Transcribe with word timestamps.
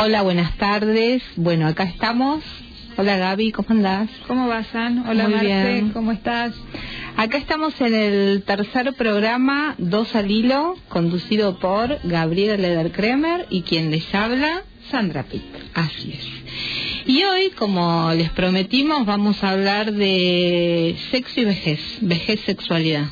Hola, 0.00 0.22
buenas 0.22 0.56
tardes. 0.56 1.22
Bueno, 1.36 1.66
acá 1.66 1.84
estamos. 1.84 2.42
Hola 2.96 3.16
Gaby, 3.16 3.52
¿cómo 3.52 3.68
andás? 3.70 4.08
¿Cómo 4.26 4.48
vas, 4.48 4.66
San? 4.68 5.06
Hola 5.08 5.24
Muy 5.24 5.34
Marce, 5.34 5.46
bien. 5.72 5.90
¿cómo 5.90 6.12
estás? 6.12 6.52
Acá 7.16 7.38
estamos 7.38 7.78
en 7.80 7.94
el 7.94 8.42
tercer 8.44 8.92
programa, 8.94 9.74
Dos 9.78 10.14
al 10.14 10.30
Hilo, 10.30 10.76
conducido 10.88 11.58
por 11.58 11.98
Gabriela 12.04 12.56
Leder 12.56 12.92
Kremer 12.92 13.46
y 13.50 13.62
quien 13.62 13.90
les 13.90 14.12
habla, 14.14 14.62
Sandra 14.90 15.22
Pitt. 15.24 15.42
Así 15.74 16.12
es. 16.12 17.06
Y 17.06 17.22
hoy, 17.24 17.50
como 17.50 18.12
les 18.14 18.30
prometimos, 18.30 19.06
vamos 19.06 19.42
a 19.44 19.50
hablar 19.50 19.92
de 19.92 20.96
sexo 21.10 21.40
y 21.40 21.44
vejez, 21.44 21.80
vejez, 22.00 22.40
sexualidad. 22.40 23.06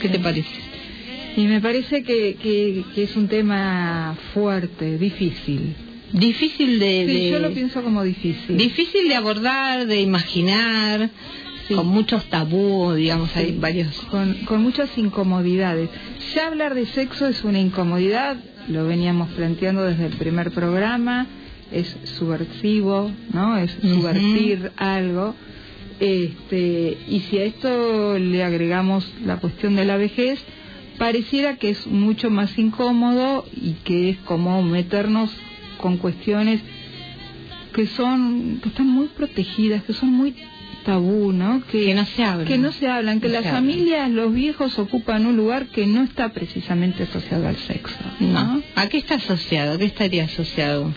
¿Qué 0.00 0.08
Sí. 0.08 0.12
te 0.14 0.18
parece? 0.18 0.70
Y 1.36 1.42
me 1.46 1.60
parece 1.60 2.02
que, 2.02 2.36
que, 2.42 2.84
que 2.94 3.02
es 3.04 3.16
un 3.16 3.28
tema 3.28 4.16
fuerte, 4.34 4.96
difícil. 4.98 5.74
Difícil 6.12 6.78
de... 6.78 7.04
Sí, 7.06 7.12
de- 7.12 7.30
yo 7.30 7.38
lo 7.38 7.52
pienso 7.52 7.82
como 7.82 8.02
difícil. 8.02 8.56
Difícil 8.56 9.08
de 9.08 9.14
abordar, 9.14 9.86
de 9.86 10.00
imaginar, 10.00 11.10
Sí. 11.68 11.74
con 11.74 11.86
muchos 11.86 12.24
tabús, 12.24 12.96
digamos, 12.96 13.34
hay 13.36 13.56
varios... 13.56 13.94
con, 14.10 14.34
con 14.44 14.60
muchas 14.62 14.96
incomodidades. 14.98 15.88
Ya 16.34 16.48
hablar 16.48 16.74
de 16.74 16.86
sexo 16.86 17.28
es 17.28 17.44
una 17.44 17.60
incomodidad, 17.60 18.36
lo 18.68 18.86
veníamos 18.86 19.28
planteando 19.30 19.82
desde 19.84 20.06
el 20.06 20.14
primer 20.14 20.50
programa, 20.50 21.26
es 21.70 21.96
subversivo, 22.18 23.12
¿no? 23.32 23.56
Es 23.56 23.70
subvertir 23.80 24.72
algo. 24.76 25.36
Este, 26.00 26.96
y 27.08 27.20
si 27.30 27.38
a 27.38 27.44
esto 27.44 28.18
le 28.18 28.42
agregamos 28.42 29.06
la 29.24 29.36
cuestión 29.36 29.76
de 29.76 29.84
la 29.84 29.96
vejez, 29.96 30.42
pareciera 30.98 31.56
que 31.56 31.70
es 31.70 31.86
mucho 31.86 32.30
más 32.30 32.58
incómodo 32.58 33.44
y 33.54 33.74
que 33.84 34.10
es 34.10 34.18
como 34.18 34.62
meternos 34.62 35.30
con 35.80 35.96
cuestiones 35.96 36.60
que 37.74 37.86
son 37.86 38.60
que 38.62 38.68
están 38.68 38.88
muy 38.88 39.06
protegidas, 39.08 39.82
que 39.84 39.92
son 39.92 40.10
muy 40.12 40.34
tabú, 40.84 41.32
¿no? 41.32 41.62
Que 41.70 41.94
no 41.94 42.04
se 42.06 42.24
hablan. 42.24 42.46
que 42.46 42.58
no 42.58 42.72
se 42.72 42.88
hablan, 42.88 43.20
que 43.20 43.28
No 43.28 43.34
las 43.34 43.46
hablan. 43.46 43.62
familias, 43.62 44.10
los 44.10 44.32
viejos 44.32 44.78
ocupan 44.78 45.26
un 45.26 45.36
lugar 45.36 45.66
que 45.66 45.86
no 45.86 46.02
está 46.02 46.30
precisamente 46.30 47.02
asociado 47.04 47.46
al 47.48 47.56
sexo, 47.56 47.96
No. 48.18 48.62
¿A 48.76 48.88
qué 48.88 48.96
está 48.98 49.16
asociado? 49.16 49.74
¿A 49.74 49.78
qué 49.78 49.84
estaría 49.84 50.24
asociado? 50.24 50.92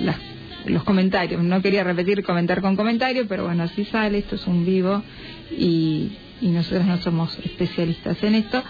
las- 0.00 0.16
los 0.66 0.84
comentarios, 0.84 1.42
no 1.42 1.62
quería 1.62 1.84
repetir 1.84 2.22
comentar 2.22 2.60
con 2.60 2.76
comentario, 2.76 3.26
pero 3.28 3.44
bueno, 3.44 3.64
así 3.64 3.84
sale, 3.84 4.18
esto 4.18 4.36
es 4.36 4.46
un 4.46 4.64
vivo 4.64 5.02
y, 5.50 6.12
y 6.40 6.48
nosotros 6.48 6.86
no 6.86 6.98
somos 6.98 7.38
especialistas 7.44 8.22
en 8.22 8.34
esto. 8.34 8.62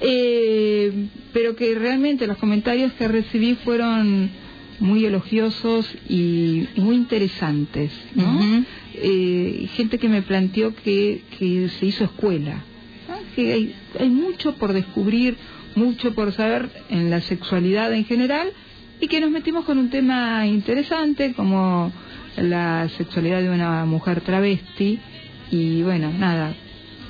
Eh, 0.00 1.08
pero 1.32 1.56
que 1.56 1.74
realmente 1.74 2.26
los 2.26 2.36
comentarios 2.36 2.92
que 2.92 3.08
recibí 3.08 3.54
fueron 3.56 4.30
muy 4.78 5.06
elogiosos 5.06 5.86
y, 6.08 6.66
muy 6.76 6.96
interesantes, 6.96 7.90
¿no? 8.14 8.64
Eh, 8.94 9.68
gente 9.74 9.98
que 9.98 10.08
me 10.08 10.22
planteó 10.22 10.74
que, 10.74 11.22
que 11.38 11.68
se 11.68 11.86
hizo 11.86 12.04
escuela, 12.04 12.62
¿no? 13.08 13.16
que 13.34 13.52
hay, 13.52 13.74
hay 13.98 14.10
mucho 14.10 14.54
por 14.56 14.72
descubrir, 14.74 15.36
mucho 15.74 16.14
por 16.14 16.32
saber 16.32 16.70
en 16.90 17.10
la 17.10 17.20
sexualidad 17.22 17.92
en 17.94 18.04
general 18.04 18.52
y 19.00 19.08
que 19.08 19.20
nos 19.20 19.30
metimos 19.30 19.64
con 19.64 19.78
un 19.78 19.90
tema 19.90 20.46
interesante 20.46 21.34
como 21.34 21.92
la 22.36 22.88
sexualidad 22.96 23.42
de 23.42 23.50
una 23.50 23.84
mujer 23.84 24.20
travesti. 24.20 24.98
Y 25.50 25.82
bueno, 25.82 26.10
nada, 26.12 26.54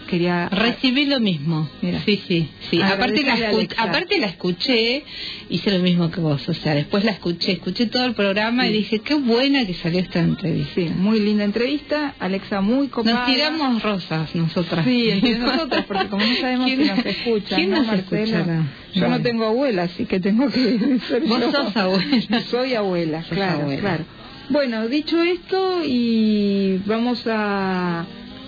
quería... 0.07 0.49
Recibí 0.49 1.05
lo 1.07 1.21
mismo. 1.21 1.69
Mira. 1.83 2.01
Sí, 2.05 2.23
sí, 2.27 2.49
sí. 2.71 2.81
Aparte 2.81 3.23
la, 3.23 3.37
aparte 3.77 4.19
la 4.19 4.27
escuché, 4.27 5.05
hice 5.51 5.71
lo 5.71 5.81
mismo 5.81 6.11
que 6.11 6.21
vos. 6.21 6.49
O 6.49 6.55
sea, 6.55 6.75
después 6.75 7.05
la 7.05 7.11
escuché, 7.13 7.53
escuché 7.53 7.87
todo 7.87 8.05
el 8.07 8.15
programa 8.15 8.67
y 8.69 8.73
dije, 8.73 9.01
qué 9.01 9.15
buena 9.15 9.67
que 9.67 9.75
salió 9.75 10.01
esta 10.01 10.21
entrevista. 10.21 10.73
Sí, 10.75 10.89
muy 10.97 11.21
linda 11.21 11.45
entrevista, 11.45 12.15
Alexa 12.19 12.61
muy 12.61 12.89
copada. 12.89 13.17
Nos 13.19 13.27
tiramos 13.27 13.83
rosas 13.83 14.35
nosotras. 14.35 14.85
Sí, 14.85 15.11
entre 15.11 15.39
nosotras, 15.39 15.85
porque 15.87 16.07
como 16.09 16.25
no 16.25 16.35
sabemos 16.37 16.71
si 16.71 16.77
¿Quién- 16.77 16.89
nos 16.97 17.07
escuchan, 17.07 17.57
¿Quién 17.59 17.71
¿no, 17.71 17.83
nos 17.83 17.95
escuchará? 17.95 18.63
Yo 18.95 19.09
no 19.09 19.21
tengo 19.21 19.45
abuela, 19.45 19.83
así 19.85 20.07
que 20.07 20.21
tengo 20.21 20.49
que 20.51 20.99
ser 21.09 21.23
Vos 21.27 21.41
yo. 21.41 21.53
sos 21.53 21.77
abuela. 21.77 22.41
Soy 22.51 22.75
abuela, 22.75 23.23
Sos 23.25 23.33
claro, 23.37 23.63
abuela. 23.63 23.81
claro. 23.81 24.05
Bueno, 24.49 24.87
dicho 24.87 25.21
esto, 25.21 25.83
y 25.85 26.79
vamos 26.87 27.25
a, 27.27 28.07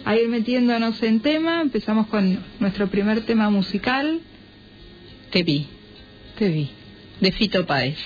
a 0.09 0.17
ir 0.17 0.27
metiéndonos 0.31 1.03
en 1.03 1.21
tema. 1.21 1.61
Empezamos 1.61 2.07
con 2.07 2.43
nuestro 2.61 2.87
primer 2.87 3.27
tema 3.27 3.51
musical. 3.51 4.21
Te 5.31 5.43
vi, 5.43 5.67
Te 6.39 6.49
vi. 6.49 6.71
de 7.21 7.31
Fito 7.31 7.67
Páez. 7.67 7.99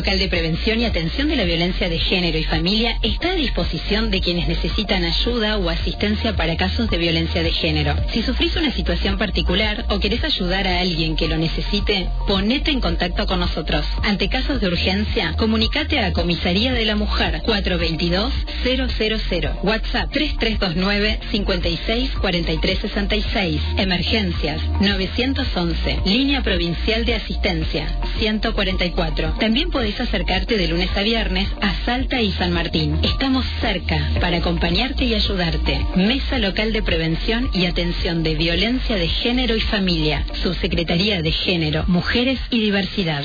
Local 0.00 0.18
de 0.18 0.28
Prevención 0.28 0.80
y 0.80 0.86
Atención 0.86 1.28
de 1.28 1.36
la 1.36 1.44
Violencia 1.44 1.90
de 1.90 1.98
Género 1.98 2.38
y 2.38 2.44
Familia 2.44 2.96
está 3.02 3.32
a 3.32 3.34
disposición 3.34 4.10
de 4.10 4.22
quienes 4.22 4.48
necesitan 4.48 5.04
ayuda 5.04 5.58
o 5.58 5.68
asistencia 5.68 6.34
para 6.36 6.56
casos 6.56 6.88
de 6.88 6.96
violencia 6.96 7.42
de 7.42 7.52
género. 7.52 7.94
Si 8.10 8.22
sufrís 8.22 8.56
una 8.56 8.72
situación 8.72 9.18
particular 9.18 9.84
o 9.90 10.00
querés 10.00 10.24
ayudar 10.24 10.66
a 10.66 10.80
alguien 10.80 11.16
que 11.16 11.28
lo 11.28 11.36
necesite, 11.36 12.08
ponete 12.26 12.70
en 12.70 12.80
contacto 12.80 13.26
con 13.26 13.40
nosotros. 13.40 13.84
Ante 14.02 14.30
casos 14.30 14.62
de 14.62 14.68
urgencia, 14.68 15.34
comunicate 15.36 15.98
a 15.98 16.14
Comisaría 16.14 16.72
de 16.72 16.86
la 16.86 16.96
Mujer 16.96 17.42
422-000, 17.42 19.62
WhatsApp 19.62 20.10
3329 20.10 21.20
56 21.30 22.10
43 22.22 22.78
66, 22.78 23.60
Emergencias 23.76 24.62
911, 24.80 26.00
Línea 26.06 26.42
Provincial 26.42 27.04
de 27.04 27.16
Asistencia 27.16 27.86
144. 28.18 29.34
También 29.38 29.68
acercarte 29.98 30.56
de 30.56 30.68
lunes 30.68 30.90
a 30.96 31.02
viernes 31.02 31.48
a 31.60 31.74
Salta 31.84 32.20
y 32.20 32.30
San 32.32 32.52
Martín. 32.52 33.00
Estamos 33.02 33.44
cerca 33.60 34.10
para 34.20 34.36
acompañarte 34.36 35.04
y 35.04 35.14
ayudarte. 35.14 35.84
Mesa 35.96 36.38
Local 36.38 36.72
de 36.72 36.82
Prevención 36.82 37.50
y 37.52 37.66
Atención 37.66 38.22
de 38.22 38.34
Violencia 38.36 38.96
de 38.96 39.08
Género 39.08 39.56
y 39.56 39.60
Familia. 39.60 40.24
Subsecretaría 40.42 41.22
de 41.22 41.32
Género, 41.32 41.84
Mujeres 41.88 42.38
y 42.50 42.60
Diversidad. 42.60 43.24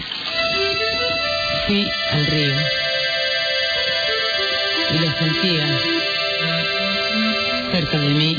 Fui 1.67 1.85
al 2.11 2.25
río 2.25 2.55
y 4.93 4.97
lo 4.97 5.11
sentía 5.11 5.79
cerca 7.71 7.99
de 7.99 8.09
mí, 8.09 8.37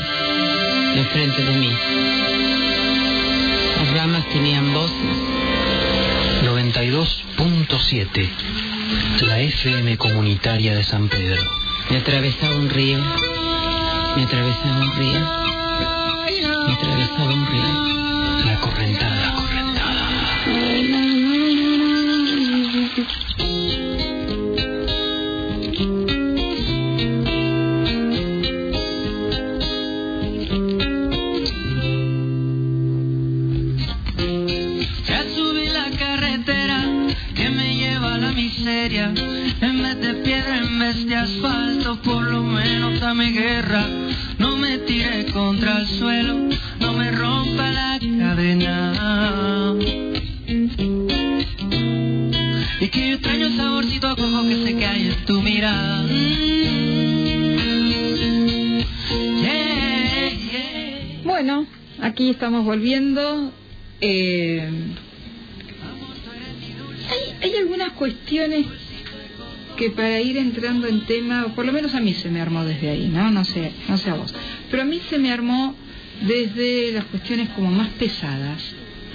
enfrente 0.95 1.41
de 1.43 1.57
mí. 1.57 1.71
Las 3.77 3.93
ramas 3.93 4.25
tenían 4.29 4.73
voces. 4.73 5.36
92.7 6.57 8.29
La 9.27 9.39
FM 9.39 9.95
comunitaria 9.97 10.73
de 10.73 10.83
San 10.83 11.07
Pedro. 11.07 11.39
Me 11.91 11.97
atravesaba 11.97 12.55
un 12.55 12.67
río, 12.67 12.97
me 14.15 14.23
atravesaba 14.23 14.79
un 14.79 14.95
río, 14.95 15.19
me 16.65 16.73
atravesaba 16.73 17.31
un 17.31 17.45
río. 17.45 17.63
La 18.43 18.59
correntada, 18.59 19.15
la 19.15 19.35
correntada. 19.35 21.16
Dame 43.07 43.31
guerra. 43.31 43.85
No 44.37 44.57
me 44.57 44.79
tire 44.79 45.31
contra 45.31 45.79
el 45.79 45.87
suelo, 45.87 46.49
no 46.81 46.91
me 46.91 47.09
rompa 47.11 47.71
la 47.71 47.99
cadena. 47.99 49.73
Y 52.81 52.87
que 52.89 53.07
yo 53.07 53.15
extraño 53.15 53.47
el 53.47 53.55
saborcito 53.55 54.07
a 54.09 54.15
coco 54.17 54.43
que 54.43 54.65
se 54.65 54.75
cae 54.77 55.07
en 55.07 55.25
tu 55.25 55.41
mirada. 55.41 56.05
Yeah, 59.41 60.29
yeah. 60.29 61.21
Bueno, 61.23 61.65
aquí 62.01 62.29
estamos 62.31 62.65
volviendo. 62.65 63.53
Eh, 64.01 64.69
hay, 67.09 67.35
hay 67.41 67.55
algunas 67.55 67.93
cuestiones 67.93 68.65
que 69.77 69.91
para 69.91 70.19
ir 70.19 70.35
entrando 70.37 70.87
en 70.87 71.01
tema, 71.05 71.53
por 71.55 71.65
lo 71.65 71.71
menos 71.71 71.93
a 71.95 71.99
mí 72.01 72.13
se 72.13 72.29
me 72.29 72.41
armó 72.41 72.65
desde 72.65 72.89
ahí, 72.89 73.07
¿no? 73.07 73.31
No 73.31 73.45
sé, 73.45 73.71
no 73.87 73.97
sé 73.97 74.09
a 74.09 74.15
vos. 74.15 74.33
Pero 74.69 74.83
a 74.83 74.85
mí 74.85 74.99
se 75.09 75.17
me 75.19 75.31
armó 75.31 75.75
desde 76.27 76.91
las 76.91 77.05
cuestiones 77.05 77.49
como 77.49 77.71
más 77.71 77.89
pesadas 77.99 78.61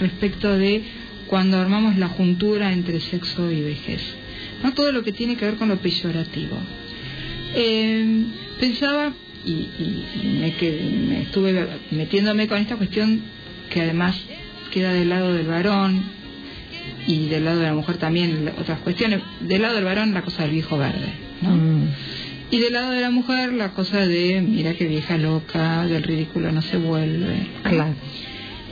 respecto 0.00 0.49
de 0.57 0.83
cuando 1.26 1.59
armamos 1.59 1.97
la 1.99 2.09
juntura 2.09 2.73
entre 2.73 3.00
sexo 3.00 3.50
y 3.50 3.61
vejez. 3.61 4.00
No 4.62 4.73
todo 4.73 4.92
lo 4.92 5.02
que 5.02 5.12
tiene 5.12 5.37
que 5.37 5.45
ver 5.45 5.57
con 5.57 5.69
lo 5.69 5.76
peyorativo. 5.78 6.57
Eh, 7.54 8.25
pensaba 8.61 9.12
y, 9.45 9.50
y- 9.50 10.04
me, 10.40 10.54
me 11.09 11.23
estuve 11.23 11.66
metiéndome 11.90 12.47
con 12.49 12.59
esta 12.59 12.76
cuestión 12.76 13.21
que 13.71 13.81
además 13.83 14.16
queda 14.71 14.92
del 14.92 15.09
lado 15.09 15.35
del 15.35 15.47
varón 15.47 16.02
y 17.06 17.28
del 17.28 17.44
lado 17.44 17.61
de 17.61 17.66
la 17.66 17.75
mujer 17.75 17.97
también 17.97 18.52
otras 18.59 18.80
cuestiones. 18.80 19.21
Del 19.40 19.62
lado 19.62 19.75
del 19.75 19.85
varón 19.85 20.14
la 20.14 20.23
cosa 20.23 20.42
del 20.42 20.52
viejo 20.52 20.78
verde, 20.78 21.12
¿no? 21.40 21.50
Mm. 21.50 21.88
Y 22.50 22.59
del 22.59 22.75
lado 22.75 22.92
de 22.92 23.00
la 23.00 23.11
mujer 23.11 23.52
la 23.52 23.73
cosa 23.73 24.06
de 24.06 24.42
mira 24.42 24.75
qué 24.75 24.87
vieja 24.87 25.16
loca, 25.16 25.87
del 25.87 26.02
ridículo 26.02 26.52
no 26.52 26.62
se 26.62 26.76
vuelve. 26.76 27.47
Claro. 27.62 27.94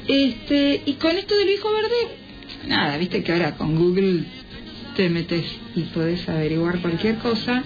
Este, 0.07 0.83
y 0.85 0.95
con 0.95 1.17
esto 1.17 1.37
del 1.37 1.47
viejo 1.47 1.69
verde, 1.73 2.17
nada, 2.67 2.97
viste 2.99 3.23
que 3.23 3.33
ahora 3.33 3.57
con 3.57 3.77
Google 3.77 4.25
te 4.97 5.09
metes 5.09 5.45
y 5.75 5.83
podés 5.83 6.29
averiguar 6.29 6.81
cualquier 6.81 7.17
cosa. 7.19 7.63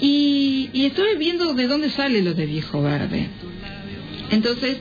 Y, 0.00 0.70
y 0.72 0.86
estuve 0.86 1.16
viendo 1.16 1.54
de 1.54 1.66
dónde 1.66 1.90
sale 1.90 2.22
lo 2.22 2.34
de 2.34 2.46
viejo 2.46 2.82
verde. 2.82 3.28
Entonces, 4.30 4.78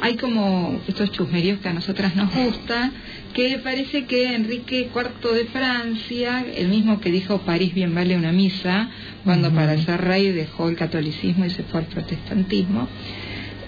hay 0.00 0.16
como 0.16 0.80
estos 0.86 1.10
chusmeríos 1.12 1.60
que 1.60 1.68
a 1.68 1.72
nosotras 1.72 2.14
nos 2.16 2.34
gusta, 2.34 2.92
que 3.34 3.58
parece 3.58 4.04
que 4.04 4.34
Enrique 4.34 4.90
IV 4.94 5.34
de 5.34 5.44
Francia, 5.46 6.44
el 6.54 6.68
mismo 6.68 7.00
que 7.00 7.10
dijo 7.10 7.38
París 7.38 7.74
bien 7.74 7.94
vale 7.94 8.16
una 8.16 8.32
misa, 8.32 8.90
cuando 9.24 9.50
para 9.52 9.76
ser 9.82 10.00
rey 10.02 10.32
dejó 10.32 10.68
el 10.68 10.76
catolicismo 10.76 11.44
y 11.44 11.50
se 11.50 11.62
fue 11.64 11.80
al 11.80 11.86
protestantismo, 11.86 12.88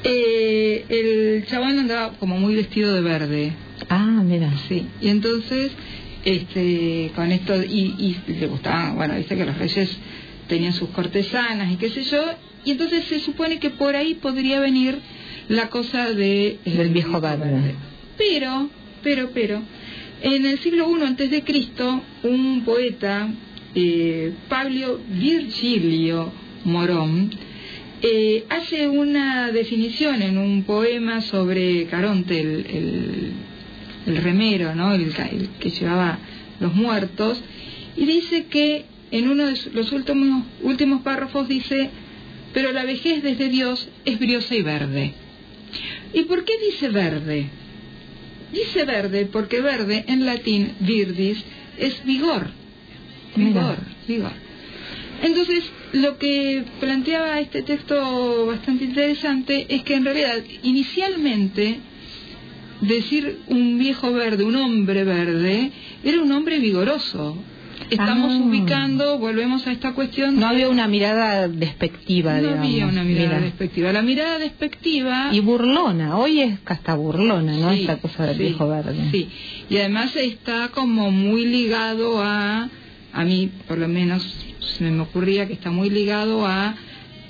eh, 0.04 0.84
el 0.88 1.46
chabón 1.46 1.78
andaba 1.78 2.12
como 2.18 2.38
muy 2.38 2.54
vestido 2.54 2.94
de 2.94 3.00
verde. 3.00 3.52
Ah, 3.88 4.22
mira. 4.24 4.52
Sí, 4.68 4.86
y 5.00 5.08
entonces, 5.08 5.72
este, 6.24 7.10
con 7.14 7.32
esto, 7.32 7.62
y, 7.62 7.94
y 8.26 8.32
le 8.32 8.46
gustaba, 8.46 8.92
bueno, 8.92 9.14
dice 9.14 9.36
que 9.36 9.44
los 9.44 9.58
reyes 9.58 9.96
tenían 10.46 10.72
sus 10.72 10.90
cortesanas 10.90 11.72
y 11.72 11.76
qué 11.76 11.90
sé 11.90 12.04
yo, 12.04 12.22
y 12.64 12.72
entonces 12.72 13.04
se 13.04 13.20
supone 13.20 13.58
que 13.58 13.70
por 13.70 13.96
ahí 13.96 14.14
podría 14.14 14.60
venir 14.60 14.98
la 15.48 15.68
cosa 15.70 16.10
de 16.12 16.58
el 16.64 16.76
Del 16.76 16.88
viejo 16.90 17.20
verde. 17.20 17.74
Pero, 18.16 18.68
pero, 19.02 19.30
pero, 19.32 19.62
en 20.22 20.46
el 20.46 20.58
siglo 20.58 20.86
I 20.98 21.02
antes 21.04 21.30
de 21.30 21.42
Cristo, 21.42 22.02
un 22.22 22.62
poeta, 22.64 23.28
eh, 23.74 24.32
Pablo 24.48 25.00
Virgilio 25.08 26.32
Morón, 26.64 27.30
eh, 28.02 28.44
hace 28.48 28.88
una 28.88 29.50
definición 29.52 30.22
en 30.22 30.38
un 30.38 30.64
poema 30.64 31.20
sobre 31.22 31.86
Caronte, 31.86 32.40
el, 32.40 32.66
el- 32.66 33.32
el 34.06 34.16
remero, 34.16 34.74
¿no? 34.74 34.94
El, 34.94 35.02
el 35.32 35.48
que 35.60 35.70
llevaba 35.70 36.18
los 36.60 36.74
muertos, 36.74 37.40
y 37.96 38.04
dice 38.06 38.46
que 38.46 38.84
en 39.10 39.28
uno 39.28 39.46
de 39.46 39.58
los 39.72 39.92
últimos, 39.92 40.44
últimos 40.62 41.02
párrafos 41.02 41.48
dice, 41.48 41.90
pero 42.54 42.72
la 42.72 42.84
vejez 42.84 43.22
desde 43.22 43.48
Dios 43.48 43.88
es 44.04 44.18
briosa 44.18 44.54
y 44.54 44.62
verde. 44.62 45.12
¿Y 46.12 46.22
por 46.22 46.44
qué 46.44 46.52
dice 46.58 46.88
verde? 46.88 47.48
Dice 48.52 48.84
verde 48.84 49.26
porque 49.26 49.60
verde 49.60 50.04
en 50.08 50.24
latín 50.24 50.74
virdis 50.80 51.44
es 51.76 52.04
vigor. 52.04 52.50
Vigor, 53.36 53.76
vigor. 54.06 54.32
Entonces, 55.22 55.64
lo 55.92 56.18
que 56.18 56.64
planteaba 56.80 57.40
este 57.40 57.62
texto 57.62 58.46
bastante 58.46 58.84
interesante 58.84 59.66
es 59.68 59.82
que 59.82 59.94
en 59.94 60.04
realidad, 60.04 60.42
inicialmente, 60.62 61.78
decir 62.80 63.38
un 63.48 63.78
viejo 63.78 64.12
verde, 64.12 64.44
un 64.44 64.56
hombre 64.56 65.04
verde, 65.04 65.72
era 66.04 66.22
un 66.22 66.30
hombre 66.32 66.58
vigoroso. 66.58 67.36
Estamos 67.90 68.32
Ah. 68.34 68.44
ubicando, 68.44 69.18
volvemos 69.18 69.66
a 69.66 69.72
esta 69.72 69.92
cuestión. 69.92 70.38
No 70.38 70.46
había 70.46 70.68
una 70.68 70.86
mirada 70.88 71.48
despectiva, 71.48 72.34
no 72.34 72.38
digamos. 72.40 72.66
había 72.66 72.86
una 72.86 73.02
mirada 73.04 73.28
Mira. 73.28 73.40
despectiva. 73.40 73.92
La 73.92 74.02
mirada 74.02 74.38
despectiva 74.38 75.28
Y 75.32 75.40
burlona, 75.40 76.16
hoy 76.18 76.40
es 76.40 76.58
hasta 76.66 76.94
burlona, 76.94 77.52
¿no? 77.56 77.72
Sí, 77.72 77.80
Esta 77.82 77.96
cosa 77.96 78.26
del 78.26 78.36
sí, 78.36 78.42
viejo 78.42 78.68
verde. 78.68 78.96
Sí, 79.10 79.28
y 79.70 79.76
además 79.78 80.14
está 80.16 80.68
como 80.68 81.10
muy 81.10 81.46
ligado 81.46 82.22
a, 82.22 82.68
a 83.12 83.24
mí 83.24 83.50
por 83.66 83.78
lo 83.78 83.88
menos 83.88 84.22
se 84.78 84.84
me 84.90 85.00
ocurría 85.00 85.46
que 85.46 85.54
está 85.54 85.70
muy 85.70 85.88
ligado 85.90 86.46
a 86.46 86.74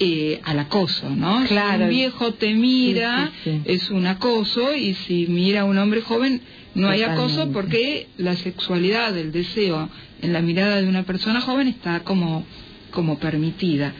eh, 0.00 0.40
al 0.44 0.58
acoso, 0.60 1.10
¿no? 1.10 1.44
Claro. 1.48 1.78
Si 1.78 1.82
un 1.84 1.90
viejo 1.90 2.32
te 2.34 2.54
mira, 2.54 3.32
sí. 3.42 3.60
es 3.64 3.90
un 3.90 4.06
acoso, 4.06 4.74
y 4.76 4.94
si 4.94 5.26
mira 5.28 5.62
a 5.62 5.64
un 5.64 5.76
hombre 5.78 6.02
joven, 6.02 6.40
no 6.78 6.88
hay 6.88 7.02
acoso 7.02 7.50
porque 7.52 8.06
la 8.16 8.36
sexualidad, 8.36 9.16
el 9.18 9.32
deseo 9.32 9.88
en 10.22 10.32
la 10.32 10.40
mirada 10.40 10.80
de 10.80 10.88
una 10.88 11.02
persona 11.04 11.40
joven 11.40 11.68
está 11.68 12.00
como, 12.04 12.44
como 12.90 13.18
permitida. 13.18 13.92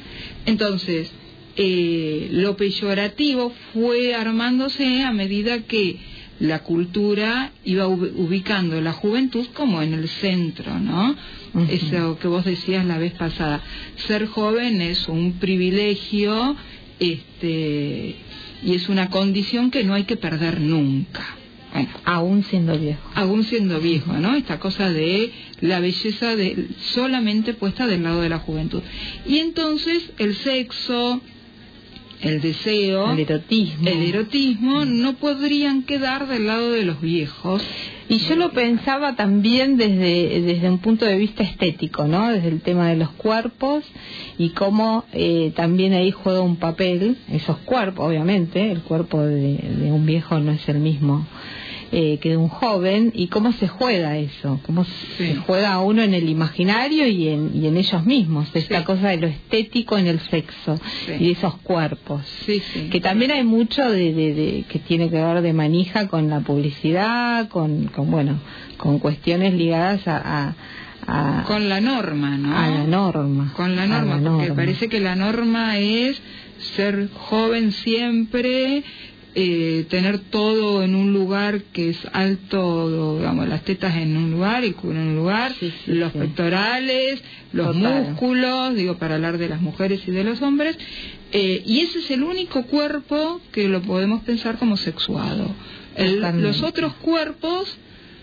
Entonces, 0.47 1.11
eh, 1.57 2.29
lo 2.33 2.57
peyorativo 2.57 3.53
fue 3.73 4.15
armándose 4.15 5.03
a 5.03 5.13
medida 5.13 5.61
que 5.63 5.97
la 6.41 6.61
cultura 6.61 7.51
iba 7.65 7.89
ub- 7.89 8.13
ubicando 8.17 8.81
la 8.81 8.93
juventud 8.93 9.47
como 9.55 9.83
en 9.83 9.93
el 9.93 10.09
centro, 10.09 10.79
¿no? 10.79 11.17
Ujú. 11.55 11.67
Eso 11.69 12.17
que 12.21 12.29
vos 12.29 12.45
decías 12.45 12.85
la 12.87 12.99
vez 12.99 13.13
pasada. 13.15 13.61
Ser 13.97 14.27
joven 14.27 14.81
es 14.81 15.09
un 15.09 15.33
privilegio 15.41 16.55
este, 17.01 18.15
y 18.63 18.75
es 18.75 18.89
una 18.89 19.11
condición 19.11 19.71
que 19.71 19.83
no 19.85 19.95
hay 19.95 20.05
que 20.05 20.17
perder 20.17 20.61
nunca. 20.61 21.38
Aún 22.05 22.45
siendo 22.45 22.79
viejo. 22.79 23.01
aún 23.15 23.45
siendo 23.45 23.81
viejo, 23.81 24.13
¿no? 24.15 24.35
Esta 24.35 24.59
cosa 24.59 24.91
de 24.91 25.31
la 25.61 25.81
belleza 25.81 26.37
de, 26.37 26.69
solamente 26.93 27.55
puesta 27.55 27.87
del 27.87 28.03
lado 28.03 28.21
de 28.21 28.29
la 28.29 28.39
juventud. 28.39 28.83
Y 29.27 29.39
entonces 29.39 30.11
el 30.19 30.35
sexo, 30.37 31.21
el 32.21 32.41
deseo, 32.41 33.13
El 33.13 33.21
erotismo. 33.21 33.89
el 33.89 34.03
erotismo 34.03 34.85
no 34.85 35.15
podrían 35.15 35.83
quedar 35.83 36.29
del 36.29 36.47
lado 36.47 36.73
de 36.73 36.85
los 36.85 37.01
viejos. 37.01 37.63
Y 38.11 38.19
yo 38.21 38.37
lo 38.37 38.53
pensaba 38.53 39.17
también 39.17 39.77
desde, 39.77 40.41
desde 40.41 40.71
un 40.71 40.79
punto 40.79 41.05
de 41.05 41.19
vista 41.19 41.43
estético, 41.43 42.07
¿no? 42.07 42.33
Desde 42.33 42.49
el 42.49 42.63
tema 42.63 42.89
de 42.89 42.97
los 42.97 43.11
cuerpos 43.11 43.85
y 44.39 44.51
cómo 44.51 45.05
eh, 45.13 45.53
también 45.55 45.93
ahí 45.93 46.11
juega 46.11 46.41
un 46.41 46.57
papel 46.57 47.19
esos 47.31 47.59
cuerpos, 47.59 48.09
obviamente, 48.09 48.73
el 48.73 48.81
cuerpo 48.81 49.21
de, 49.21 49.59
de 49.59 49.93
un 49.93 50.07
viejo 50.07 50.39
no 50.39 50.53
es 50.53 50.67
el 50.71 50.79
mismo 50.79 51.27
eh, 51.91 52.19
que 52.21 52.31
de 52.31 52.37
un 52.37 52.49
joven 52.49 53.13
y 53.15 53.29
cómo 53.29 53.53
se 53.53 53.67
juega 53.67 54.17
eso, 54.19 54.61
cómo 54.67 54.85
se 55.17 55.37
juega 55.37 55.79
uno 55.81 56.03
en 56.03 56.13
el 56.15 56.29
imaginario 56.29 57.07
y 57.07 57.29
en, 57.29 57.51
y 57.55 57.67
en 57.67 57.77
ellos 57.79 58.05
mismos, 58.05 58.49
esta 58.55 58.79
Sí. 58.81 58.85
cosa 58.85 59.09
de 59.09 59.17
lo 59.17 59.27
estético 59.27 59.97
en 59.97 60.07
el 60.07 60.21
sexo 60.21 60.77
Sí. 61.07 61.13
y 61.19 61.25
de 61.27 61.31
esos 61.33 61.57
cuerpos 61.59 62.23
que 62.91 63.01
también 63.01 63.31
hay 63.33 63.45
mucho 63.45 63.89
de, 63.91 64.13
de- 64.13 64.35
de- 64.35 64.65
que 64.69 64.79
tiene 64.81 65.09
que 65.11 65.17
ver 65.17 65.41
de 65.43 65.53
manija 65.53 66.09
con 66.09 66.29
la 66.29 66.41
publicidad, 66.41 67.49
con, 67.49 67.87
con 67.87 68.11
bueno, 68.11 68.39
con 68.77 68.99
cuestiones 68.99 69.55
ligadas 69.55 70.07
a, 70.07 70.19
a, 70.19 70.55
a- 71.07 71.45
Con 71.45 71.69
la 71.71 71.81
norma, 71.81 72.37
¿no? 72.37 72.57
a 72.57 72.69
la 72.69 72.85
norma. 72.85 73.53
Con 73.57 73.77
la 73.77 73.85
a 73.85 73.87
norma, 73.87 74.13
porque 74.17 74.49
norma. 74.49 74.55
parece 74.55 74.89
que 74.89 75.01
la 75.01 75.15
norma 75.17 75.79
es 75.79 76.21
ser 76.77 77.09
joven 77.15 77.73
siempre, 77.73 78.83
eh, 79.41 79.87
tener 79.89 80.19
todo 80.19 80.83
en 80.83 80.97
un 80.97 81.13
lugar 81.13 81.63
que 81.73 81.91
es 81.91 81.99
alto, 82.13 83.19
digamos, 83.19 83.47
las 83.47 83.63
tetas 83.63 83.95
en 83.97 84.17
un 84.17 84.33
lugar, 84.33 84.65
el 84.65 84.75
culo 84.75 84.95
en 85.01 85.09
un 85.09 85.17
lugar, 85.17 85.55
Sí, 85.61 85.73
sí, 85.85 85.93
los 85.93 86.11
sí. 86.13 86.19
pectorales, 86.19 87.23
los 87.53 87.69
Total. 87.77 88.03
músculos, 88.05 88.75
digo, 88.75 88.99
para 88.99 89.15
hablar 89.15 89.39
de 89.39 89.49
las 89.49 89.61
mujeres 89.61 90.01
y 90.09 90.11
de 90.11 90.25
los 90.25 90.43
hombres, 90.43 90.77
eh, 91.31 91.63
y 91.65 91.81
ese 91.83 92.01
es 92.01 92.11
el 92.11 92.25
único 92.25 92.65
cuerpo 92.65 93.41
que 93.53 93.69
lo 93.69 93.81
podemos 93.83 94.23
pensar 94.25 94.59
como 94.59 94.77
sexuado. 94.77 95.55
El- 95.95 96.21
los 96.43 96.63
otros 96.65 96.95
cuerpos 96.95 97.77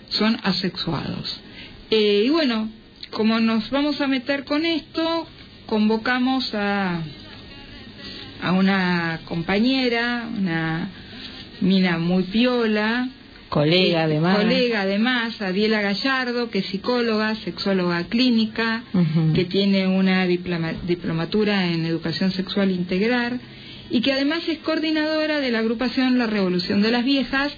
son 0.10 0.38
asexuados. 0.44 1.40
Eh, 1.92 2.24
y 2.26 2.30
bueno, 2.30 2.68
como 3.12 3.40
nos 3.40 3.70
vamos 3.70 4.02
a 4.02 4.08
meter 4.08 4.44
con 4.44 4.66
esto, 4.66 5.28
convocamos 5.66 6.54
a, 6.56 7.00
a 8.42 8.52
una 8.52 9.22
compañera, 9.26 10.28
una 10.38 10.90
mina 11.66 11.98
muy 11.98 12.24
piola, 12.24 13.10
colega 13.50 14.02
eh, 14.02 14.04
además. 14.04 14.38
colega 14.38 14.82
además, 14.82 15.42
Adiela 15.42 15.82
Gallardo, 15.82 16.50
que 16.50 16.60
es 16.60 16.66
psicóloga, 16.68 17.36
sexóloga 17.36 18.04
clínica, 18.06 18.84
que 19.34 19.46
tiene 19.46 19.88
una 19.88 20.26
diploma- 20.26 20.74
diplomatura 20.86 21.68
en 21.68 21.86
educación 21.86 22.32
sexual 22.32 22.72
integral 22.72 23.40
y 23.90 24.02
que 24.02 24.14
además 24.14 24.48
es 24.48 24.58
coordinadora 24.60 25.40
de 25.40 25.52
la 25.52 25.60
agrupación 25.60 26.18
La 26.18 26.28
Revolución 26.28 26.82
de 26.82 26.92
las 26.92 27.04
Viejas, 27.04 27.54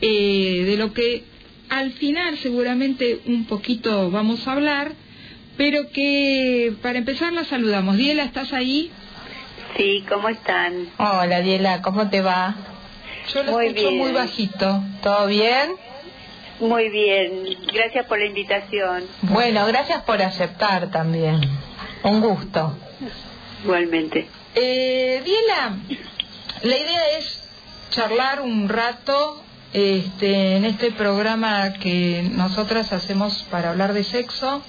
eh, 0.00 0.64
de 0.66 0.76
lo 0.76 0.92
que 0.92 1.24
al 1.68 1.90
final 1.92 2.38
seguramente 2.38 3.20
un 3.26 3.44
poquito 3.44 4.10
vamos 4.10 4.46
a 4.48 4.52
hablar, 4.52 4.92
pero 5.58 5.90
que 5.92 6.72
para 6.82 6.98
empezar 6.98 7.32
la 7.32 7.44
saludamos. 7.44 7.96
Diela, 7.96 8.24
¿estás 8.24 8.52
ahí? 8.52 8.90
Sí, 9.76 10.02
¿cómo 10.08 10.28
están? 10.28 10.72
Hola 10.98 11.40
Diela, 11.42 11.82
¿cómo 11.82 12.08
te 12.08 12.20
va? 12.22 12.54
Yo 13.32 13.42
lo 13.42 13.52
Muy 13.52 13.66
escucho 13.66 13.88
bien. 13.88 13.98
muy 13.98 14.12
bajito. 14.12 14.82
¿Todo 15.02 15.26
bien? 15.26 15.72
Muy 16.60 16.88
bien, 16.88 17.44
gracias 17.72 18.06
por 18.06 18.18
la 18.18 18.26
invitación. 18.26 19.04
Bueno, 19.22 19.64
gracias 19.66 20.02
por 20.02 20.20
aceptar 20.20 20.90
también. 20.90 21.40
Un 22.02 22.20
gusto. 22.20 22.76
Igualmente. 23.62 24.28
Eh, 24.54 25.22
Diela, 25.24 25.76
la 26.62 26.76
idea 26.76 27.18
es 27.18 27.40
charlar 27.90 28.40
un 28.40 28.68
rato 28.68 29.42
este, 29.72 30.56
en 30.56 30.64
este 30.64 30.90
programa 30.90 31.74
que 31.74 32.28
nosotras 32.32 32.92
hacemos 32.92 33.44
para 33.50 33.70
hablar 33.70 33.92
de 33.92 34.02
sexo 34.02 34.62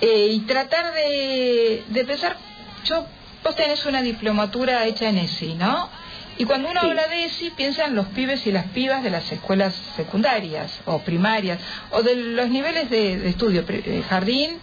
eh, 0.00 0.28
y 0.32 0.40
tratar 0.40 0.92
de, 0.92 1.82
de 1.88 2.04
pensar, 2.04 2.36
yo, 2.84 3.06
vos 3.42 3.56
tenés 3.56 3.86
una 3.86 4.02
diplomatura 4.02 4.84
hecha 4.86 5.08
en 5.08 5.18
ESI, 5.18 5.54
¿no? 5.54 5.88
Y 6.36 6.44
cuando 6.46 6.68
uno 6.70 6.80
Sí. 6.80 6.86
habla 6.88 7.06
de 7.08 7.24
ESI 7.26 7.50
piensa 7.50 7.84
en 7.84 7.94
los 7.94 8.06
pibes 8.08 8.46
y 8.46 8.52
las 8.52 8.66
pibas 8.66 9.02
de 9.02 9.10
las 9.10 9.30
escuelas 9.30 9.74
secundarias 9.96 10.80
o 10.84 10.98
primarias 11.00 11.60
o 11.90 12.02
de 12.02 12.16
los 12.16 12.48
niveles 12.48 12.90
de, 12.90 13.18
de 13.18 13.28
estudio, 13.28 13.64
eh, 13.68 14.02
jardín, 14.08 14.58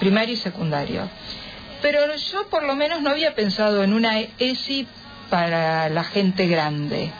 primario 0.00 0.34
y 0.34 0.36
secundario. 0.36 1.08
Pero 1.80 2.14
yo 2.14 2.46
por 2.48 2.64
lo 2.64 2.74
menos 2.76 3.00
no 3.02 3.10
había 3.10 3.34
pensado 3.34 3.82
en 3.84 3.92
una 3.94 4.18
ESI 4.38 4.86
para 5.30 5.88
la 5.88 6.04
gente 6.04 6.46
grande. 6.46 7.10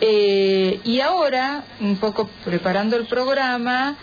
Eh, 0.00 0.80
y 0.84 1.00
ahora, 1.00 1.64
un 1.80 1.96
poco 1.96 2.28
preparando 2.44 2.96
el 2.96 3.04
programa, 3.06 3.96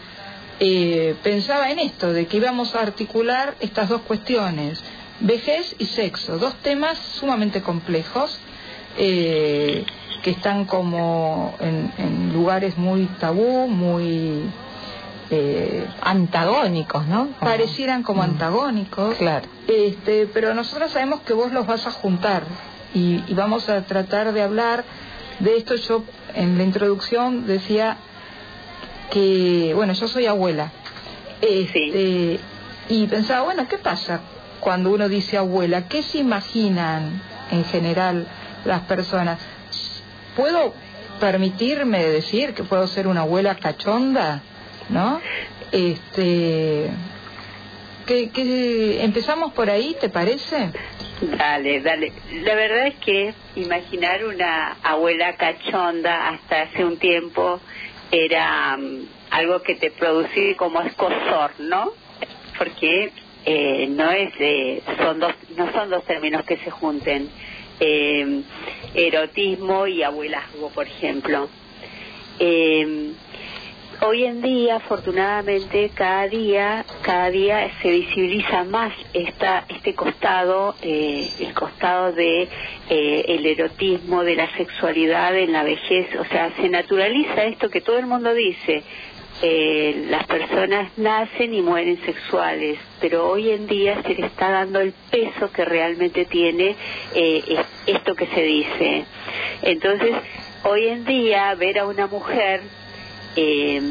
eh, 0.59 1.15
pensaba 1.23 1.69
en 1.71 1.79
esto, 1.79 2.13
de 2.13 2.27
que 2.27 2.37
íbamos 2.37 2.75
a 2.75 2.81
articular 2.81 3.55
estas 3.59 3.89
dos 3.89 4.01
cuestiones, 4.01 4.81
vejez 5.19 5.75
y 5.79 5.85
sexo, 5.85 6.37
dos 6.37 6.55
temas 6.61 6.97
sumamente 7.19 7.61
complejos. 7.61 8.39
Eh, 8.97 9.85
que 10.21 10.31
están 10.31 10.65
como 10.65 11.55
en, 11.59 11.91
en 11.97 12.33
lugares 12.33 12.77
muy 12.77 13.05
tabú, 13.19 13.67
muy 13.67 14.43
eh, 15.31 15.85
antagónicos, 16.01 17.07
¿no? 17.07 17.29
Parecieran 17.39 18.03
como 18.03 18.21
Mm. 18.21 18.25
antagónicos. 18.25 19.15
Claro. 19.15 19.47
Este, 19.67 20.27
pero 20.27 20.53
nosotros 20.53 20.91
sabemos 20.91 21.21
que 21.21 21.33
vos 21.33 21.51
los 21.51 21.65
vas 21.65 21.87
a 21.87 21.91
juntar 21.91 22.43
y, 22.93 23.23
y 23.27 23.33
vamos 23.33 23.67
a 23.69 23.81
tratar 23.85 24.31
de 24.33 24.41
hablar 24.43 24.83
de 25.39 25.57
esto. 25.57 25.75
Yo 25.75 26.03
en 26.35 26.57
la 26.57 26.63
introducción 26.65 27.47
decía 27.47 27.97
que, 29.09 29.71
bueno, 29.75 29.93
yo 29.93 30.07
soy 30.07 30.25
abuela. 30.25 30.71
Este, 31.41 32.39
Y 32.89 33.07
pensaba, 33.07 33.43
bueno, 33.43 33.67
¿qué 33.67 33.77
pasa 33.77 34.19
cuando 34.59 34.91
uno 34.91 35.07
dice 35.09 35.37
abuela? 35.37 35.87
¿Qué 35.87 36.03
se 36.03 36.17
imaginan 36.19 37.21
en 37.51 37.63
general 37.65 38.27
las 38.65 38.81
personas? 38.81 39.39
¿Puedo 40.35 40.73
permitirme 41.19 42.03
decir 42.03 42.53
que 42.53 42.63
puedo 42.63 42.87
ser 42.87 43.07
una 43.07 43.21
abuela 43.21 43.55
cachonda? 43.55 44.41
¿No? 44.89 45.21
Este, 45.71 46.89
que, 48.05 48.29
que 48.29 49.03
empezamos 49.03 49.53
por 49.53 49.69
ahí, 49.69 49.95
¿te 49.99 50.09
parece? 50.09 50.71
Dale, 51.21 51.81
dale. 51.81 52.11
La 52.43 52.55
verdad 52.55 52.87
es 52.87 52.95
que 52.95 53.33
imaginar 53.55 54.25
una 54.25 54.77
abuela 54.83 55.35
cachonda 55.35 56.29
hasta 56.29 56.63
hace 56.63 56.83
un 56.83 56.97
tiempo 56.97 57.59
era 58.11 58.75
mm, 58.77 59.05
algo 59.29 59.61
que 59.61 59.75
te 59.75 59.91
producía 59.91 60.57
como 60.57 60.81
escosor, 60.81 61.51
¿no? 61.59 61.91
Porque 62.57 63.11
eh, 63.45 63.87
no 63.89 64.09
es 64.11 64.33
son 64.97 65.19
dos 65.19 65.33
no 65.55 65.71
son 65.71 65.89
dos 65.89 66.03
términos 66.05 66.43
que 66.45 66.57
se 66.57 66.71
junten. 66.71 67.29
Eh, 67.83 68.43
erotismo 68.93 69.87
y 69.87 70.03
abuelazgo, 70.03 70.69
por 70.69 70.85
ejemplo. 70.85 71.49
Eh, 72.39 73.11
hoy 74.01 74.25
en 74.25 74.41
día, 74.41 74.75
afortunadamente, 74.77 75.89
cada 75.93 76.27
día, 76.27 76.85
cada 77.01 77.29
día 77.29 77.71
se 77.81 77.89
visibiliza 77.89 78.63
más 78.65 78.93
esta, 79.13 79.65
este 79.69 79.93
costado, 79.95 80.75
eh, 80.81 81.29
el 81.39 81.53
costado 81.53 82.11
de 82.11 82.47
eh, 82.89 83.25
el 83.27 83.45
erotismo, 83.45 84.23
de 84.23 84.35
la 84.35 84.51
sexualidad 84.57 85.35
en 85.37 85.51
la 85.51 85.63
vejez. 85.63 86.07
O 86.19 86.25
sea, 86.25 86.53
se 86.55 86.69
naturaliza 86.69 87.45
esto 87.45 87.69
que 87.69 87.81
todo 87.81 87.97
el 87.97 88.07
mundo 88.07 88.33
dice. 88.33 88.83
Eh, 89.43 90.05
las 90.09 90.25
personas 90.27 90.95
nacen 90.97 91.53
y 91.53 91.61
mueren 91.63 91.99
sexuales, 92.05 92.77
pero 92.99 93.27
hoy 93.27 93.49
en 93.49 93.65
día 93.65 94.01
se 94.03 94.13
le 94.13 94.27
está 94.27 94.51
dando 94.51 94.79
el 94.79 94.93
peso 95.09 95.51
que 95.51 95.65
realmente 95.65 96.25
tiene 96.25 96.75
eh, 97.15 97.43
es- 97.47 97.95
esto 97.95 98.13
que 98.15 98.27
se 98.27 98.41
dice. 98.43 99.05
Entonces, 99.63 100.11
hoy 100.63 100.87
en 100.89 101.05
día 101.05 101.55
ver 101.55 101.79
a 101.79 101.85
una 101.87 102.05
mujer 102.05 102.61
eh, 103.35 103.81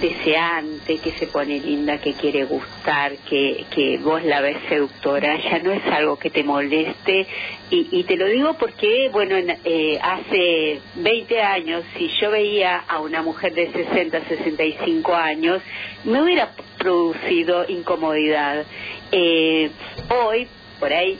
deseante, 0.00 0.98
que 0.98 1.12
se 1.18 1.26
pone 1.26 1.58
linda, 1.58 1.98
que 1.98 2.14
quiere 2.14 2.44
gustar, 2.44 3.16
que, 3.28 3.64
que 3.74 3.98
vos 3.98 4.22
la 4.22 4.40
ves 4.40 4.56
seductora, 4.68 5.36
ya 5.38 5.58
no 5.58 5.72
es 5.72 5.84
algo 5.86 6.16
que 6.16 6.30
te 6.30 6.44
moleste. 6.44 7.26
Y, 7.70 7.86
y 7.92 8.02
te 8.04 8.16
lo 8.16 8.26
digo 8.26 8.54
porque, 8.54 9.08
bueno, 9.12 9.36
en- 9.36 9.56
eh, 9.64 9.98
hace 10.02 10.80
20 10.96 11.40
años, 11.40 11.84
si 11.96 12.08
yo 12.20 12.30
veía 12.30 12.76
a 12.76 12.98
una 13.00 13.22
mujer 13.22 13.54
de 13.54 13.70
60, 13.72 14.24
65 14.26 15.14
años, 15.14 15.62
me 16.04 16.20
hubiera 16.20 16.52
producido 16.78 17.64
incomodidad. 17.68 18.64
Eh, 19.12 19.70
hoy, 20.08 20.48
por 20.80 20.92
ahí, 20.92 21.16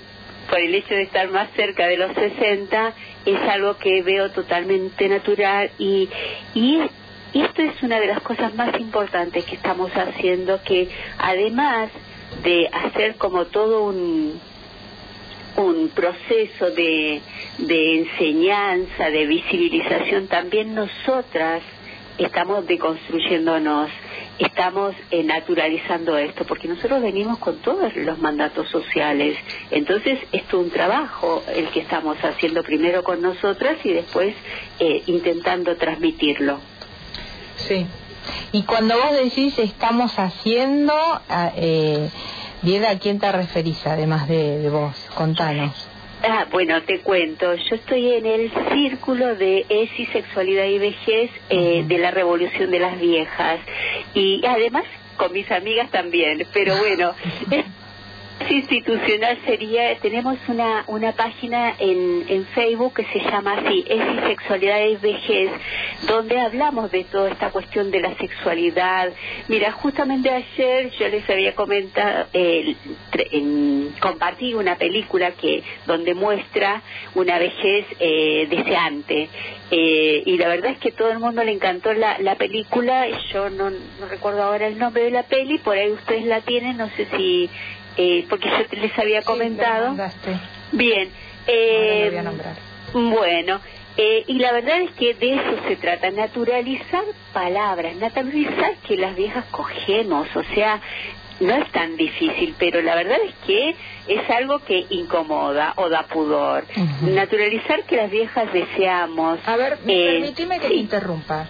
por 0.48 0.58
el 0.58 0.74
hecho 0.74 0.94
de 0.94 1.02
estar 1.02 1.30
más 1.30 1.48
cerca 1.54 1.86
de 1.86 1.96
los 1.96 2.12
60, 2.14 2.94
es 3.26 3.38
algo 3.48 3.76
que 3.76 4.02
veo 4.02 4.32
totalmente 4.32 5.08
natural 5.08 5.70
y, 5.78 6.08
y, 6.54 6.80
y 7.32 7.42
esto 7.42 7.62
es 7.62 7.80
una 7.84 8.00
de 8.00 8.08
las 8.08 8.20
cosas 8.22 8.52
más 8.56 8.78
importantes 8.80 9.44
que 9.44 9.54
estamos 9.54 9.92
haciendo, 9.92 10.60
que 10.64 10.88
además 11.18 11.90
de 12.42 12.68
hacer 12.72 13.14
como 13.16 13.44
todo 13.46 13.84
un, 13.84 14.40
un 15.64 15.88
proceso 15.90 16.70
de, 16.70 17.20
de 17.58 17.98
enseñanza, 18.00 19.10
de 19.10 19.26
visibilización, 19.26 20.26
también 20.28 20.74
nosotras 20.74 21.62
estamos 22.18 22.66
deconstruyéndonos, 22.66 23.90
estamos 24.38 24.94
eh, 25.10 25.22
naturalizando 25.22 26.16
esto, 26.18 26.44
porque 26.44 26.68
nosotros 26.68 27.00
venimos 27.02 27.38
con 27.38 27.56
todos 27.58 27.94
los 27.96 28.18
mandatos 28.18 28.68
sociales. 28.68 29.36
Entonces, 29.70 30.18
esto 30.32 30.60
es 30.60 30.64
un 30.66 30.70
trabajo 30.70 31.42
el 31.54 31.68
que 31.70 31.80
estamos 31.80 32.16
haciendo 32.22 32.62
primero 32.62 33.02
con 33.04 33.22
nosotras 33.22 33.78
y 33.84 33.92
después 33.92 34.34
eh, 34.78 35.02
intentando 35.06 35.76
transmitirlo. 35.76 36.58
Sí. 37.56 37.86
Y 38.52 38.62
cuando 38.64 38.96
vos 38.96 39.12
decís 39.12 39.58
estamos 39.58 40.18
haciendo, 40.18 40.92
a- 40.94 41.52
eh, 41.56 42.08
Diego, 42.62 42.86
¿a 42.88 42.98
quién 42.98 43.18
te 43.18 43.32
referís 43.32 43.86
además 43.86 44.28
de, 44.28 44.58
de 44.58 44.68
vos? 44.68 44.94
Contanos. 45.14 45.72
Ah, 46.22 46.46
bueno, 46.50 46.82
te 46.82 47.00
cuento. 47.00 47.54
Yo 47.54 47.76
estoy 47.76 48.12
en 48.12 48.26
el 48.26 48.52
círculo 48.72 49.34
de 49.36 49.64
ESI, 49.68 50.06
Sexualidad 50.06 50.66
y 50.66 50.78
Vejez 50.78 51.30
eh, 51.48 51.84
de 51.86 51.98
la 51.98 52.10
Revolución 52.10 52.70
de 52.70 52.78
las 52.78 53.00
Viejas. 53.00 53.60
Y 54.12 54.44
además 54.46 54.84
con 55.16 55.32
mis 55.32 55.50
amigas 55.50 55.90
también. 55.90 56.46
Pero 56.52 56.76
bueno, 56.76 57.14
institucional 58.48 59.38
sería, 59.44 59.96
tenemos 59.98 60.36
una, 60.48 60.84
una 60.86 61.12
página 61.12 61.74
en, 61.78 62.24
en 62.28 62.46
Facebook 62.46 62.94
que 62.94 63.04
se 63.12 63.20
llama 63.20 63.54
así, 63.58 63.84
ESI, 63.88 64.26
Sexualidad 64.28 64.86
y 64.86 64.96
Vejez, 64.96 65.50
donde 66.06 66.40
hablamos 66.40 66.90
de 66.90 67.04
toda 67.04 67.30
esta 67.30 67.50
cuestión 67.50 67.90
de 67.90 68.00
la 68.00 68.14
sexualidad. 68.16 69.12
Mira, 69.48 69.72
justamente 69.72 70.30
ayer 70.30 70.90
yo 70.98 71.08
les 71.08 71.28
había 71.28 71.54
comentado, 71.54 72.26
eh, 72.32 72.74
en- 73.32 73.94
compartí 74.00 74.54
una 74.54 74.76
película 74.76 75.32
que 75.32 75.62
donde 75.86 76.14
muestra 76.14 76.82
una 77.14 77.38
vejez 77.38 77.86
eh, 77.98 78.46
deseante. 78.48 79.28
Eh, 79.72 80.22
y 80.26 80.36
la 80.38 80.48
verdad 80.48 80.72
es 80.72 80.78
que 80.78 80.90
todo 80.92 81.10
el 81.12 81.18
mundo 81.20 81.44
le 81.44 81.52
encantó 81.52 81.92
la, 81.92 82.18
la 82.18 82.34
película, 82.36 83.06
yo 83.32 83.50
no, 83.50 83.70
no 83.70 84.06
recuerdo 84.08 84.42
ahora 84.42 84.66
el 84.66 84.78
nombre 84.78 85.04
de 85.04 85.10
la 85.12 85.22
peli, 85.24 85.58
por 85.58 85.76
ahí 85.76 85.92
ustedes 85.92 86.24
la 86.24 86.40
tienen, 86.40 86.76
no 86.76 86.88
sé 86.96 87.06
si, 87.16 87.48
eh, 87.96 88.26
porque 88.28 88.48
yo 88.48 88.80
les 88.80 88.98
había 88.98 89.20
Sí, 89.20 89.26
comentado. 89.26 89.88
mandaste. 89.88 90.36
Bien. 90.72 91.08
Eh, 91.46 92.06
voy 92.10 92.18
a 92.18 92.22
nombrar. 92.22 92.54
bueno, 92.92 93.60
eh, 93.96 94.24
y 94.26 94.34
la 94.38 94.52
verdad 94.52 94.80
es 94.82 94.90
que 94.92 95.14
de 95.14 95.34
eso 95.34 95.56
se 95.68 95.76
trata, 95.76 96.10
naturalizar 96.10 97.02
palabras, 97.32 97.96
naturalizar 97.96 98.74
que 98.86 98.96
las 98.96 99.16
viejas 99.16 99.44
cogemos, 99.50 100.28
o 100.36 100.42
sea, 100.54 100.80
no 101.40 101.54
es 101.54 101.70
tan 101.72 101.96
difícil, 101.96 102.54
pero 102.58 102.82
la 102.82 102.94
verdad 102.94 103.16
es 103.26 103.34
que 103.46 103.74
es 104.08 104.30
algo 104.30 104.58
que 104.60 104.84
incomoda 104.90 105.72
o 105.76 105.88
da 105.88 106.02
pudor. 106.06 106.64
Naturalizar 107.02 107.84
que 107.84 107.96
las 107.96 108.10
viejas 108.10 108.52
deseamos. 108.52 109.40
A 109.46 109.56
ver, 109.56 109.78
eh, 109.86 110.18
permíteme 110.20 110.58
que 110.60 110.68
te 110.68 110.74
sí. 110.74 110.80
interrumpa, 110.80 111.46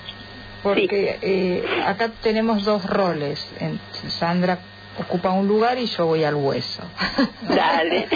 porque 0.62 1.18
eh, 1.22 1.64
acá 1.86 2.10
tenemos 2.22 2.64
dos 2.64 2.84
roles. 2.86 3.46
En- 3.60 3.80
Sandra 4.10 4.58
ocupa 4.98 5.30
un 5.30 5.46
lugar 5.48 5.78
y 5.78 5.86
yo 5.86 6.06
voy 6.06 6.24
al 6.24 6.34
hueso. 6.34 6.82
Dale. 7.48 8.08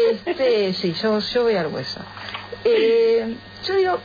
este, 0.00 0.72
sí, 0.74 0.92
yo, 1.00 1.18
yo 1.20 1.42
voy 1.44 1.54
al 1.56 1.68
hueso. 1.68 2.00
Eh, 2.64 3.34
yo 3.66 3.74
digo, 3.76 3.98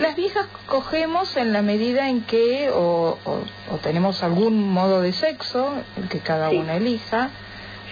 las 0.00 0.14
viejas 0.16 0.46
cogemos 0.66 1.36
en 1.36 1.52
la 1.52 1.62
medida 1.62 2.08
en 2.08 2.22
que 2.22 2.70
o, 2.70 3.18
o- 3.24 3.44
o 3.72 3.76
tenemos 3.82 4.22
algún 4.22 4.70
modo 4.70 5.00
de 5.00 5.12
sexo, 5.12 5.74
el 5.96 6.08
que 6.08 6.18
cada 6.20 6.50
Sí. 6.50 6.56
uno 6.56 6.72
elija, 6.72 7.30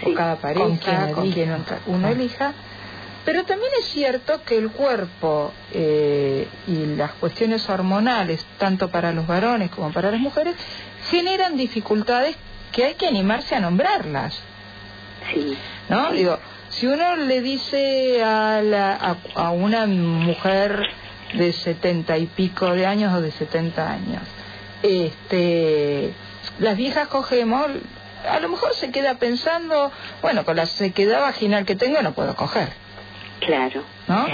Sí. 0.03 0.11
o 0.11 0.13
cada 0.13 0.35
pareja, 0.37 0.65
Con 0.65 0.77
quien 0.77 1.13
con 1.13 1.31
quien 1.31 1.55
uno 1.87 2.07
Ah. 2.07 2.11
elija. 2.11 2.53
Pero 3.23 3.43
también 3.43 3.71
es 3.79 3.85
cierto 3.87 4.43
que 4.43 4.55
el 4.57 4.69
cuerpo 4.69 5.51
eh, 5.71 6.47
y 6.67 6.85
las 6.95 7.11
cuestiones 7.13 7.67
hormonales, 7.69 8.45
tanto 8.59 8.89
para 8.91 9.11
los 9.13 9.25
varones 9.25 9.71
como 9.71 9.91
para 9.91 10.11
las 10.11 10.19
mujeres, 10.19 10.53
generan 11.09 11.57
dificultades 11.57 12.35
que 12.75 12.83
hay 12.83 12.95
que 12.95 13.07
animarse 13.07 13.55
a 13.55 13.61
nombrarlas. 13.61 14.37
Sí. 15.33 15.57
¿no? 15.87 16.09
Sí. 16.09 16.17
Digo, 16.17 16.37
si 16.69 16.87
uno 16.87 17.15
le 17.15 17.41
dice 17.41 18.21
a, 18.21 18.61
la, 18.61 18.93
a, 18.93 19.15
a 19.35 19.51
una 19.51 19.85
mujer 19.85 20.83
de 21.33 21.53
setenta 21.53 22.17
y 22.17 22.25
pico 22.25 22.71
de 22.73 22.85
años 22.85 23.13
o 23.13 23.21
de 23.21 23.31
setenta 23.31 23.89
años, 23.89 24.23
este, 24.83 26.13
las 26.59 26.75
viejas 26.75 27.07
cogemos, 27.07 27.65
a 28.29 28.39
lo 28.41 28.49
mejor 28.49 28.73
se 28.73 28.91
queda 28.91 29.15
pensando, 29.15 29.89
bueno, 30.21 30.43
con 30.43 30.57
la 30.57 30.65
sequedad 30.65 31.21
vaginal 31.21 31.65
que 31.65 31.77
tengo 31.77 32.01
no 32.01 32.11
puedo 32.11 32.35
coger. 32.35 32.73
Claro. 33.39 33.83
¿no? 34.07 34.25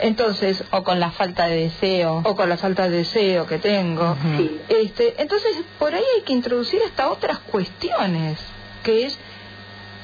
Entonces, 0.00 0.64
O 0.70 0.84
con 0.84 1.00
la 1.00 1.10
falta 1.10 1.46
de 1.46 1.56
deseo. 1.64 2.22
o 2.24 2.36
con 2.36 2.48
la 2.48 2.56
falta 2.56 2.88
de 2.88 2.98
deseo 2.98 3.46
que 3.46 3.58
tengo. 3.58 4.16
Sí. 4.36 4.60
Este, 4.68 5.14
entonces, 5.20 5.56
por 5.78 5.94
ahí 5.94 6.04
hay 6.16 6.22
que 6.22 6.32
introducir 6.32 6.80
hasta 6.86 7.08
otras 7.10 7.38
cuestiones, 7.40 8.38
que 8.82 9.06
es 9.06 9.18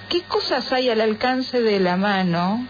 qué 0.08 0.22
cosas 0.22 0.72
hay 0.72 0.90
al 0.90 1.00
alcance 1.00 1.60
de 1.62 1.80
la 1.80 1.96
mano, 1.96 2.66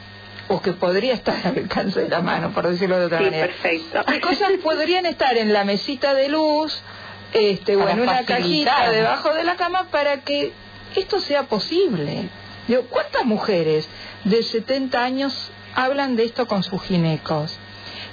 o 0.48 0.60
que 0.60 0.72
podría 0.72 1.14
estar 1.14 1.36
al 1.46 1.56
alcance 1.56 2.00
de 2.00 2.08
la 2.08 2.20
mano, 2.20 2.50
por 2.50 2.68
decirlo 2.68 2.98
de 2.98 3.06
otra 3.06 3.18
Sí, 3.18 3.24
manera. 3.24 3.46
perfecto. 3.46 4.04
¿Qué 4.06 4.20
cosas 4.20 4.50
podrían 4.62 5.06
estar 5.06 5.36
en 5.38 5.52
la 5.52 5.64
mesita 5.64 6.12
de 6.14 6.28
luz 6.28 6.82
este, 7.32 7.76
o 7.76 7.88
en 7.88 8.00
una 8.00 8.16
facilitar. 8.24 8.36
cajita 8.76 8.90
debajo 8.90 9.32
de 9.34 9.44
la 9.44 9.54
cama 9.56 9.86
para 9.90 10.22
que 10.22 10.52
esto 10.96 11.20
sea 11.20 11.44
posible? 11.44 12.28
Digo, 12.66 12.82
¿Cuántas 12.90 13.24
mujeres 13.24 13.88
de 14.24 14.42
70 14.42 15.02
años 15.02 15.50
hablan 15.74 16.16
de 16.16 16.24
esto 16.24 16.46
con 16.46 16.62
sus 16.62 16.82
ginecos? 16.82 17.58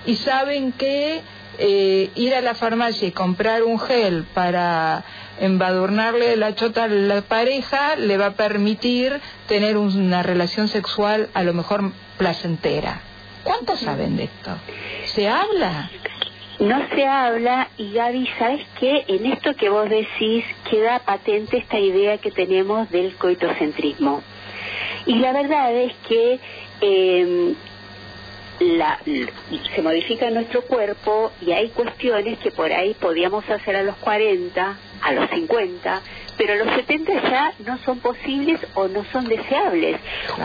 Y 0.06 0.16
saben 0.16 0.72
que 0.72 1.22
eh, 1.60 2.12
ir 2.16 2.36
a 2.36 2.42
la 2.42 2.54
farmacia 2.54 3.08
y 3.08 3.12
comprar 3.12 3.64
un 3.64 3.80
gel 3.80 4.26
para 4.34 5.04
embadurnarle 5.40 6.36
la 6.38 6.56
chota 6.56 6.86
a 6.86 6.88
la 6.88 7.22
pareja 7.22 7.96
le 7.96 8.18
va 8.18 8.28
a 8.28 8.34
permitir 8.34 9.20
tener 9.48 9.78
una 9.78 10.24
relación 10.24 10.68
sexual 10.68 11.30
a 11.34 11.44
lo 11.44 11.54
mejor 11.54 11.92
placentera. 12.18 13.02
¿Cuántos 13.44 13.80
saben 13.80 14.18
de 14.18 14.26
esto? 14.26 14.52
¿Se 15.06 15.28
habla? 15.28 15.90
No 16.60 16.80
se 16.90 17.06
habla 17.06 17.70
y 17.78 17.94
Gaby, 17.94 18.28
¿sabes 18.40 18.66
qué? 18.80 19.06
En 19.08 19.26
esto 19.28 19.56
que 19.56 19.70
vos 19.70 19.90
decís 19.90 20.44
queda 20.70 21.00
patente 21.00 21.58
esta 21.58 21.80
idea 21.80 22.18
que 22.18 22.32
tenemos 22.32 22.90
del 22.90 23.16
coitocentrismo. 23.16 24.22
Y 25.06 25.16
la 25.16 25.34
verdad 25.34 25.74
es 25.74 25.94
que 26.10 26.40
eh, 26.82 27.54
la- 28.60 29.00
se 29.76 29.82
modifica 29.82 30.30
nuestro 30.32 30.64
cuerpo 30.64 31.32
y 31.42 31.52
hay 31.52 31.70
cuestiones 31.70 32.40
que 32.40 32.52
por 32.52 32.72
ahí 32.72 32.94
podíamos 32.96 33.48
hacer 33.50 33.76
a 33.76 33.84
los 33.84 33.96
40, 33.98 34.78
a 35.04 35.14
los 35.14 35.30
50, 35.30 36.02
pero 36.38 36.54
a 36.54 36.56
los 36.66 36.74
70 36.76 37.14
ya 37.30 37.54
no 37.66 37.78
son 37.80 38.00
posibles 38.00 38.60
o 38.74 38.88
no 38.88 39.04
son 39.12 39.26
deseables. 39.28 39.98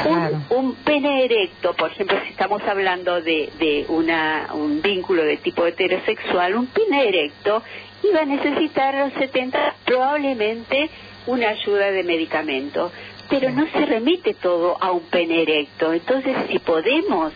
Claro. 0.02 0.40
Un, 0.50 0.58
un 0.66 0.74
pene 0.76 1.24
erecto, 1.24 1.72
por 1.74 1.90
ejemplo, 1.90 2.18
si 2.24 2.30
estamos 2.30 2.62
hablando 2.64 3.22
de, 3.22 3.48
de 3.58 3.86
una, 3.88 4.48
un 4.52 4.82
vínculo 4.82 5.24
de 5.24 5.38
tipo 5.38 5.64
heterosexual, 5.66 6.54
un 6.54 6.66
pene 6.66 7.08
erecto 7.08 7.62
iba 8.02 8.20
a 8.20 8.24
necesitar 8.26 8.94
a 8.94 9.04
los 9.06 9.14
70 9.14 9.74
probablemente 9.86 10.90
una 11.26 11.50
ayuda 11.50 11.92
de 11.92 12.02
medicamento, 12.02 12.90
pero 13.28 13.50
no 13.50 13.66
se 13.70 13.86
remite 13.86 14.34
todo 14.34 14.76
a 14.80 14.92
un 14.92 15.02
pene 15.02 15.42
erecto. 15.42 15.92
Entonces, 15.92 16.36
si 16.50 16.58
podemos 16.58 17.32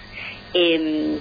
em, 0.55 1.19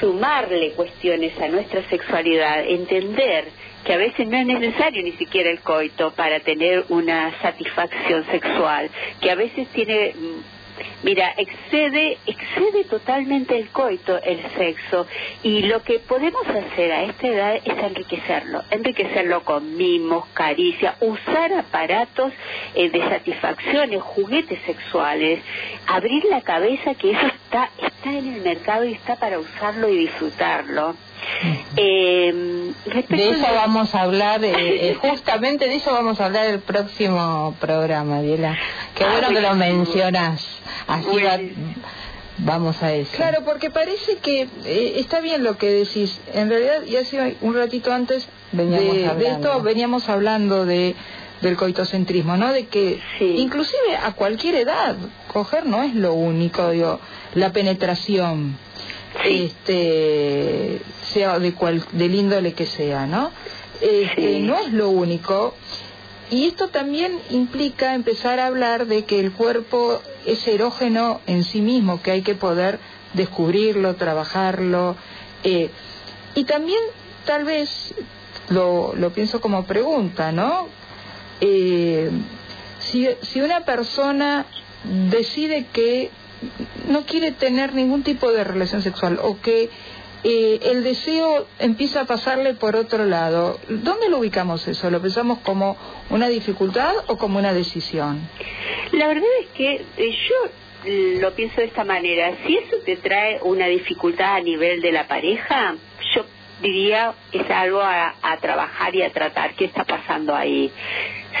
sumarle 0.00 0.72
cuestiones 0.72 1.38
a 1.40 1.48
nuestra 1.48 1.82
sexualidad, 1.88 2.64
entender 2.66 3.48
que 3.84 3.92
a 3.92 3.96
veces 3.96 4.28
no 4.28 4.36
es 4.36 4.46
necesario 4.46 5.02
ni 5.02 5.12
siquiera 5.12 5.50
el 5.50 5.60
coito 5.60 6.12
para 6.12 6.40
tener 6.40 6.84
una 6.88 7.32
satisfacción 7.40 8.24
sexual, 8.26 8.90
que 9.20 9.30
a 9.30 9.34
veces 9.34 9.68
tiene, 9.68 10.14
mira, 11.02 11.34
excede, 11.36 12.18
excede 12.26 12.84
totalmente 12.84 13.56
el 13.56 13.68
coito, 13.68 14.20
el 14.22 14.42
sexo, 14.56 15.06
y 15.42 15.62
lo 15.62 15.82
que 15.82 15.98
podemos 15.98 16.46
hacer 16.46 16.92
a 16.92 17.02
esta 17.04 17.26
edad 17.26 17.56
es 17.56 17.78
enriquecerlo, 17.78 18.62
enriquecerlo 18.70 19.44
con 19.44 19.76
mimos, 19.76 20.26
caricias, 20.34 20.96
usar 21.00 21.52
aparatos 21.52 22.32
eh, 22.74 22.90
de 22.90 23.00
satisfacciones, 23.00 24.02
juguetes 24.02 24.58
sexuales, 24.66 25.40
abrir 25.86 26.24
la 26.24 26.42
cabeza 26.42 26.94
que 26.94 27.10
eso 27.12 27.26
está, 27.26 27.70
está 27.82 28.10
en 28.10 28.34
el 28.34 28.42
mercado 28.42 28.84
y 28.84 28.92
está 28.92 29.16
para 29.16 29.38
usarlo 29.38 29.88
y 29.88 29.98
disfrutarlo. 29.98 30.94
Eh, 31.76 32.72
respecto 32.86 33.16
De 33.16 33.30
eso 33.30 33.46
de- 33.46 33.54
vamos 33.54 33.94
a 33.94 34.02
hablar, 34.02 34.44
eh, 34.44 34.52
eh, 34.90 34.94
justamente 35.00 35.66
de 35.68 35.76
eso 35.76 35.92
vamos 35.92 36.20
a 36.20 36.26
hablar 36.26 36.46
el 36.46 36.60
próximo 36.60 37.54
programa, 37.60 38.20
Diela. 38.22 38.56
Qué 38.94 39.04
Ah, 39.04 39.12
bueno 39.12 39.28
que 39.28 39.40
lo 39.40 39.54
mencionas. 39.54 40.44
Así 40.86 41.22
va- 41.22 41.38
vamos 42.38 42.82
a 42.82 42.92
eso. 42.94 43.12
Claro, 43.16 43.42
porque 43.44 43.70
parece 43.70 44.16
que 44.16 44.48
eh, 44.64 44.94
está 44.96 45.20
bien 45.20 45.44
lo 45.44 45.56
que 45.58 45.70
decís. 45.70 46.18
En 46.34 46.48
realidad, 46.48 46.82
ya 46.84 47.00
hace 47.00 47.36
un 47.40 47.54
ratito 47.54 47.92
antes 47.92 48.28
Veníamos 48.52 48.96
de, 48.96 49.14
de 49.24 49.30
esto 49.30 49.60
veníamos 49.62 50.08
hablando 50.08 50.64
de 50.64 50.94
del 51.42 51.56
coitocentrismo, 51.56 52.36
¿no? 52.36 52.52
De 52.52 52.66
que 52.66 52.98
Sí. 53.18 53.36
inclusive 53.38 53.96
a 54.02 54.10
cualquier 54.12 54.56
edad 54.56 54.96
coger 55.32 55.66
no 55.66 55.84
es 55.84 55.94
lo 55.94 56.12
único, 56.14 56.70
digo, 56.70 56.98
la 57.34 57.52
penetración, 57.52 58.56
Sí. 59.22 59.44
este, 59.44 60.80
sea 61.12 61.38
de 61.38 61.54
cual, 61.54 61.84
del 61.92 62.14
índole 62.14 62.52
que 62.52 62.66
sea, 62.66 63.06
¿no? 63.06 63.30
Este, 63.80 64.34
Sí. 64.34 64.40
No 64.40 64.58
es 64.58 64.72
lo 64.72 64.90
único. 64.90 65.54
Y 66.30 66.46
esto 66.46 66.68
también 66.68 67.18
implica 67.30 67.94
empezar 67.94 68.38
a 68.38 68.46
hablar 68.46 68.86
de 68.86 69.04
que 69.04 69.18
el 69.20 69.32
cuerpo 69.32 70.02
es 70.26 70.46
erógeno 70.46 71.20
en 71.26 71.44
sí 71.44 71.60
mismo, 71.62 72.02
que 72.02 72.10
hay 72.10 72.22
que 72.22 72.34
poder 72.34 72.78
descubrirlo, 73.14 73.94
trabajarlo. 73.96 74.96
eh, 75.44 75.70
y 76.34 76.44
también, 76.44 76.80
tal 77.24 77.44
vez, 77.44 77.94
lo, 78.50 78.94
lo 78.94 79.10
pienso 79.10 79.40
como 79.40 79.64
pregunta, 79.64 80.30
¿no? 80.32 80.68
Eh, 81.40 82.10
si, 82.80 83.08
si 83.22 83.40
una 83.40 83.64
persona 83.64 84.44
decide 85.10 85.66
que 85.72 86.10
no 86.88 87.04
quiere 87.06 87.32
tener 87.32 87.74
ningún 87.74 88.02
tipo 88.02 88.30
de 88.30 88.44
relación 88.44 88.82
sexual 88.82 89.18
o 89.22 89.40
que 89.40 89.70
eh, 90.24 90.58
el 90.62 90.82
deseo 90.82 91.46
empieza 91.58 92.02
a 92.02 92.04
pasarle 92.04 92.54
por 92.54 92.76
otro 92.76 93.04
lado, 93.04 93.58
¿dónde 93.68 94.08
lo 94.08 94.18
ubicamos 94.18 94.66
eso? 94.66 94.90
¿Lo 94.90 95.00
pensamos 95.00 95.38
como 95.40 95.76
una 96.10 96.28
dificultad 96.28 96.92
o 97.06 97.16
como 97.16 97.38
una 97.38 97.52
decisión? 97.52 98.28
La 98.92 99.06
verdad 99.06 99.28
es 99.42 99.48
que 99.48 99.84
eh, 99.96 100.16
yo 100.28 101.20
lo 101.20 101.34
pienso 101.34 101.60
de 101.60 101.66
esta 101.66 101.84
manera. 101.84 102.32
Si 102.46 102.56
eso 102.56 102.76
te 102.84 102.96
trae 102.96 103.40
una 103.42 103.66
dificultad 103.66 104.36
a 104.36 104.40
nivel 104.40 104.80
de 104.80 104.92
la 104.92 105.06
pareja, 105.06 105.76
yo 106.14 106.24
diría 106.62 107.14
es 107.32 107.48
algo 107.50 107.80
a, 107.80 108.14
a 108.22 108.36
trabajar 108.38 108.94
y 108.94 109.02
a 109.02 109.12
tratar. 109.12 109.54
¿Qué 109.54 109.66
está 109.66 109.84
pasando 109.84 110.34
ahí? 110.34 110.70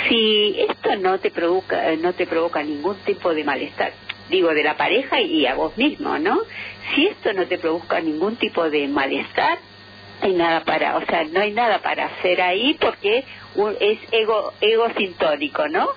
Si 0.08 0.56
esto 0.68 0.96
no 0.96 1.18
te 1.18 1.30
provoca, 1.30 1.96
no 1.96 2.12
te 2.12 2.26
provoca 2.26 2.62
ningún 2.62 2.96
tipo 2.98 3.34
de 3.34 3.42
malestar, 3.42 3.92
digo 4.28 4.50
de 4.50 4.62
la 4.62 4.76
pareja 4.76 5.20
y 5.20 5.46
a 5.46 5.54
vos 5.54 5.76
mismo, 5.76 6.18
¿no? 6.18 6.40
Si 6.94 7.06
esto 7.06 7.32
no 7.32 7.46
te 7.46 7.58
provoca 7.58 8.00
ningún 8.00 8.36
tipo 8.36 8.68
de 8.70 8.88
malestar, 8.88 9.58
hay 10.20 10.32
nada 10.32 10.64
para, 10.64 10.96
o 10.96 11.04
sea, 11.06 11.24
no 11.24 11.40
hay 11.40 11.52
nada 11.52 11.80
para 11.80 12.06
hacer 12.06 12.40
ahí 12.42 12.76
porque 12.80 13.24
es 13.80 13.98
ego, 14.12 14.52
ego 14.60 14.86
sintónico, 14.96 15.68
¿no? 15.68 15.88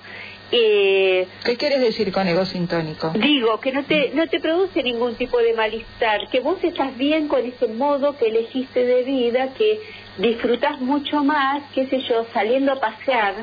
Eh, 0.54 1.26
¿Qué 1.44 1.56
quieres 1.56 1.80
decir 1.80 2.12
con 2.12 2.28
ego 2.28 2.44
sintónico? 2.44 3.10
Digo, 3.14 3.58
que 3.58 3.72
no 3.72 3.84
te, 3.84 4.10
no 4.14 4.26
te 4.28 4.38
produce 4.38 4.82
ningún 4.82 5.14
tipo 5.14 5.38
de 5.38 5.54
malestar, 5.54 6.28
que 6.30 6.40
vos 6.40 6.62
estás 6.62 6.96
bien 6.98 7.26
con 7.28 7.44
ese 7.44 7.68
modo 7.68 8.16
que 8.18 8.26
elegiste 8.26 8.84
de 8.84 9.02
vida, 9.02 9.54
que 9.56 9.80
disfrutás 10.18 10.78
mucho 10.80 11.24
más, 11.24 11.62
qué 11.74 11.86
sé 11.86 12.00
yo, 12.06 12.26
saliendo 12.34 12.72
a 12.72 12.80
pasear, 12.80 13.34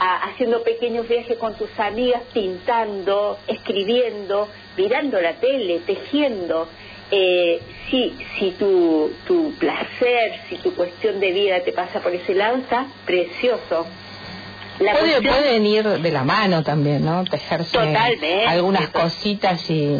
a- 0.00 0.24
haciendo 0.24 0.64
pequeños 0.64 1.08
viajes 1.08 1.38
con 1.38 1.54
tus 1.56 1.70
amigas, 1.78 2.22
pintando, 2.34 3.38
escribiendo, 3.46 4.48
mirando 4.76 5.20
la 5.20 5.34
tele, 5.34 5.78
tejiendo. 5.86 6.68
Eh, 7.10 7.60
si 7.90 8.14
si 8.38 8.50
tu, 8.52 9.10
tu 9.26 9.54
placer, 9.58 10.40
si 10.48 10.56
tu 10.56 10.74
cuestión 10.74 11.20
de 11.20 11.32
vida 11.32 11.60
te 11.64 11.72
pasa 11.72 12.00
por 12.00 12.14
ese 12.14 12.34
lado, 12.34 12.58
está 12.58 12.86
precioso. 13.06 13.86
La 14.78 14.92
Puede- 14.92 15.12
cuestión- 15.12 15.34
pueden 15.34 15.66
ir 15.66 15.84
de 15.88 16.10
la 16.12 16.22
mano 16.24 16.62
también, 16.62 17.04
¿no? 17.04 17.24
Tejerse 17.24 17.72
Totalmente. 17.72 18.44
algunas 18.44 18.88
cositas 18.90 19.68
y, 19.70 19.96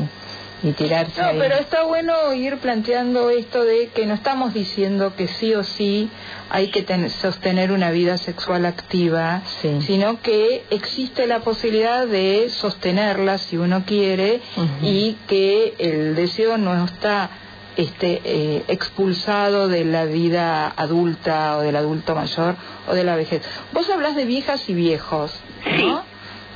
y 0.63 0.73
tirarse. 0.73 1.21
No, 1.21 1.29
ahí. 1.29 1.37
pero 1.39 1.55
está 1.57 1.85
bueno 1.85 2.33
ir 2.35 2.59
planteando 2.59 3.31
esto 3.31 3.63
de 3.65 3.89
que 3.95 4.07
no 4.07 4.15
estamos 4.15 4.55
diciendo 4.55 5.15
que 5.17 5.29
sí 5.29 5.55
o 5.55 5.63
sí 5.65 6.11
hay 6.51 6.69
que 6.69 6.83
ten- 6.83 7.11
sostener 7.11 7.71
una 7.73 7.91
vida 7.91 8.19
sexual 8.19 8.67
activa, 8.67 9.43
Sí. 9.61 9.79
sino 9.83 10.21
que 10.21 10.65
existe 10.71 11.27
la 11.27 11.41
posibilidad 11.41 12.07
de 12.07 12.49
sostenerla 12.51 13.39
si 13.39 13.57
uno 13.57 13.85
quiere 13.87 14.41
y 14.83 15.13
que 15.29 15.75
el 15.79 16.15
deseo 16.15 16.59
no 16.59 16.85
está 16.85 17.31
este, 17.77 18.21
eh, 18.25 18.65
expulsado 18.67 19.69
de 19.69 19.85
la 19.85 20.05
vida 20.05 20.67
adulta 20.77 21.57
o 21.59 21.61
del 21.61 21.77
adulto 21.77 22.17
mayor 22.17 22.57
o 22.89 22.95
de 22.95 23.05
la 23.05 23.15
vejez. 23.15 23.43
Vos 23.73 23.89
hablas 23.89 24.17
de 24.17 24.25
viejas 24.25 24.69
y 24.69 24.75
viejos, 24.75 25.33
¿no? 25.79 26.03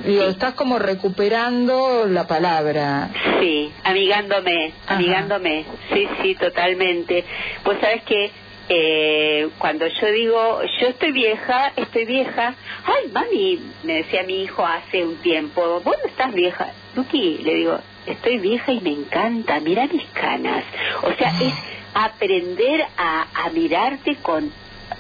Digo, 0.05 0.23
Sí. 0.25 0.31
estás 0.31 0.55
como 0.55 0.79
recuperando 0.79 2.07
la 2.07 2.27
palabra. 2.27 3.11
Sí, 3.41 3.73
amigándome, 3.85 4.73
Ajá. 4.87 4.97
amigándome, 4.97 5.65
sí, 5.93 6.09
sí, 6.23 6.35
totalmente. 6.35 7.25
Pues 7.63 7.79
sabes 7.81 8.03
que 8.05 8.31
eh, 8.69 9.49
cuando 9.59 9.87
yo 9.87 10.07
digo, 10.13 10.61
yo 10.81 10.87
estoy 10.89 11.13
vieja, 11.13 11.73
estoy 11.77 12.05
vieja, 12.05 12.55
ay, 12.85 13.11
mami, 13.13 13.61
me 13.83 13.95
decía 13.95 14.23
mi 14.23 14.43
hijo 14.43 14.65
hace 14.65 15.05
un 15.05 15.17
tiempo, 15.17 15.81
vos 15.85 15.97
no 16.03 16.09
estás 16.09 16.33
vieja, 16.33 16.69
Duki, 16.95 17.39
le 17.43 17.55
digo, 17.55 17.79
estoy 18.07 18.39
vieja 18.39 18.73
y 18.73 18.81
me 18.81 18.91
encanta, 18.91 19.61
mira 19.61 19.87
mis 19.89 20.05
canas. 20.11 20.65
O 21.03 21.13
sea, 21.15 21.33
es 21.41 21.53
aprender 21.95 22.85
a, 22.97 23.27
a 23.35 23.51
mirarte 23.51 24.17
con 24.17 24.51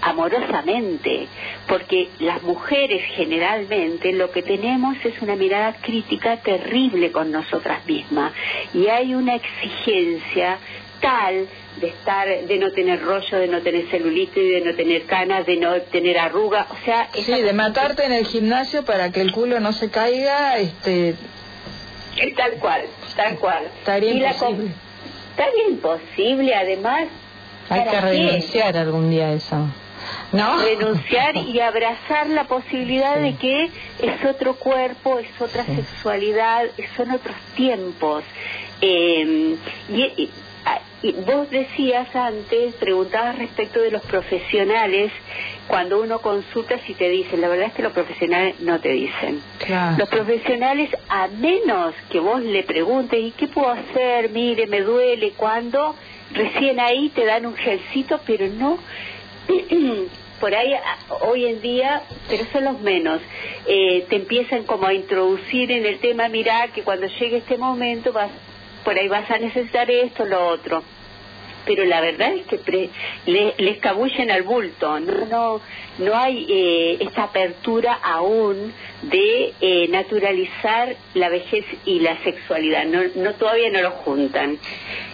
amorosamente, 0.00 1.28
porque 1.68 2.08
las 2.18 2.42
mujeres 2.42 3.02
generalmente 3.14 4.12
lo 4.12 4.30
que 4.30 4.42
tenemos 4.42 4.96
es 5.04 5.20
una 5.20 5.36
mirada 5.36 5.74
crítica 5.80 6.38
terrible 6.38 7.12
con 7.12 7.30
nosotras 7.30 7.84
mismas 7.86 8.32
y 8.74 8.86
hay 8.88 9.14
una 9.14 9.34
exigencia 9.34 10.58
tal 11.00 11.48
de 11.80 11.88
estar, 11.88 12.28
de 12.28 12.58
no 12.58 12.70
tener 12.70 13.02
rollo, 13.02 13.38
de 13.38 13.48
no 13.48 13.60
tener 13.60 13.86
celulite, 13.88 14.40
de 14.40 14.60
no 14.60 14.74
tener 14.74 15.04
canas, 15.04 15.46
de 15.46 15.56
no 15.56 15.80
tener 15.82 16.18
arruga, 16.18 16.66
o 16.70 16.84
sea, 16.84 17.08
sí, 17.12 17.32
de 17.32 17.52
matarte 17.52 18.04
en 18.04 18.12
el 18.12 18.26
gimnasio 18.26 18.84
para 18.84 19.10
que 19.10 19.20
el 19.20 19.32
culo 19.32 19.58
no 19.58 19.72
se 19.72 19.90
caiga, 19.90 20.58
este, 20.58 21.14
tal 22.36 22.52
cual, 22.52 22.82
tal 23.16 23.36
cual. 23.38 23.64
Estaría 23.78 24.12
imposible. 24.12 24.72
estaría 25.30 25.68
imposible, 25.68 26.54
además. 26.54 27.04
Hay 27.68 27.84
que 27.84 28.00
renunciar 28.00 28.76
algún 28.76 29.10
día 29.10 29.28
a 29.28 29.32
eso. 29.32 29.66
¿No? 30.32 30.58
Renunciar 30.58 31.36
y 31.36 31.60
abrazar 31.60 32.28
la 32.28 32.44
posibilidad 32.44 33.18
de 33.18 33.34
que 33.36 33.64
es 34.00 34.24
otro 34.24 34.54
cuerpo, 34.54 35.18
es 35.18 35.40
otra 35.40 35.64
sexualidad, 35.64 36.64
son 36.96 37.10
otros 37.10 37.36
tiempos. 37.54 38.24
Eh, 38.80 39.56
y, 39.90 40.30
y 41.02 41.12
vos 41.12 41.50
decías 41.50 42.14
antes, 42.14 42.74
preguntabas 42.74 43.36
respecto 43.36 43.80
de 43.80 43.90
los 43.90 44.02
profesionales, 44.02 45.10
cuando 45.66 46.00
uno 46.00 46.20
consulta 46.20 46.78
si 46.86 46.94
te 46.94 47.08
dicen, 47.08 47.40
la 47.40 47.48
verdad 47.48 47.68
es 47.68 47.74
que 47.74 47.82
los 47.82 47.92
profesionales 47.92 48.60
no 48.60 48.80
te 48.80 48.90
dicen. 48.90 49.40
Los 49.98 50.08
profesionales, 50.08 50.90
a 51.08 51.28
menos 51.28 51.94
que 52.10 52.20
vos 52.20 52.40
le 52.42 52.62
preguntes, 52.62 53.18
¿y 53.18 53.32
qué 53.32 53.48
puedo 53.48 53.70
hacer? 53.70 54.30
Mire, 54.30 54.66
me 54.66 54.82
duele, 54.82 55.32
cuando 55.36 55.96
recién 56.32 56.78
ahí 56.78 57.08
te 57.08 57.24
dan 57.24 57.46
un 57.46 57.56
gelcito, 57.56 58.20
pero 58.24 58.46
no... 58.48 58.78
por 60.42 60.56
ahí 60.56 60.74
hoy 61.20 61.46
en 61.46 61.62
día, 61.62 62.02
pero 62.28 62.44
son 62.46 62.64
los 62.64 62.80
menos, 62.80 63.20
eh, 63.64 64.04
te 64.08 64.16
empiezan 64.16 64.64
como 64.64 64.88
a 64.88 64.92
introducir 64.92 65.70
en 65.70 65.86
el 65.86 66.00
tema, 66.00 66.28
mira 66.28 66.66
que 66.74 66.82
cuando 66.82 67.06
llegue 67.06 67.36
este 67.36 67.56
momento 67.56 68.12
vas 68.12 68.32
por 68.84 68.98
ahí 68.98 69.06
vas 69.06 69.30
a 69.30 69.38
necesitar 69.38 69.88
esto, 69.88 70.24
lo 70.24 70.48
otro. 70.48 70.82
Pero 71.64 71.84
la 71.84 72.00
verdad 72.00 72.32
es 72.34 72.46
que 72.46 72.90
le, 73.26 73.54
escabullen 73.70 74.30
al 74.30 74.42
bulto, 74.42 74.98
no, 75.00 75.26
no, 75.26 75.60
no 75.98 76.16
hay 76.16 76.46
eh, 76.48 76.96
esta 77.00 77.24
apertura 77.24 77.98
aún 78.02 78.72
de 79.02 79.52
eh, 79.60 79.88
naturalizar 79.88 80.96
la 81.14 81.28
vejez 81.28 81.64
y 81.84 82.00
la 82.00 82.22
sexualidad, 82.22 82.84
no, 82.84 83.00
no 83.16 83.34
todavía 83.34 83.70
no 83.70 83.82
lo 83.82 83.90
juntan. 83.90 84.58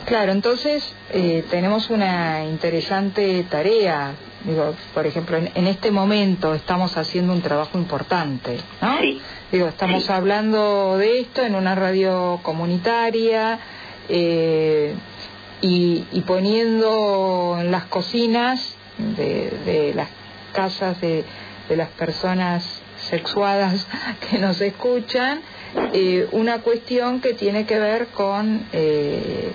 Claro, 0.06 0.32
entonces 0.32 0.94
eh, 1.12 1.44
tenemos 1.50 1.90
una 1.90 2.44
interesante 2.44 3.44
tarea 3.50 4.14
digo, 4.44 4.74
por 4.94 5.06
ejemplo, 5.06 5.36
en, 5.36 5.66
este 5.66 5.90
momento 5.90 6.54
estamos 6.54 6.96
haciendo 6.96 7.32
un 7.32 7.42
trabajo 7.42 7.76
importante, 7.76 8.58
¿no? 8.80 8.98
Sí. 9.00 9.20
Digo, 9.50 9.68
estamos 9.68 10.08
hablando 10.10 10.96
de 10.96 11.20
esto 11.20 11.42
en 11.42 11.54
una 11.54 11.74
radio 11.74 12.38
comunitaria 12.42 13.58
eh, 14.08 14.94
y, 15.60 16.02
poniendo 16.26 17.56
en 17.60 17.70
las 17.70 17.84
cocinas 17.84 18.74
de, 18.98 19.92
las 19.94 20.08
casas 20.52 21.00
de, 21.00 21.24
las 21.70 21.88
personas 21.90 22.64
sexuadas 23.10 23.86
que 24.30 24.38
nos 24.38 24.60
escuchan 24.60 25.40
eh, 25.92 26.28
una 26.32 26.60
cuestión 26.60 27.20
que 27.20 27.34
tiene 27.34 27.66
que 27.66 27.78
ver 27.78 28.08
con 28.08 28.66
eh, 28.72 29.52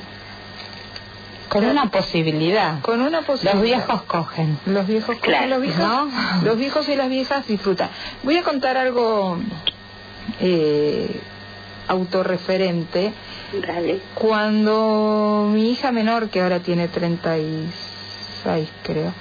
con 1.54 1.66
una 1.66 1.86
posibilidad. 1.92 2.82
Con 2.82 3.00
una 3.02 3.22
posibilidad. 3.22 3.54
Los 3.54 3.63
viejos 3.63 4.02
cogen. 4.04 4.58
Los 4.66 4.88
viejos 4.88 5.18
cogen, 5.18 5.50
los 5.52 5.62
viejos, 5.62 6.10
los 6.44 6.58
viejos 6.58 6.89
y 6.89 6.96
las 6.96 7.10
viejas 7.10 7.46
disfrutan. 7.46 7.89
Voy 8.24 8.38
a 8.38 8.44
contar 8.44 8.76
algo 8.76 9.38
eh, 10.39 11.22
autorreferente. 11.88 13.13
Cuando 14.16 15.50
mi 15.52 15.72
hija 15.72 15.92
menor, 15.92 16.30
que 16.30 16.42
ahora 16.42 16.60
tiene 16.60 16.88
36, 16.88 18.70
creo, 18.84 19.13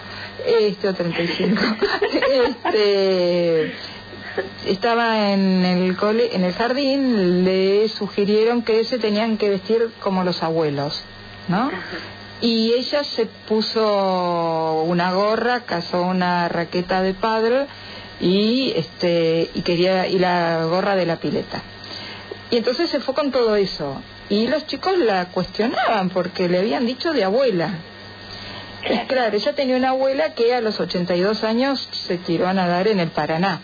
este 0.47 0.89
o 0.89 0.95
35, 0.95 1.63
este, 2.65 3.73
estaba 4.67 5.33
en 5.33 5.65
el 5.65 5.97
cole, 5.97 6.35
en 6.35 6.45
el 6.45 6.53
jardín, 6.53 7.45
le 7.45 7.89
sugirieron 7.89 8.63
que 8.63 8.85
se 8.85 8.99
tenían 8.99 9.37
que 9.37 9.51
vestir 9.51 9.91
como 10.01 10.25
los 10.25 10.43
abuelos, 10.43 11.03
¿no? 11.49 11.71
y 12.43 12.73
ella 12.75 13.05
se 13.05 13.27
puso 13.27 14.83
una 14.83 15.13
gorra, 15.13 15.61
casó 15.61 16.03
una 16.03 16.49
raqueta 16.49 17.01
de 17.01 17.15
padre 17.15 17.67
y 18.21 18.73
este 18.75 19.49
y 19.55 19.63
quería 19.63 20.09
y 20.09 20.19
la 20.19 20.65
gorra 20.65 20.97
de 20.97 21.07
la 21.07 21.17
pileta. 21.17 21.63
Y 22.51 22.57
entonces 22.57 22.91
se 22.91 23.01
fue 23.01 23.15
con 23.15 23.31
todo 23.31 23.55
eso 23.55 24.03
y 24.33 24.47
los 24.47 24.67
chicos 24.67 24.97
la 24.97 25.27
cuestionaban 25.27 26.09
porque 26.09 26.49
le 26.49 26.61
habían 26.61 26.87
dicho 26.87 27.13
de 27.13 27.23
abuela. 27.23 27.75
Y 28.91 28.97
claro, 29.07 29.37
ella 29.37 29.55
tenía 29.55 29.77
una 29.77 29.91
abuela 29.91 30.33
que 30.33 30.55
a 30.55 30.63
los 30.63 30.81
82 30.81 31.45
años 31.45 31.87
se 31.93 32.17
tiró 32.17 32.49
a 32.49 32.55
nadar 32.55 32.89
en 32.89 32.99
el 32.99 33.11
Paraná. 33.11 33.61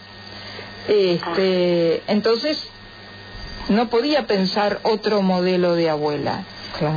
Este, 0.87 2.02
entonces 2.07 2.62
no 3.70 3.88
podía 3.88 4.26
pensar 4.26 4.81
otro 4.83 5.22
modelo 5.22 5.74
de 5.74 5.88
abuela. 5.88 6.44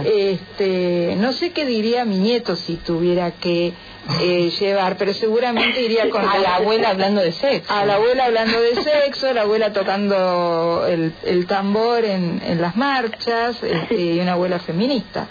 Este, 0.04 1.16
no 1.18 1.32
sé 1.32 1.54
qué 1.54 1.66
diría 1.66 2.04
mi 2.04 2.18
nieto 2.18 2.58
si 2.58 2.76
tuviera 2.76 3.32
que 3.32 3.72
eh, 4.20 4.50
llevar, 4.60 4.98
pero 4.98 5.14
seguramente 5.14 5.82
iría 5.82 6.10
con 6.10 6.28
a 6.28 6.38
la 6.40 6.56
abuela 6.56 6.90
hablando 6.90 7.22
de 7.22 7.32
sexo. 7.32 7.72
A 7.72 7.86
la 7.86 7.96
abuela 7.96 8.26
hablando 8.26 8.60
de 8.60 8.82
sexo, 8.82 9.32
la 9.34 9.42
abuela 9.42 9.74
tocando 9.74 10.86
el, 10.88 11.14
el 11.24 11.46
tambor 11.46 12.04
en, 12.04 12.42
en, 12.46 12.62
las 12.62 12.76
marchas, 12.76 13.62
este, 13.62 13.96
y 13.96 14.20
una 14.20 14.34
abuela 14.34 14.60
feminista. 14.60 15.28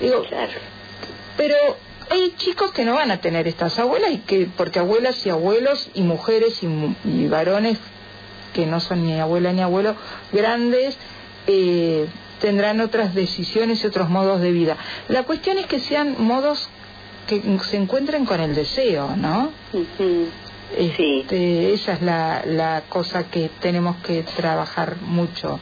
Digo, 0.00 0.22
pero 1.36 1.56
hay 2.10 2.34
chicos 2.36 2.72
que 2.72 2.84
no 2.84 2.94
van 2.94 3.10
a 3.10 3.20
tener 3.20 3.48
estas 3.48 3.78
abuelas 3.78 4.12
y 4.12 4.18
que 4.18 4.48
porque 4.56 4.78
abuelas 4.78 5.24
y 5.26 5.30
abuelos 5.30 5.88
y 5.94 6.02
mujeres 6.02 6.62
y, 6.62 6.68
y 7.04 7.28
varones 7.28 7.78
que 8.52 8.66
no 8.66 8.78
son 8.80 9.04
ni 9.04 9.18
abuela 9.18 9.52
ni 9.52 9.62
abuelo 9.62 9.96
grandes 10.32 10.96
eh, 11.46 12.06
tendrán 12.40 12.80
otras 12.80 13.14
decisiones 13.14 13.82
y 13.82 13.86
otros 13.86 14.08
modos 14.08 14.40
de 14.40 14.52
vida. 14.52 14.76
La 15.08 15.24
cuestión 15.24 15.58
es 15.58 15.66
que 15.66 15.80
sean 15.80 16.16
modos 16.18 16.68
que 17.26 17.42
se 17.64 17.76
encuentren 17.76 18.24
con 18.24 18.40
el 18.40 18.54
deseo, 18.54 19.16
¿no? 19.16 19.50
Este, 20.76 21.72
esa 21.72 21.92
es 21.92 22.02
la, 22.02 22.42
la 22.46 22.82
cosa 22.88 23.24
que 23.30 23.50
tenemos 23.60 23.96
que 23.96 24.22
trabajar 24.22 24.96
mucho. 25.02 25.60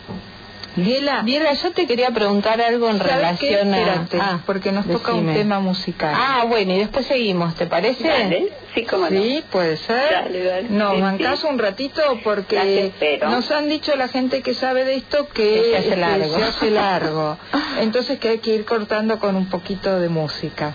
Viela, 1.23 1.53
yo 1.53 1.73
te 1.73 1.87
quería 1.87 2.11
preguntar 2.13 2.61
algo 2.61 2.89
en 2.89 2.99
relación 2.99 3.75
a... 3.75 4.09
Ah, 4.19 4.41
porque 4.47 4.73
nos 4.73 4.87
toca 4.87 5.13
un 5.13 5.33
tema 5.35 5.61
musical. 5.61 6.15
Ah, 6.17 6.45
bueno, 6.49 6.73
y 6.73 6.79
después 6.79 7.07
seguimos, 7.07 7.55
¿te 7.57 7.67
parece? 7.67 8.51
Sí, 8.75 8.85
cómo 8.85 9.09
Sí, 9.09 9.45
puede 9.51 9.77
ser. 9.77 10.71
No, 10.71 10.95
Nos 10.95 11.45
un 11.45 11.59
ratito 11.59 12.01
porque 12.25 12.93
nos 13.23 13.51
han 13.51 13.69
dicho 13.69 13.95
la 13.97 14.09
gente 14.09 14.41
que 14.41 14.55
sabe 14.55 14.85
de 14.85 14.95
esto 14.95 15.29
que, 15.29 15.63
se, 15.71 15.77
hace 15.77 15.97
largo. 15.97 16.37
se 16.37 16.43
hace 16.43 16.71
largo. 16.71 17.37
Entonces 17.81 18.19
que 18.19 18.31
hay 18.31 18.39
que 18.39 18.55
ir 18.55 18.65
cortando 18.65 19.19
con 19.19 19.37
un 19.37 19.51
poquito 19.51 20.01
de 20.01 20.09
música. 20.09 20.73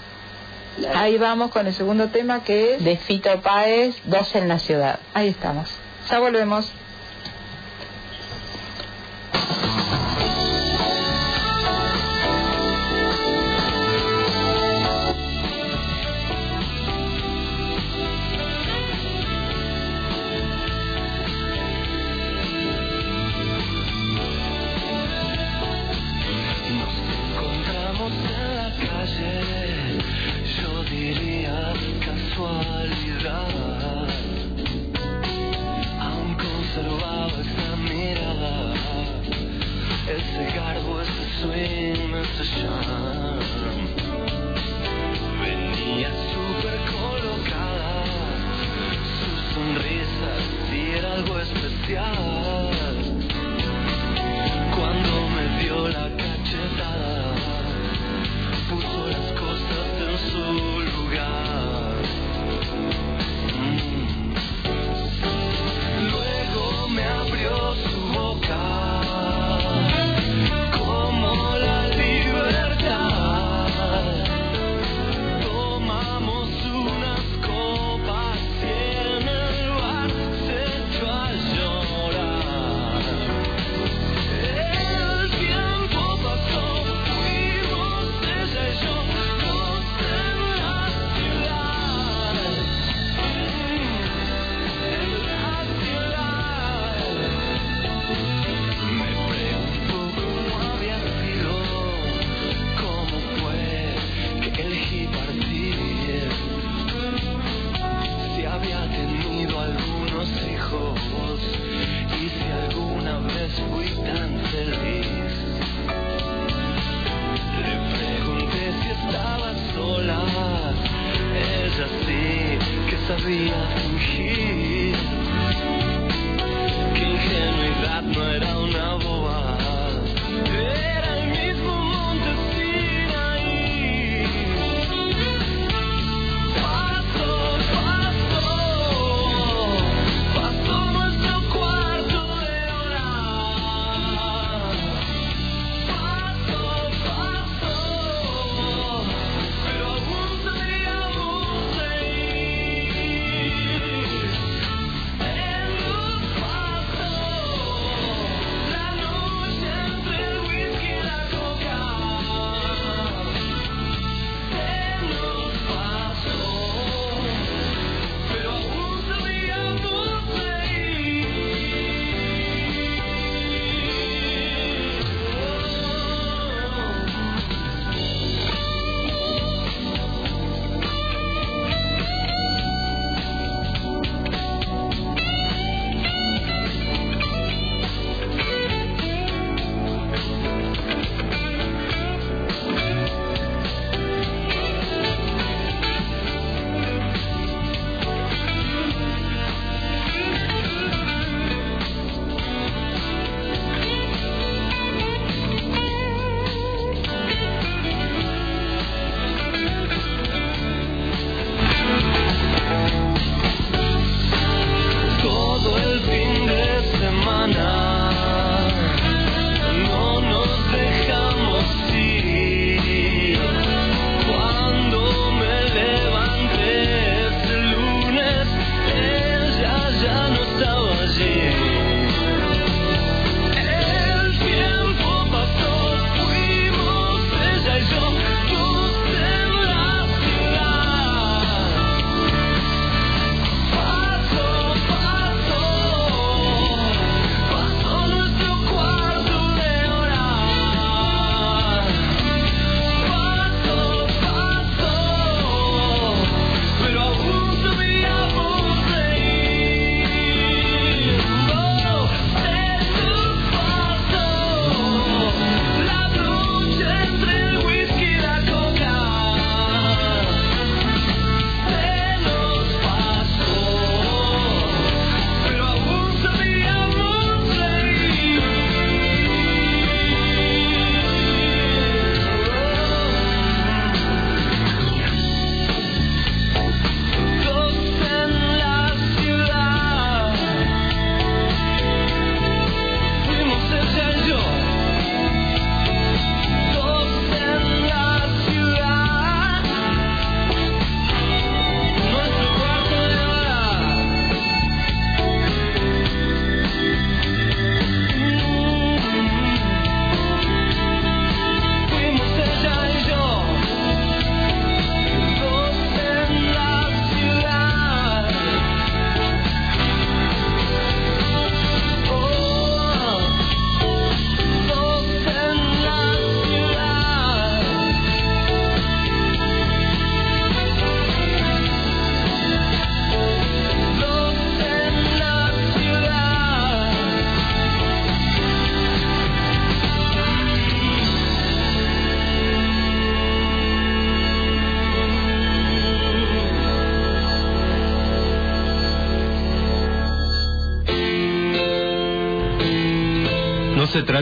Ahí 0.94 1.18
vamos 1.18 1.52
con 1.52 1.68
el 1.68 1.74
segundo 1.74 2.10
tema 2.10 2.44
que 2.44 2.76
es... 2.76 2.84
De 2.84 2.98
Fito 2.98 3.42
Páez, 3.42 3.96
Dos 4.06 4.36
en 4.36 4.48
la 4.48 4.60
Ciudad. 4.60 5.00
Ahí 5.14 5.30
estamos. 5.30 5.70
Ya 6.10 6.20
volvemos. 6.20 6.72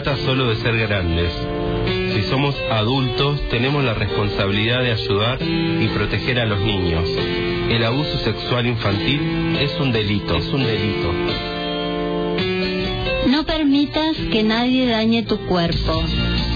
Trata 0.03 0.17
solo 0.25 0.49
de 0.49 0.57
ser 0.57 0.77
grandes. 0.77 1.31
Si 2.13 2.23
somos 2.23 2.53
adultos, 2.69 3.39
tenemos 3.49 3.81
la 3.81 3.93
responsabilidad 3.93 4.81
de 4.81 4.91
ayudar 4.91 5.37
y 5.41 5.87
proteger 5.87 6.37
a 6.41 6.45
los 6.45 6.59
niños. 6.59 7.07
El 7.69 7.81
abuso 7.81 8.17
sexual 8.17 8.67
infantil 8.67 9.55
es 9.57 9.71
un 9.79 9.93
delito, 9.93 10.35
es 10.35 10.47
un 10.47 10.65
delito. 10.65 11.13
No 13.27 13.45
permitas 13.45 14.17
que 14.33 14.43
nadie 14.43 14.85
dañe 14.85 15.23
tu 15.23 15.37
cuerpo, 15.45 16.03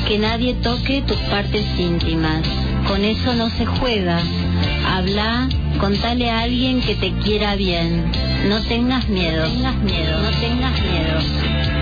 que 0.06 0.18
nadie 0.18 0.56
toque 0.56 1.02
tus 1.08 1.18
partes 1.32 1.66
íntimas. 1.80 2.42
Con 2.90 3.06
eso 3.06 3.36
no 3.36 3.50
se 3.52 3.66
juega. 3.66 4.20
Habla, 4.86 5.48
contale 5.80 6.30
a 6.30 6.42
alguien 6.42 6.82
que 6.82 6.96
te 6.96 7.14
quiera 7.24 7.56
bien. 7.56 8.04
No 8.50 8.62
tengas 8.64 9.08
miedo, 9.08 9.46
no 9.46 9.54
tengas 9.54 9.78
miedo, 9.78 10.22
no 10.24 10.30
tengas 10.42 10.82
miedo. 10.82 11.80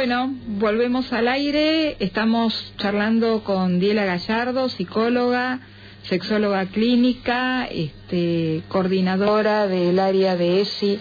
Bueno, 0.00 0.32
volvemos 0.46 1.12
al 1.12 1.28
aire. 1.28 1.94
Estamos 2.00 2.72
charlando 2.78 3.44
con 3.44 3.78
Diela 3.80 4.06
Gallardo, 4.06 4.70
psicóloga, 4.70 5.60
sexóloga 6.04 6.64
clínica, 6.64 7.66
este, 7.66 8.62
coordinadora 8.68 9.66
del 9.66 9.98
área 9.98 10.36
de 10.36 10.62
ESI, 10.62 10.98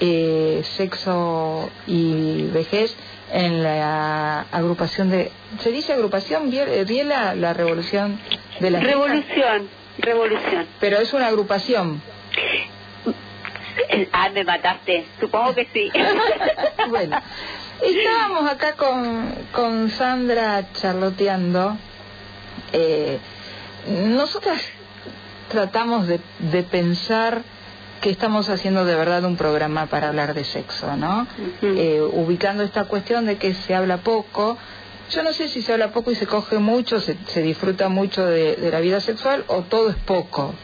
eh, 0.00 0.62
sexo 0.64 1.68
y 1.86 2.44
vejez 2.44 2.96
en 3.30 3.62
la 3.62 4.40
agrupación 4.50 5.10
de. 5.10 5.30
¿Se 5.58 5.70
dice 5.70 5.92
agrupación? 5.92 6.50
Vie- 6.50 6.86
Diela, 6.86 7.34
la 7.34 7.52
revolución 7.52 8.18
de 8.58 8.70
las 8.70 8.82
Revolución, 8.82 9.68
revolución. 9.98 10.66
Pero 10.80 10.96
es 10.96 11.12
una 11.12 11.26
agrupación. 11.26 12.00
Ah, 14.12 14.30
me 14.32 14.44
mataste. 14.44 15.04
Supongo 15.20 15.54
que 15.54 15.66
sí. 15.74 15.90
bueno, 16.88 17.20
estábamos 17.82 18.50
acá 18.50 18.74
con, 18.74 19.32
con 19.52 19.90
Sandra 19.90 20.72
charloteando. 20.74 21.76
Eh, 22.72 23.18
nosotras 24.06 24.60
tratamos 25.48 26.06
de, 26.06 26.20
de 26.52 26.62
pensar 26.62 27.42
que 28.00 28.10
estamos 28.10 28.48
haciendo 28.48 28.84
de 28.84 28.94
verdad 28.94 29.24
un 29.24 29.36
programa 29.36 29.86
para 29.86 30.08
hablar 30.08 30.34
de 30.34 30.44
sexo, 30.44 30.96
¿no? 30.96 31.26
Eh, 31.62 32.00
ubicando 32.00 32.62
esta 32.62 32.84
cuestión 32.84 33.26
de 33.26 33.36
que 33.36 33.54
se 33.54 33.74
habla 33.74 33.98
poco. 33.98 34.56
Yo 35.10 35.22
no 35.22 35.32
sé 35.32 35.48
si 35.48 35.60
se 35.60 35.72
habla 35.72 35.90
poco 35.90 36.10
y 36.10 36.14
se 36.14 36.26
coge 36.26 36.58
mucho, 36.58 37.00
se, 37.00 37.16
se 37.26 37.42
disfruta 37.42 37.88
mucho 37.88 38.24
de, 38.24 38.56
de 38.56 38.70
la 38.70 38.80
vida 38.80 39.00
sexual 39.00 39.44
o 39.48 39.62
todo 39.62 39.90
es 39.90 39.96
poco. 39.96 40.54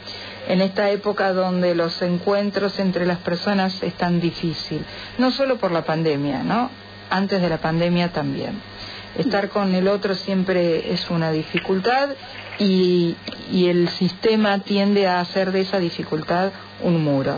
En 0.48 0.60
esta 0.60 0.88
época 0.90 1.32
donde 1.32 1.74
los 1.74 2.00
encuentros 2.02 2.78
entre 2.78 3.04
las 3.04 3.18
personas 3.18 3.82
es 3.82 3.94
tan 3.94 4.20
difícil, 4.20 4.84
no 5.18 5.32
solo 5.32 5.56
por 5.56 5.72
la 5.72 5.82
pandemia, 5.84 6.44
¿no? 6.44 6.70
Antes 7.11 7.40
de 7.40 7.48
la 7.48 7.59
pandemia 7.59 8.12
también. 8.12 8.61
Estar 9.16 9.48
con 9.48 9.74
el 9.74 9.88
otro 9.88 10.14
siempre 10.14 10.92
es 10.92 11.09
una 11.09 11.32
dificultad 11.32 12.11
y, 12.59 13.16
y 13.50 13.68
el 13.68 13.88
sistema 13.88 14.59
tiende 14.59 15.07
a 15.07 15.20
hacer 15.20 15.52
de 15.52 15.62
esa 15.62 15.78
dificultad 15.78 16.52
un 16.82 17.02
muro. 17.02 17.36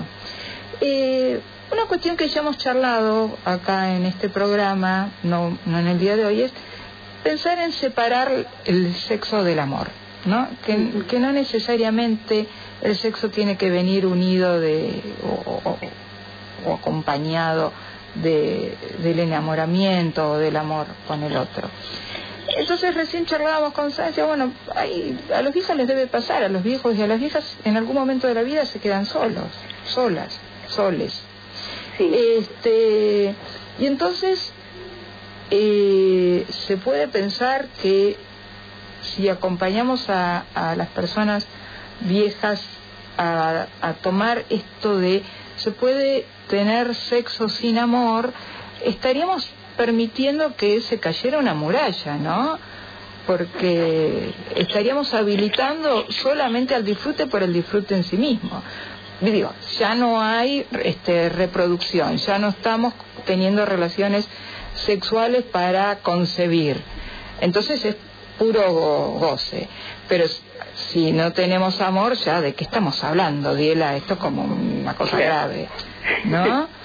Eh, 0.81 1.41
una 1.73 1.85
cuestión 1.85 2.17
que 2.17 2.29
ya 2.29 2.41
hemos 2.41 2.57
charlado 2.59 3.37
acá 3.45 3.95
en 3.95 4.07
este 4.07 4.29
programa, 4.29 5.11
no, 5.23 5.59
no 5.67 5.79
en 5.79 5.87
el 5.87 5.99
día 5.99 6.17
de 6.17 6.25
hoy, 6.25 6.43
es 6.43 6.53
pensar 7.23 7.59
en 7.59 7.73
separar 7.73 8.47
el 8.65 8.95
sexo 8.95 9.45
del 9.45 9.59
amor, 9.59 9.89
¿no? 10.25 10.49
Que, 10.65 11.05
que 11.09 11.19
no 11.19 11.33
necesariamente 11.33 12.47
el 12.81 12.97
sexo 12.97 13.29
tiene 13.29 13.57
que 13.57 13.71
venir 13.71 14.07
unido 14.07 14.59
de 14.61 15.03
o, 15.23 16.75
acompañado 16.75 17.73
de, 18.23 18.75
del 19.03 19.19
enamoramiento 19.21 20.33
o 20.33 20.39
del 20.39 20.57
amor 20.57 20.87
con 21.07 21.23
el 21.23 21.37
otro. 21.37 21.69
Entonces 22.57 22.95
recién 22.95 23.27
charlábamos 23.27 23.73
con 23.75 23.91
Sánchez, 23.93 24.25
bueno, 24.27 24.53
hay- 24.75 25.19
a 25.35 25.43
los 25.43 25.53
viejos 25.53 25.77
les 25.77 25.87
debe 25.87 26.07
pasar, 26.07 26.43
a 26.43 26.49
los 26.49 26.63
viejos 26.63 26.97
y 26.97 27.03
a 27.03 27.07
las 27.07 27.21
viejas 27.21 27.45
en 27.65 27.77
algún 27.77 27.95
momento 27.95 28.27
de 28.27 28.35
la 28.35 28.43
vida 28.43 28.65
se 28.65 28.79
quedan 28.81 29.05
solos, 29.07 29.45
solas, 29.87 30.39
soles. 30.69 31.21
Este, 31.99 33.35
y 33.79 33.87
entonces 33.87 34.53
eh, 35.51 36.45
se 36.67 36.77
puede 36.77 37.09
pensar 37.09 37.67
que 37.83 38.17
si 39.03 39.29
acompañamos 39.29 40.09
a, 40.09 40.45
a 40.55 40.75
las 40.77 40.89
personas 40.89 41.47
viejas 42.01 42.61
a, 43.17 43.67
a 43.81 43.93
tomar 43.95 44.45
esto 44.51 44.99
de 44.99 45.23
se 45.59 45.71
puede 45.73 46.25
tener 46.49 46.95
sexo 46.95 47.49
sin 47.49 47.79
amor, 47.79 48.33
estaríamos 48.85 49.47
permitiendo 49.77 50.57
que 50.57 50.81
se 50.81 50.99
cayera 50.99 51.39
una 51.39 51.55
muralla, 51.55 52.17
¿no? 52.17 52.59
Porque 53.27 54.33
estaríamos 54.57 55.13
habilitando 55.13 56.11
solamente 56.11 56.75
al 56.75 56.85
disfrute 56.85 57.27
por 57.27 57.43
el 57.43 57.53
disfrute 57.53 57.95
en 57.95 58.05
sí 58.05 58.17
mismo. 58.17 58.63
Digo, 59.21 59.53
ya 59.79 59.95
no 59.95 60.21
hay 60.23 60.65
este, 60.83 61.29
reproducción, 61.29 62.17
ya 62.17 62.39
no 62.39 62.49
estamos 62.49 62.95
teniendo 63.27 63.67
relaciones 63.67 64.27
sexuales 64.75 65.43
para 65.45 65.99
concebir. 65.99 66.81
Entonces 67.41 67.85
es 67.85 67.97
puro 68.39 68.73
go- 68.73 69.11
goce. 69.19 69.69
Pero 70.09 70.25
si 70.93 71.13
no 71.13 71.33
tenemos 71.33 71.81
amor, 71.81 72.15
ya 72.15 72.41
de 72.41 72.55
qué 72.55 72.65
estamos 72.65 73.03
hablando, 73.05 73.55
Diela, 73.55 73.97
esto 73.97 74.15
es 74.15 74.21
como 74.21 74.45
una 74.45 74.95
cosa 74.95 75.19
grave, 75.19 75.69
¿no? 76.25 76.69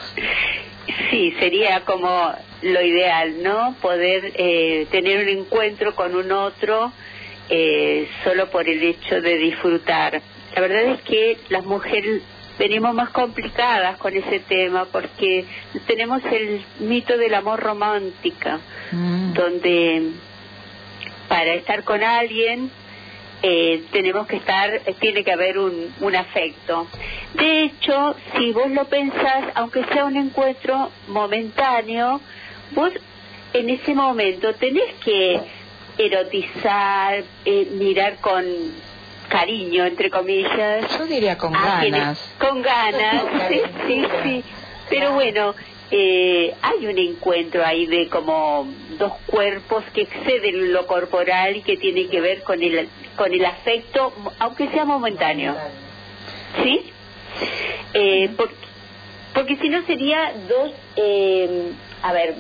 Sí, 1.09 1.33
sería 1.39 1.85
como 1.85 2.33
lo 2.61 2.81
ideal, 2.81 3.41
¿no? 3.41 3.75
Poder 3.81 4.33
eh, 4.35 4.85
tener 4.91 5.23
un 5.23 5.29
encuentro 5.29 5.95
con 5.95 6.13
un 6.13 6.31
otro 6.31 6.91
eh, 7.49 8.07
solo 8.23 8.49
por 8.49 8.67
el 8.67 8.83
hecho 8.83 9.21
de 9.21 9.37
disfrutar. 9.37 10.21
La 10.53 10.61
verdad 10.61 10.93
es 10.93 11.01
que 11.03 11.37
las 11.49 11.63
mujeres 11.65 12.21
venimos 12.59 12.93
más 12.93 13.09
complicadas 13.09 13.97
con 13.97 14.15
ese 14.15 14.39
tema 14.41 14.85
porque 14.91 15.45
tenemos 15.87 16.21
el 16.25 16.65
mito 16.79 17.17
del 17.17 17.33
amor 17.33 17.61
romántica, 17.61 18.59
donde 18.91 20.11
para 21.29 21.53
estar 21.53 21.83
con 21.83 22.03
alguien 22.03 22.69
eh, 23.43 23.83
tenemos 23.91 24.25
que 24.25 24.37
estar, 24.37 24.79
tiene 24.99 25.23
que 25.23 25.31
haber 25.31 25.57
un, 25.59 25.93
un 25.99 26.15
afecto. 26.15 26.87
De 27.33 27.63
hecho, 27.65 28.15
si 28.37 28.51
vos 28.53 28.71
lo 28.71 28.85
pensás, 28.85 29.45
aunque 29.55 29.83
sea 29.91 30.05
un 30.05 30.15
encuentro 30.17 30.89
momentáneo, 31.09 32.21
vos 32.71 32.91
en 33.53 33.69
ese 33.69 33.93
momento 33.93 34.53
tenés 34.55 34.93
que 35.03 35.39
erotizar, 35.97 37.23
eh, 37.45 37.67
mirar 37.73 38.17
con 38.17 38.43
cariño, 39.29 39.85
entre 39.85 40.09
comillas. 40.09 40.97
Yo 40.97 41.05
diría 41.05 41.37
con 41.37 41.53
quienes- 41.53 41.91
ganas. 41.99 42.35
Con 42.39 42.61
ganas, 42.61 43.23
sí, 43.49 43.61
sí, 43.87 44.05
sí. 44.23 44.43
Pero 44.89 45.13
bueno, 45.13 45.53
eh, 45.95 46.55
hay 46.63 46.87
un 46.87 46.97
encuentro 46.97 47.63
ahí 47.63 47.85
de 47.85 48.09
como 48.09 48.67
dos 48.97 49.13
cuerpos 49.27 49.83
que 49.93 50.01
exceden 50.01 50.73
lo 50.73 50.87
corporal 50.87 51.55
y 51.57 51.61
que 51.61 51.77
tiene 51.77 52.07
que 52.07 52.19
ver 52.19 52.41
con 52.41 52.63
el, 52.63 52.89
con 53.15 53.31
el 53.31 53.45
afecto, 53.45 54.11
aunque 54.39 54.69
sea 54.69 54.85
momentáneo. 54.85 55.55
¿Sí? 56.63 56.91
Eh, 57.93 58.29
por- 58.35 58.49
porque 59.35 59.55
si 59.57 59.69
no 59.69 59.85
sería 59.85 60.33
dos, 60.49 60.71
eh, 60.95 61.71
a 62.01 62.11
ver, 62.11 62.35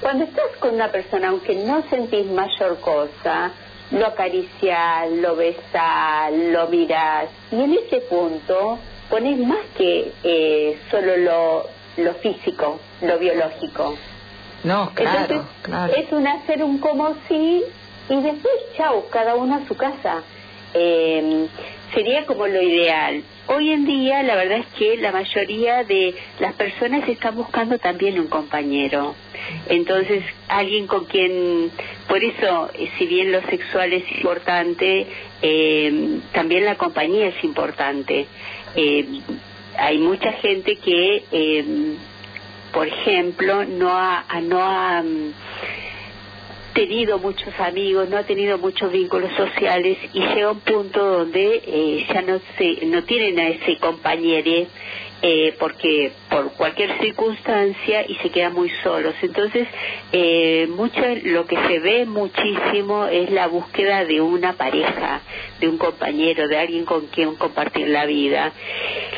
cuando 0.00 0.24
estás 0.24 0.56
con 0.58 0.74
una 0.74 0.90
persona, 0.90 1.28
aunque 1.28 1.54
no 1.54 1.84
sentís 1.90 2.26
mayor 2.26 2.80
cosa, 2.80 3.52
lo 3.92 4.06
acaricias, 4.06 5.10
lo 5.12 5.36
besas, 5.36 6.32
lo 6.32 6.66
miras, 6.68 7.28
y 7.52 7.62
en 7.62 7.74
ese 7.74 8.00
punto 8.00 8.78
pones 9.08 9.38
más 9.38 9.64
que 9.76 10.12
eh, 10.24 10.78
solo 10.90 11.16
lo, 11.16 11.66
lo 11.98 12.14
físico, 12.14 12.80
lo 13.02 13.18
biológico. 13.18 13.96
No, 14.64 14.90
claro, 14.94 15.20
Entonces, 15.20 15.46
claro. 15.62 15.94
es 15.94 16.12
un 16.12 16.26
hacer 16.26 16.62
un 16.62 16.78
como 16.78 17.14
si 17.28 17.62
y 18.08 18.22
después, 18.22 18.54
chau, 18.76 19.08
cada 19.10 19.34
uno 19.34 19.56
a 19.56 19.68
su 19.68 19.76
casa. 19.76 20.22
Eh, 20.74 21.46
sería 21.94 22.26
como 22.26 22.46
lo 22.46 22.60
ideal. 22.60 23.22
Hoy 23.46 23.70
en 23.70 23.86
día, 23.86 24.22
la 24.22 24.34
verdad 24.34 24.58
es 24.58 24.66
que 24.78 24.96
la 24.98 25.12
mayoría 25.12 25.84
de 25.84 26.14
las 26.40 26.54
personas 26.54 27.08
están 27.08 27.36
buscando 27.36 27.78
también 27.78 28.18
un 28.18 28.26
compañero. 28.26 29.14
Entonces, 29.68 30.22
alguien 30.48 30.86
con 30.86 31.06
quien 31.06 31.70
Por 32.08 32.22
eso, 32.24 32.70
eh, 32.74 32.90
si 32.98 33.06
bien 33.06 33.32
lo 33.32 33.42
sexual 33.42 33.92
es 33.92 34.10
importante, 34.12 35.06
eh, 35.42 36.20
también 36.32 36.64
la 36.64 36.76
compañía 36.76 37.28
es 37.28 37.44
importante. 37.44 38.26
Eh, 38.74 39.20
hay 39.78 39.98
mucha 39.98 40.32
gente 40.32 40.76
que, 40.76 41.24
eh, 41.30 41.64
por 42.72 42.86
ejemplo, 42.86 43.64
no 43.64 43.90
ha, 43.90 44.24
no 44.42 44.60
ha 44.60 45.02
mm, 45.02 45.32
tenido 46.74 47.18
muchos 47.18 47.58
amigos, 47.58 48.08
no 48.08 48.18
ha 48.18 48.24
tenido 48.24 48.58
muchos 48.58 48.90
vínculos 48.92 49.30
sociales 49.36 49.98
y 50.12 50.20
llega 50.20 50.50
un 50.50 50.60
punto 50.60 51.04
donde 51.04 51.62
eh, 51.64 52.06
ya 52.12 52.22
no 52.22 52.40
se, 52.56 52.86
no 52.86 53.04
tienen 53.04 53.38
a 53.38 53.48
ese 53.48 53.76
compañero 53.78 54.66
eh, 55.22 55.54
porque 55.58 56.12
por 56.30 56.52
cualquier 56.52 56.98
circunstancia 57.00 58.04
y 58.06 58.14
se 58.16 58.30
quedan 58.30 58.54
muy 58.54 58.70
solos. 58.82 59.14
Entonces, 59.22 59.66
eh, 60.12 60.66
mucho 60.70 61.00
lo 61.24 61.46
que 61.46 61.56
se 61.56 61.78
ve 61.80 62.06
muchísimo 62.06 63.06
es 63.06 63.30
la 63.30 63.48
búsqueda 63.48 64.04
de 64.04 64.20
una 64.20 64.52
pareja, 64.54 65.20
de 65.60 65.68
un 65.68 65.78
compañero, 65.78 66.48
de 66.48 66.58
alguien 66.58 66.84
con 66.84 67.06
quien 67.06 67.34
compartir 67.34 67.88
la 67.88 68.06
vida. 68.06 68.52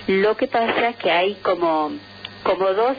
Lo 0.07 0.37
que 0.37 0.47
pasa 0.47 0.91
es 0.91 0.97
que 0.97 1.11
hay 1.11 1.35
como 1.43 1.93
como 2.43 2.73
dos 2.73 2.97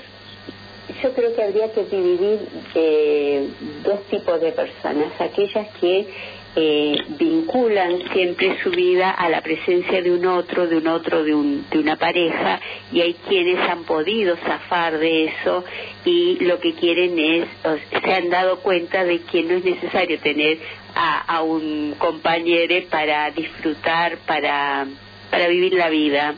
yo 1.02 1.14
creo 1.14 1.34
que 1.36 1.44
habría 1.44 1.72
que 1.72 1.84
dividir 1.86 2.40
eh, 2.76 3.48
dos 3.84 4.04
tipos 4.10 4.40
de 4.42 4.52
personas, 4.52 5.10
aquellas 5.20 5.68
que 5.80 6.08
eh, 6.56 6.96
vinculan 7.20 8.12
siempre 8.12 8.58
su 8.62 8.72
vida 8.72 9.10
a 9.12 9.30
la 9.30 9.42
presencia 9.42 10.02
de 10.02 10.12
un 10.12 10.26
otro, 10.26 10.68
de 10.68 10.78
un 10.78 10.88
otro, 10.88 11.24
de, 11.24 11.34
un, 11.34 11.66
de 11.70 11.80
una 11.80 11.96
pareja, 11.96 12.60
y 12.92 13.02
hay 13.02 13.14
quienes 13.28 13.58
han 13.70 13.84
podido 13.84 14.36
zafar 14.38 14.98
de 14.98 15.26
eso 15.26 15.64
y 16.04 16.44
lo 16.44 16.60
que 16.60 16.74
quieren 16.74 17.18
es, 17.18 17.48
o 17.64 17.76
se 18.00 18.14
han 18.14 18.30
dado 18.30 18.60
cuenta 18.60 19.04
de 19.04 19.22
que 19.22 19.44
no 19.44 19.56
es 19.56 19.64
necesario 19.64 20.20
tener 20.20 20.60
a, 20.96 21.38
a 21.38 21.42
un 21.42 21.96
compañero 21.98 22.76
para 22.90 23.32
disfrutar, 23.32 24.18
para, 24.26 24.88
para 25.30 25.48
vivir 25.48 25.74
la 25.74 25.90
vida. 25.90 26.36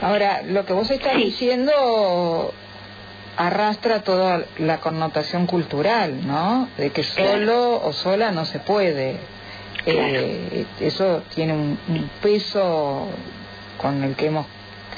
Ahora, 0.00 0.42
lo 0.42 0.64
que 0.66 0.72
vos 0.72 0.90
estás 0.90 1.16
diciendo 1.16 2.52
arrastra 3.36 4.02
toda 4.02 4.44
la 4.58 4.78
connotación 4.80 5.46
cultural, 5.46 6.26
¿no? 6.26 6.68
De 6.76 6.90
que 6.90 7.02
solo 7.02 7.80
o 7.82 7.92
sola 7.92 8.30
no 8.32 8.44
se 8.44 8.58
puede. 8.60 9.16
Eh, 9.86 10.64
eso 10.80 11.22
tiene 11.34 11.54
un, 11.54 11.78
un 11.88 12.10
peso 12.22 13.06
con 13.78 14.04
el 14.04 14.14
que 14.14 14.26
hemos 14.26 14.46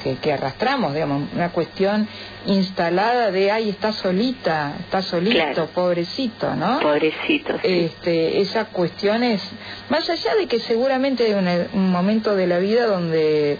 que, 0.02 0.16
que 0.16 0.34
arrastramos, 0.34 0.92
digamos, 0.92 1.32
una 1.34 1.48
cuestión 1.48 2.06
instalada 2.44 3.30
de, 3.30 3.50
ay, 3.50 3.70
está 3.70 3.90
solita, 3.92 4.74
está 4.80 5.00
solito, 5.00 5.38
Claro. 5.38 5.66
pobrecito, 5.68 6.54
¿no? 6.56 6.78
Pobrecito. 6.80 7.54
sí. 7.62 7.84
Este, 7.86 8.42
esa 8.42 8.66
cuestión 8.66 9.22
es, 9.22 9.40
más 9.88 10.10
allá 10.10 10.34
de 10.34 10.46
que 10.46 10.60
seguramente 10.60 11.24
hay 11.24 11.32
una- 11.32 11.68
un 11.72 11.90
momento 11.90 12.36
de 12.36 12.46
la 12.46 12.58
vida 12.58 12.84
donde 12.86 13.56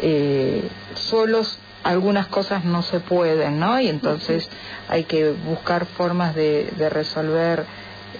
eh, 0.00 0.62
solos 0.94 1.60
algunas 1.84 2.26
cosas 2.26 2.64
no 2.64 2.82
se 2.82 3.00
pueden, 3.00 3.58
¿no? 3.60 3.78
Y 3.80 3.88
entonces 3.88 4.48
hay 4.88 5.04
que 5.04 5.30
buscar 5.30 5.86
formas 5.86 6.34
de, 6.34 6.70
de 6.76 6.88
resolver 6.88 7.64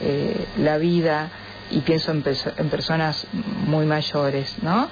eh, 0.00 0.46
la 0.58 0.78
vida 0.78 1.28
y 1.70 1.80
pienso 1.80 2.12
en, 2.12 2.22
perso- 2.22 2.52
en 2.56 2.68
personas 2.68 3.26
muy 3.66 3.86
mayores, 3.86 4.54
¿no? 4.62 4.88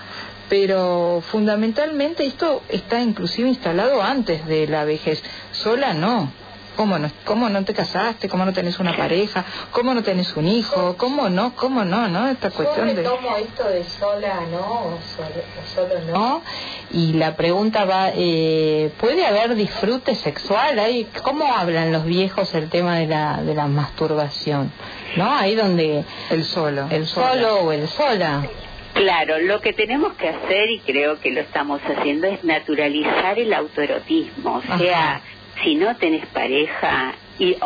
Pero 0.49 1.23
fundamentalmente 1.31 2.27
esto 2.27 2.63
está 2.69 3.01
inclusive 3.01 3.49
instalado 3.49 4.03
antes 4.03 4.45
de 4.47 4.67
la 4.67 4.85
vejez. 4.85 5.23
Sola 5.53 5.95
no. 5.95 6.31
¿Cómo 6.77 6.99
no, 6.99 7.11
cómo 7.25 7.49
no 7.49 7.65
te 7.65 7.73
casaste? 7.73 8.29
¿Cómo 8.29 8.45
no 8.45 8.53
tenés 8.53 8.79
una 8.81 8.97
pareja? 8.97 9.45
¿Cómo 9.71 9.95
no 9.95 10.03
tenés 10.03 10.37
un 10.37 10.49
hijo? 10.49 10.97
¿Cómo 10.97 11.29
no? 11.29 11.55
¿Cómo 11.55 11.85
no? 11.85 12.09
¿No? 12.09 12.29
Esta 12.29 12.51
cuestión 12.51 12.89
Yo 12.89 12.95
de... 12.95 13.03
retomo 13.03 13.37
esto 13.37 13.69
de 13.69 13.85
sola 13.85 14.41
no 14.51 14.59
o 14.59 14.99
solo, 15.17 15.43
o 15.61 15.75
solo 15.75 16.13
no. 16.13 16.43
Y 16.91 17.13
la 17.13 17.37
pregunta 17.37 17.85
va, 17.85 18.11
eh, 18.15 18.91
¿puede 18.99 19.25
haber 19.25 19.55
disfrute 19.55 20.15
sexual? 20.17 20.79
Ahí, 20.79 21.07
¿Cómo 21.23 21.55
hablan 21.55 21.93
los 21.93 22.05
viejos 22.05 22.53
el 22.55 22.69
tema 22.71 22.97
de 22.97 23.07
la, 23.07 23.43
de 23.43 23.55
la 23.55 23.67
masturbación? 23.67 24.73
¿No? 25.17 25.33
Ahí 25.33 25.55
donde... 25.55 26.05
El 26.31 26.45
solo. 26.45 26.89
El 26.91 27.07
solo 27.07 27.61
o 27.61 27.73
el 27.73 27.89
sola. 27.89 28.49
Claro, 28.95 29.39
lo 29.41 29.61
que 29.61 29.73
tenemos 29.73 30.13
que 30.15 30.29
hacer, 30.29 30.71
y 30.71 30.79
creo 30.79 31.19
que 31.19 31.33
lo 31.33 31.41
estamos 31.41 31.81
haciendo, 31.83 32.29
es 32.29 32.45
naturalizar 32.45 33.39
el 33.39 33.53
autoerotismo. 33.53 34.57
O 34.57 34.73
Ajá. 34.73 35.21
Si 35.63 35.75
no 35.77 35.97
tenés 35.97 36.27
pareja, 36.27 37.15
y 37.39 37.57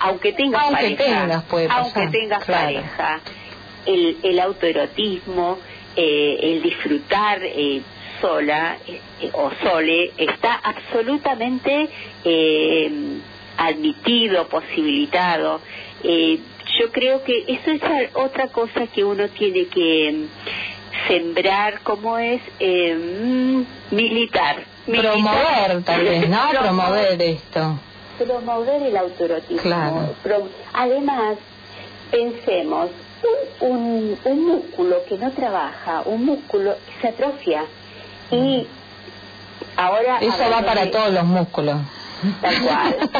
aunque 0.00 0.32
tengas 0.32 0.62
Aunque 0.62 0.96
pareja, 0.96 1.04
tengas, 1.04 1.44
puede 1.44 1.68
pasar, 1.68 1.82
aunque 1.82 2.18
tengas 2.18 2.44
claro. 2.44 2.64
pareja, 2.64 3.20
el, 3.86 4.16
el 4.22 4.40
autoerotismo, 4.40 5.58
eh, 5.96 6.38
el 6.42 6.62
disfrutar 6.62 7.40
eh, 7.42 7.82
sola 8.20 8.78
eh, 8.86 9.00
o 9.32 9.50
sole, 9.62 10.12
está 10.16 10.54
absolutamente 10.54 11.88
eh, 12.24 12.90
admitido, 13.56 14.48
posibilitado. 14.48 15.60
Eh, 16.02 16.38
yo 16.78 16.92
creo 16.92 17.24
que 17.24 17.44
eso 17.48 17.70
es 17.70 17.82
otra 18.14 18.48
cosa 18.48 18.86
que 18.86 19.04
uno 19.04 19.28
tiene 19.28 19.66
que 19.66 20.12
mm, 20.12 21.08
sembrar, 21.08 21.80
como 21.82 22.18
es 22.18 22.40
mm, 22.60 23.62
militar. 23.90 24.64
Promover, 24.96 25.82
tal 25.84 26.00
vez, 26.02 26.28
¿no? 26.28 26.48
Promover. 26.50 27.20
Esto. 27.22 27.78
promover 28.18 28.82
el 28.82 28.96
autoerotismo. 28.96 29.62
Claro. 29.62 30.14
Pro- 30.22 30.48
Además, 30.72 31.36
pensemos, 32.10 32.90
un, 33.60 33.68
un, 33.70 34.18
un 34.24 34.46
músculo 34.46 34.96
que 35.08 35.18
no 35.18 35.30
trabaja, 35.32 36.02
un 36.04 36.24
músculo 36.24 36.74
se 37.00 37.08
atrofia. 37.08 37.64
Y 38.30 38.66
ahora... 39.76 40.18
Eso 40.20 40.50
va 40.50 40.62
para 40.62 40.84
de- 40.86 40.90
todos 40.90 41.12
los 41.12 41.24
músculos. 41.24 41.76
Tal 42.40 42.62
cual. 42.62 43.10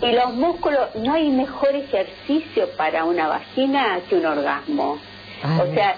Y 0.02 0.12
los 0.12 0.34
músculos, 0.34 0.94
no 0.96 1.14
hay 1.14 1.28
mejor 1.30 1.74
ejercicio 1.74 2.68
para 2.76 3.04
una 3.04 3.26
vagina 3.28 3.98
que 4.08 4.16
un 4.16 4.26
orgasmo. 4.26 4.98
Ay. 5.42 5.60
O 5.60 5.74
sea, 5.74 5.96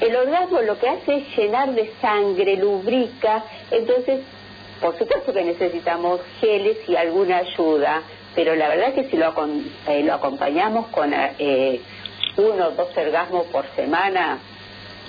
el 0.00 0.14
orgasmo 0.16 0.60
lo 0.62 0.78
que 0.78 0.88
hace 0.88 1.16
es 1.16 1.36
llenar 1.36 1.74
de 1.74 1.92
sangre, 2.00 2.56
lubrica, 2.56 3.44
entonces, 3.70 4.20
por 4.80 4.96
supuesto 4.96 5.32
que 5.32 5.42
necesitamos 5.42 6.20
geles 6.40 6.78
y 6.86 6.96
alguna 6.96 7.38
ayuda, 7.38 8.02
pero 8.34 8.54
la 8.54 8.68
verdad 8.68 8.94
que 8.94 9.10
si 9.10 9.16
lo, 9.16 9.34
eh, 9.88 10.02
lo 10.04 10.14
acompañamos 10.14 10.86
con 10.88 11.12
eh, 11.12 11.80
uno 12.36 12.68
o 12.68 12.70
dos 12.70 12.96
orgasmos 12.96 13.46
por 13.46 13.66
semana, 13.74 14.38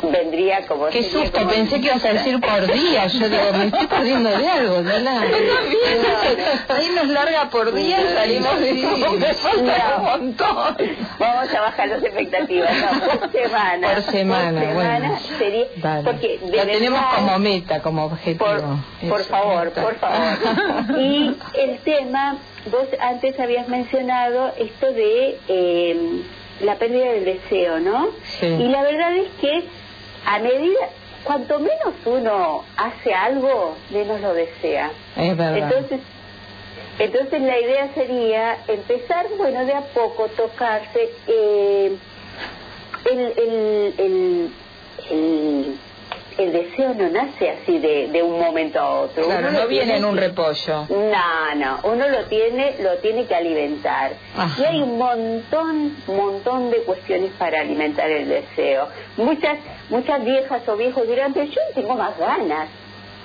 vendría 0.04 0.66
como... 0.68 0.88
Qué 0.88 1.04
sería 1.04 1.24
susto, 1.24 1.40
como- 1.40 1.52
pensé 1.52 1.80
que 1.82 1.88
ibas 1.88 2.04
a 2.06 2.14
decir 2.14 2.40
por 2.40 2.72
día. 2.74 3.08
Yo 3.08 3.30
digo, 3.30 3.44
me 3.58 3.66
estoy 3.66 3.88
perdiendo 3.88 4.30
de 4.30 4.48
algo, 4.48 4.82
¿no? 4.82 4.92
Ahí 6.70 6.90
nos 6.96 7.08
larga 7.08 7.50
por 7.50 7.74
día 7.74 8.00
y 8.02 8.14
salimos 8.14 8.60
de 8.60 8.74
me 8.74 9.34
falta 9.34 9.78
No. 9.90 9.98
un 9.98 10.04
montón. 10.04 10.76
Vamos 11.20 11.54
a 11.54 11.62
bajar 11.62 11.88
las 11.90 12.04
expectativas, 12.04 12.72
no, 12.78 13.20
por 13.20 13.32
semana. 13.44 13.94
Por 13.94 14.04
semana, 14.04 14.74
bueno. 14.74 15.20
sería, 15.38 15.66
Dale. 15.78 16.04
porque 16.04 16.40
de 16.40 16.58
Lo 16.58 16.64
tenemos 16.66 17.02
como 17.16 17.40
meta, 17.40 17.82
como 17.82 18.06
objetivo. 18.06 18.46
por, 19.02 19.10
por 19.10 19.24
favor, 19.24 19.72
por 19.72 19.96
favor. 19.96 20.38
Y 21.00 21.36
el 21.56 21.80
tema, 21.80 22.38
vos 22.72 22.88
antes 23.00 23.40
habías 23.40 23.68
mencionado 23.68 24.54
esto 24.58 24.92
de 24.92 25.38
eh, 25.48 26.22
la 26.62 26.76
pérdida 26.76 27.12
del 27.12 27.26
deseo, 27.26 27.80
¿no? 27.80 28.10
Sí. 28.40 28.46
Y 28.48 28.68
la 28.70 28.82
verdad 28.84 29.14
es 29.16 29.28
que 29.40 29.64
a 30.30 30.38
medida, 30.38 30.90
cuanto 31.24 31.60
menos 31.60 31.96
uno 32.06 32.64
hace 32.78 33.12
algo, 33.12 33.76
menos 33.90 34.22
lo 34.22 34.36
desea. 34.36 34.92
Es 35.18 35.36
verdad. 35.36 35.58
Entonces, 35.58 36.02
entonces 37.00 37.42
la 37.42 37.60
idea 37.60 37.92
sería 37.96 38.58
empezar, 38.68 39.26
bueno, 39.38 39.66
de 39.66 39.74
a 39.74 39.82
poco 39.82 40.28
tocarse. 40.28 41.10
Eh, 41.28 41.98
el, 43.10 43.20
el, 43.20 43.94
el, 43.98 44.52
el, 45.10 45.80
el 46.40 46.52
deseo 46.54 46.94
no 46.94 47.10
nace 47.10 47.50
así 47.50 47.78
de, 47.80 48.08
de 48.08 48.24
un 48.24 48.40
momento 48.40 48.80
a 48.80 48.90
otro. 49.02 49.26
Claro, 49.26 49.50
Uno 49.50 49.60
no 49.60 49.68
viene 49.68 49.98
en 49.98 50.06
un 50.06 50.16
repollo. 50.18 50.88
no, 50.90 51.56
no, 51.56 51.80
uno 51.84 52.08
lo 52.08 52.26
tiene, 52.26 52.76
lo 52.82 52.96
tiene 52.98 53.26
que 53.26 53.36
alimentar. 53.36 54.14
Ajá. 54.38 54.62
Y 54.62 54.66
hay 54.66 54.82
un 54.82 54.98
montón, 54.98 55.96
montón 56.08 56.72
de 56.72 56.78
cuestiones 56.84 57.32
para 57.38 57.62
alimentar 57.62 58.10
el 58.10 58.30
deseo. 58.30 58.88
Muchas, 59.18 59.58
muchas 59.90 60.24
viejas 60.24 60.62
o 60.68 60.76
viejos 60.78 61.08
dirán, 61.08 61.34
pero 61.34 61.46
yo 61.46 61.62
tengo 61.76 61.96
más 61.96 62.18
ganas. 62.18 62.70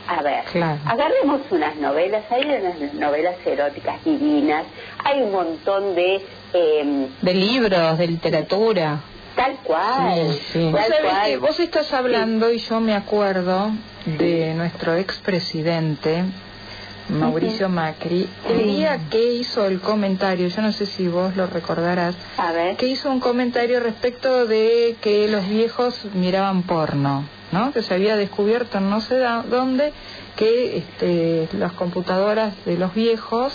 A 0.07 0.21
ver, 0.23 0.45
Claro. 0.53 0.79
agarremos 0.85 1.41
unas 1.51 1.77
novelas, 1.77 2.25
hay 2.31 2.45
unas 2.45 2.93
novelas 2.95 3.37
eróticas 3.47 4.05
divinas, 4.05 4.65
hay 5.03 5.23
un 5.23 5.33
montón 5.33 5.95
de 5.95 6.21
eh, 6.53 7.07
De 7.23 7.33
libros, 7.33 7.97
de 7.97 8.07
literatura. 8.07 9.01
Tal 9.37 9.57
cual, 9.65 10.33
Sí, 10.33 10.41
sí. 10.53 10.71
Tal 10.75 10.93
cual. 11.03 11.27
que 11.27 11.37
vos 11.39 11.61
estás 11.61 11.93
hablando 11.93 12.51
y 12.53 12.59
yo 12.59 12.81
me 12.81 12.95
acuerdo 12.95 13.71
de 14.07 14.55
nuestro 14.55 14.95
expresidente 14.97 16.25
Mauricio 17.09 17.69
Macri, 17.69 18.27
el 18.49 18.65
día 18.67 18.99
que 19.11 19.35
hizo 19.35 19.67
el 19.67 19.81
comentario, 19.81 20.49
yo 20.49 20.63
no 20.63 20.73
sé 20.73 20.87
si 20.87 21.07
vos 21.07 21.37
lo 21.37 21.47
recordarás, 21.47 22.15
A 22.39 22.51
ver. 22.53 22.77
que 22.77 22.87
hizo 22.87 23.11
un 23.11 23.21
comentario 23.21 23.79
respecto 23.81 24.47
de 24.47 24.97
que 25.03 25.29
los 25.29 25.47
viejos 25.47 26.01
miraban 26.15 26.63
porno, 26.63 27.25
¿no? 27.53 27.73
Que 27.73 27.83
se 27.83 27.93
había 27.93 28.17
descubierto 28.17 28.81
no 28.81 29.03
sé 29.03 29.19
dónde 29.51 29.93
que 30.37 30.79
este, 30.79 31.49
las 31.59 31.73
computadoras 31.73 32.55
de 32.65 32.79
los 32.79 32.95
viejos, 32.95 33.55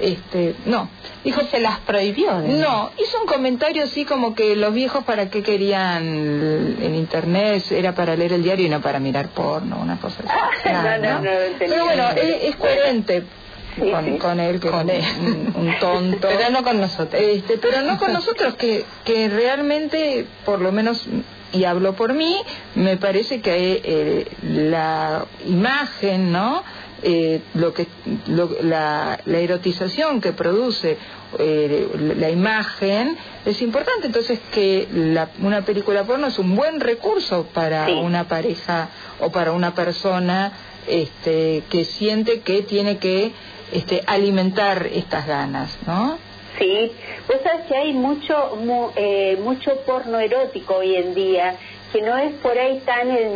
este, 0.00 0.54
no, 0.66 0.88
dijo 1.24 1.42
se 1.50 1.60
las 1.60 1.78
prohibió. 1.80 2.38
de- 2.40 2.48
no, 2.54 2.90
hizo 2.98 3.20
un 3.20 3.26
comentario 3.26 3.84
así 3.84 4.04
como 4.04 4.34
que 4.34 4.56
los 4.56 4.72
viejos 4.74 5.04
para 5.04 5.28
qué 5.30 5.42
querían 5.42 6.02
el, 6.06 6.76
el 6.82 6.94
internet, 6.94 7.64
era 7.70 7.94
para 7.94 8.16
leer 8.16 8.32
el 8.32 8.42
diario 8.42 8.66
y 8.66 8.68
no 8.70 8.80
para 8.80 8.98
mirar 8.98 9.28
porno, 9.28 9.78
una 9.80 9.98
cosa 9.98 10.16
así. 10.26 10.28
Ah, 10.64 10.96
no, 11.00 11.20
no. 11.20 11.30
Pero 11.58 11.84
bueno, 11.84 12.08
es, 12.10 12.44
es 12.44 12.56
coherente 12.56 13.22
Sí, 13.74 13.90
con, 13.90 14.04
sí. 14.04 14.18
con 14.18 14.38
él, 14.38 14.60
que 14.60 14.68
Con 14.68 14.90
es 14.90 15.06
él. 15.16 15.52
Un, 15.54 15.66
un 15.68 15.78
tonto. 15.78 16.28
Pero 16.28 16.50
no 16.50 16.62
con 16.62 16.78
nosotros. 16.78 17.22
Este, 17.22 17.56
pero 17.56 17.80
no 17.80 17.96
con 17.98 18.12
nosotros, 18.12 18.54
que, 18.56 18.84
que 19.02 19.30
realmente, 19.30 20.26
por 20.44 20.60
lo 20.60 20.72
menos, 20.72 21.06
y 21.54 21.64
hablo 21.64 21.94
por 21.94 22.12
mí, 22.12 22.36
me 22.74 22.98
parece 22.98 23.40
que 23.40 23.80
eh, 23.82 24.26
la 24.42 25.24
imagen, 25.46 26.32
¿no? 26.32 26.62
Eh, 27.04 27.40
lo 27.54 27.74
que 27.74 27.86
lo- 28.28 28.56
la, 28.62 29.18
la 29.24 29.38
erotización 29.38 30.20
que 30.20 30.32
produce 30.32 30.96
eh, 31.38 31.88
la 32.16 32.30
imagen 32.30 33.16
es 33.44 33.60
importante 33.60 34.06
entonces 34.06 34.38
que 34.52 34.86
la- 34.92 35.28
una 35.40 35.62
película 35.62 36.04
porno 36.04 36.28
es 36.28 36.38
un 36.38 36.54
buen 36.54 36.78
recurso 36.78 37.46
para 37.52 37.86
Sí. 37.86 37.92
una 37.92 38.28
pareja 38.28 38.88
o 39.18 39.32
para 39.32 39.50
una 39.50 39.74
persona 39.74 40.52
este, 40.86 41.64
que 41.70 41.84
siente 41.84 42.40
que 42.40 42.62
tiene 42.62 42.98
que 42.98 43.32
este, 43.72 44.02
alimentar 44.06 44.86
estas 44.92 45.26
ganas, 45.26 45.70
¿no? 45.86 46.18
Sí, 46.58 46.92
vos 47.26 47.38
sabés 47.42 47.66
que 47.66 47.76
hay 47.76 47.92
mucho 47.94 48.56
mu- 48.62 48.90
eh, 48.94 49.38
mucho 49.42 49.76
porno 49.86 50.18
erótico 50.20 50.74
hoy 50.76 50.94
en 50.96 51.14
día 51.14 51.56
que 51.92 52.00
no 52.02 52.16
es 52.16 52.32
por 52.34 52.56
ahí 52.58 52.80
tan 52.86 53.10
el 53.10 53.34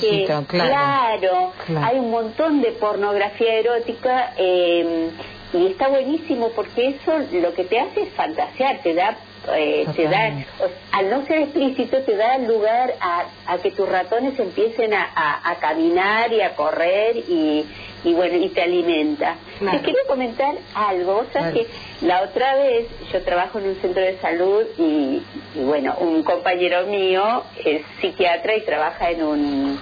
que, 0.00 0.26
Claro. 0.48 1.52
hay 1.80 1.98
un 1.98 2.10
montón 2.10 2.60
de 2.60 2.72
pornografía 2.72 3.54
erótica 3.54 4.32
eh, 4.36 5.10
y 5.52 5.66
está 5.66 5.88
buenísimo 5.88 6.50
porque 6.56 6.88
eso 6.88 7.12
lo 7.32 7.54
que 7.54 7.64
te 7.64 7.78
hace 7.78 8.02
es 8.02 8.08
fantasear, 8.14 8.78
te 8.82 8.94
da 8.94 9.16
eh, 9.56 9.86
te 9.96 10.08
da, 10.08 10.30
o- 10.60 10.96
al 10.96 11.10
no 11.10 11.26
ser 11.26 11.38
explícito 11.42 12.02
te 12.02 12.16
da 12.16 12.38
lugar 12.38 12.94
a, 13.00 13.24
a 13.46 13.58
que 13.58 13.70
tus 13.72 13.88
ratones 13.88 14.38
empiecen 14.38 14.94
a, 14.94 15.02
a- 15.14 15.50
a 15.50 15.56
caminar 15.56 16.32
y 16.32 16.40
a 16.40 16.54
correr 16.54 17.16
y, 17.16 17.64
y 18.04 18.14
bueno 18.14 18.36
y 18.36 18.48
te 18.50 18.62
alimenta. 18.62 19.36
Claro. 19.58 19.78
Te 19.78 19.84
quería 19.84 20.02
comentar 20.06 20.54
algo, 20.74 21.24
Claro. 21.32 21.54
que 21.54 21.66
la 22.06 22.22
otra 22.22 22.54
vez 22.56 22.86
yo 23.12 23.22
trabajo 23.22 23.58
en 23.58 23.68
un 23.68 23.74
centro 23.76 24.02
de 24.02 24.18
salud 24.18 24.64
y, 24.78 25.22
y 25.54 25.60
bueno, 25.64 25.96
un 26.00 26.22
compañero 26.22 26.86
mío 26.86 27.44
es 27.64 27.82
psiquiatra 28.00 28.56
y 28.56 28.60
trabaja 28.62 29.10
en 29.10 29.22
un 29.22 29.80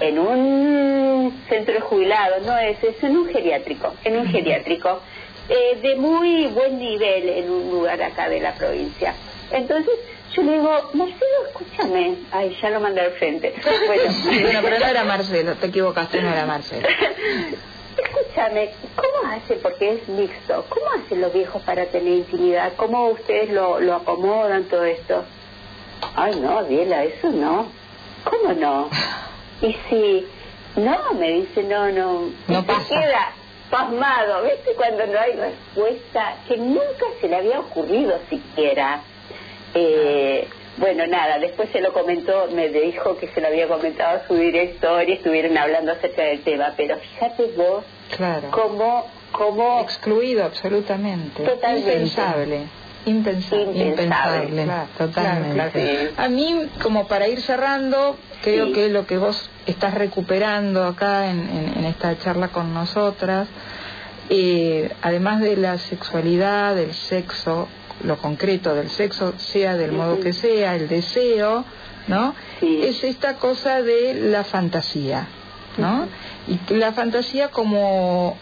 en 0.00 0.18
un 0.18 1.42
centro 1.48 1.74
de 1.74 1.80
jubilados, 1.80 2.46
no 2.46 2.56
es, 2.56 2.82
es 2.82 3.02
en 3.04 3.18
un 3.18 3.28
geriátrico, 3.28 3.92
en 4.04 4.16
un 4.18 4.26
geriátrico 4.28 5.00
eh, 5.50 5.80
de 5.82 5.96
muy 5.96 6.46
buen 6.46 6.78
nivel 6.78 7.28
en 7.28 7.50
un 7.50 7.70
lugar 7.72 8.00
acá 8.00 8.28
de 8.28 8.40
la 8.40 8.54
provincia. 8.54 9.14
Entonces 9.50 9.94
yo 10.32 10.42
le 10.42 10.52
digo, 10.52 10.90
Marcelo, 10.92 11.46
escúchame. 11.48 12.14
Ay, 12.30 12.56
ya 12.62 12.70
lo 12.70 12.78
mandé 12.78 13.00
al 13.00 13.12
frente. 13.12 13.52
Bueno, 13.86 14.02
bueno, 14.42 14.60
pero 14.62 14.78
no 14.78 14.86
era 14.86 15.02
Marcelo, 15.04 15.54
te 15.56 15.66
equivocaste, 15.66 16.22
no 16.22 16.30
era 16.30 16.46
Marcelo. 16.46 16.86
Escúchame, 17.98 18.70
¿cómo 18.94 19.32
hace, 19.32 19.54
porque 19.56 19.94
es 19.94 20.08
mixto, 20.08 20.64
cómo 20.68 20.86
hacen 20.92 21.20
los 21.20 21.32
viejos 21.32 21.60
para 21.62 21.84
tener 21.86 22.12
intimidad? 22.12 22.72
¿Cómo 22.76 23.08
ustedes 23.08 23.50
lo, 23.50 23.80
lo 23.80 23.96
acomodan 23.96 24.64
todo 24.64 24.84
esto? 24.84 25.24
Ay, 26.14 26.36
no, 26.40 26.62
Diela, 26.64 27.04
eso 27.04 27.28
no. 27.30 27.66
¿Cómo 28.24 28.54
no? 28.54 28.88
Y 29.62 29.76
si, 29.90 30.26
no, 30.76 31.12
me 31.18 31.32
dice, 31.32 31.62
no, 31.64 31.90
no. 31.90 32.30
No 32.48 32.64
pasa. 32.64 32.88
Queda 32.88 33.34
pasmado, 33.70 34.42
¿viste? 34.42 34.74
Cuando 34.76 35.06
no 35.06 35.18
hay 35.18 35.32
respuesta, 35.32 36.36
que 36.48 36.56
nunca 36.56 37.06
se 37.20 37.28
le 37.28 37.36
había 37.36 37.60
ocurrido 37.60 38.18
siquiera. 38.28 39.00
Eh, 39.74 40.48
bueno, 40.76 41.06
nada, 41.06 41.38
después 41.38 41.68
se 41.70 41.80
lo 41.80 41.92
comentó, 41.92 42.48
me 42.52 42.68
dijo 42.68 43.16
que 43.18 43.28
se 43.28 43.40
lo 43.40 43.48
había 43.48 43.68
comentado 43.68 44.18
a 44.18 44.26
su 44.26 44.34
director 44.34 45.08
y 45.08 45.12
estuvieron 45.12 45.56
hablando 45.58 45.92
acerca 45.92 46.22
del 46.22 46.42
tema, 46.42 46.72
pero 46.76 46.96
fíjate 46.96 47.46
vos 47.56 47.84
Claro. 48.16 48.48
cómo, 48.50 49.06
cómo 49.32 49.80
Excluido 49.82 50.44
absolutamente. 50.44 51.44
Totalmente. 51.44 51.92
Impensable. 51.92 52.60
Impensable. 53.06 53.88
Impensable. 53.88 54.64
Claro, 54.64 54.88
Totalmente. 54.98 55.54
claro, 55.54 55.70
claro. 55.72 55.88
Sí. 55.88 56.08
A 56.16 56.28
mí, 56.28 56.66
como 56.82 57.06
para 57.08 57.28
ir 57.28 57.40
cerrando, 57.40 58.16
creo 58.42 58.66
Sí. 58.66 58.72
que 58.72 58.88
lo 58.90 59.06
que 59.06 59.16
vos 59.18 59.48
estás 59.66 59.94
recuperando 59.94 60.84
acá 60.84 61.30
en, 61.30 61.40
en- 61.40 61.78
en 61.78 61.84
esta 61.86 62.18
charla 62.18 62.48
con 62.48 62.74
nosotras, 62.74 63.48
eh, 64.28 64.90
además 65.02 65.40
de 65.40 65.56
la 65.56 65.78
sexualidad, 65.78 66.74
del 66.76 66.94
sexo, 66.94 67.68
lo 68.04 68.16
concreto 68.18 68.74
del 68.74 68.90
sexo, 68.90 69.34
sea 69.38 69.76
del 69.76 69.92
modo 69.92 70.20
que 70.20 70.32
sea, 70.32 70.76
el 70.76 70.88
deseo, 70.88 71.64
¿no? 72.06 72.34
Sí. 72.60 72.80
Es 72.84 73.02
esta 73.04 73.34
cosa 73.34 73.82
de 73.82 74.14
la 74.14 74.44
fantasía, 74.44 75.26
¿no? 75.76 76.06
Y 76.48 76.74
la 76.74 76.92
fantasía 76.92 77.48
como 77.48 78.36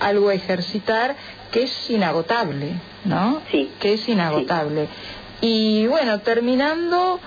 algo 0.00 0.28
a 0.30 0.34
ejercitar 0.34 1.16
que 1.50 1.64
es 1.64 1.90
inagotable, 1.90 2.72
¿no? 3.04 3.42
Sí. 3.50 3.70
Que 3.80 3.94
es 3.94 4.08
inagotable. 4.08 4.88
Y 5.40 5.86
bueno, 5.86 6.20
terminando, 6.20 7.20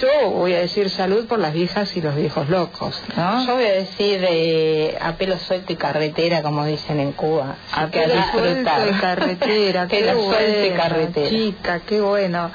yo 0.00 0.30
voy 0.30 0.54
a 0.54 0.60
decir 0.60 0.88
salud 0.90 1.26
por 1.26 1.38
las 1.38 1.52
viejas 1.52 1.96
y 1.96 2.00
los 2.00 2.14
viejos 2.14 2.48
locos, 2.48 3.02
¿no? 3.16 3.44
Yo 3.46 3.54
voy 3.54 3.64
a 3.64 3.72
decir 3.72 4.24
eh, 4.28 4.96
a 5.00 5.12
pelo 5.14 5.36
suelto 5.38 5.72
y 5.72 5.76
carretera, 5.76 6.42
como 6.42 6.64
dicen 6.64 7.00
en 7.00 7.12
Cuba. 7.12 7.56
Así 7.72 7.80
A 7.86 7.90
que 7.90 8.00
a 8.00 8.06
pelo 8.06 8.22
suelto 8.32 8.70
y 8.88 9.00
carretera, 9.00 9.86
qué 9.88 9.98
Pelo 10.00 10.22
suelto 10.24 10.50
y 10.64 10.68
bueno, 10.68 10.82
carretera. 10.82 11.28
chica, 11.28 11.80
qué 11.80 12.00
bueno. 12.00 12.50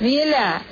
Viela, 0.00 0.62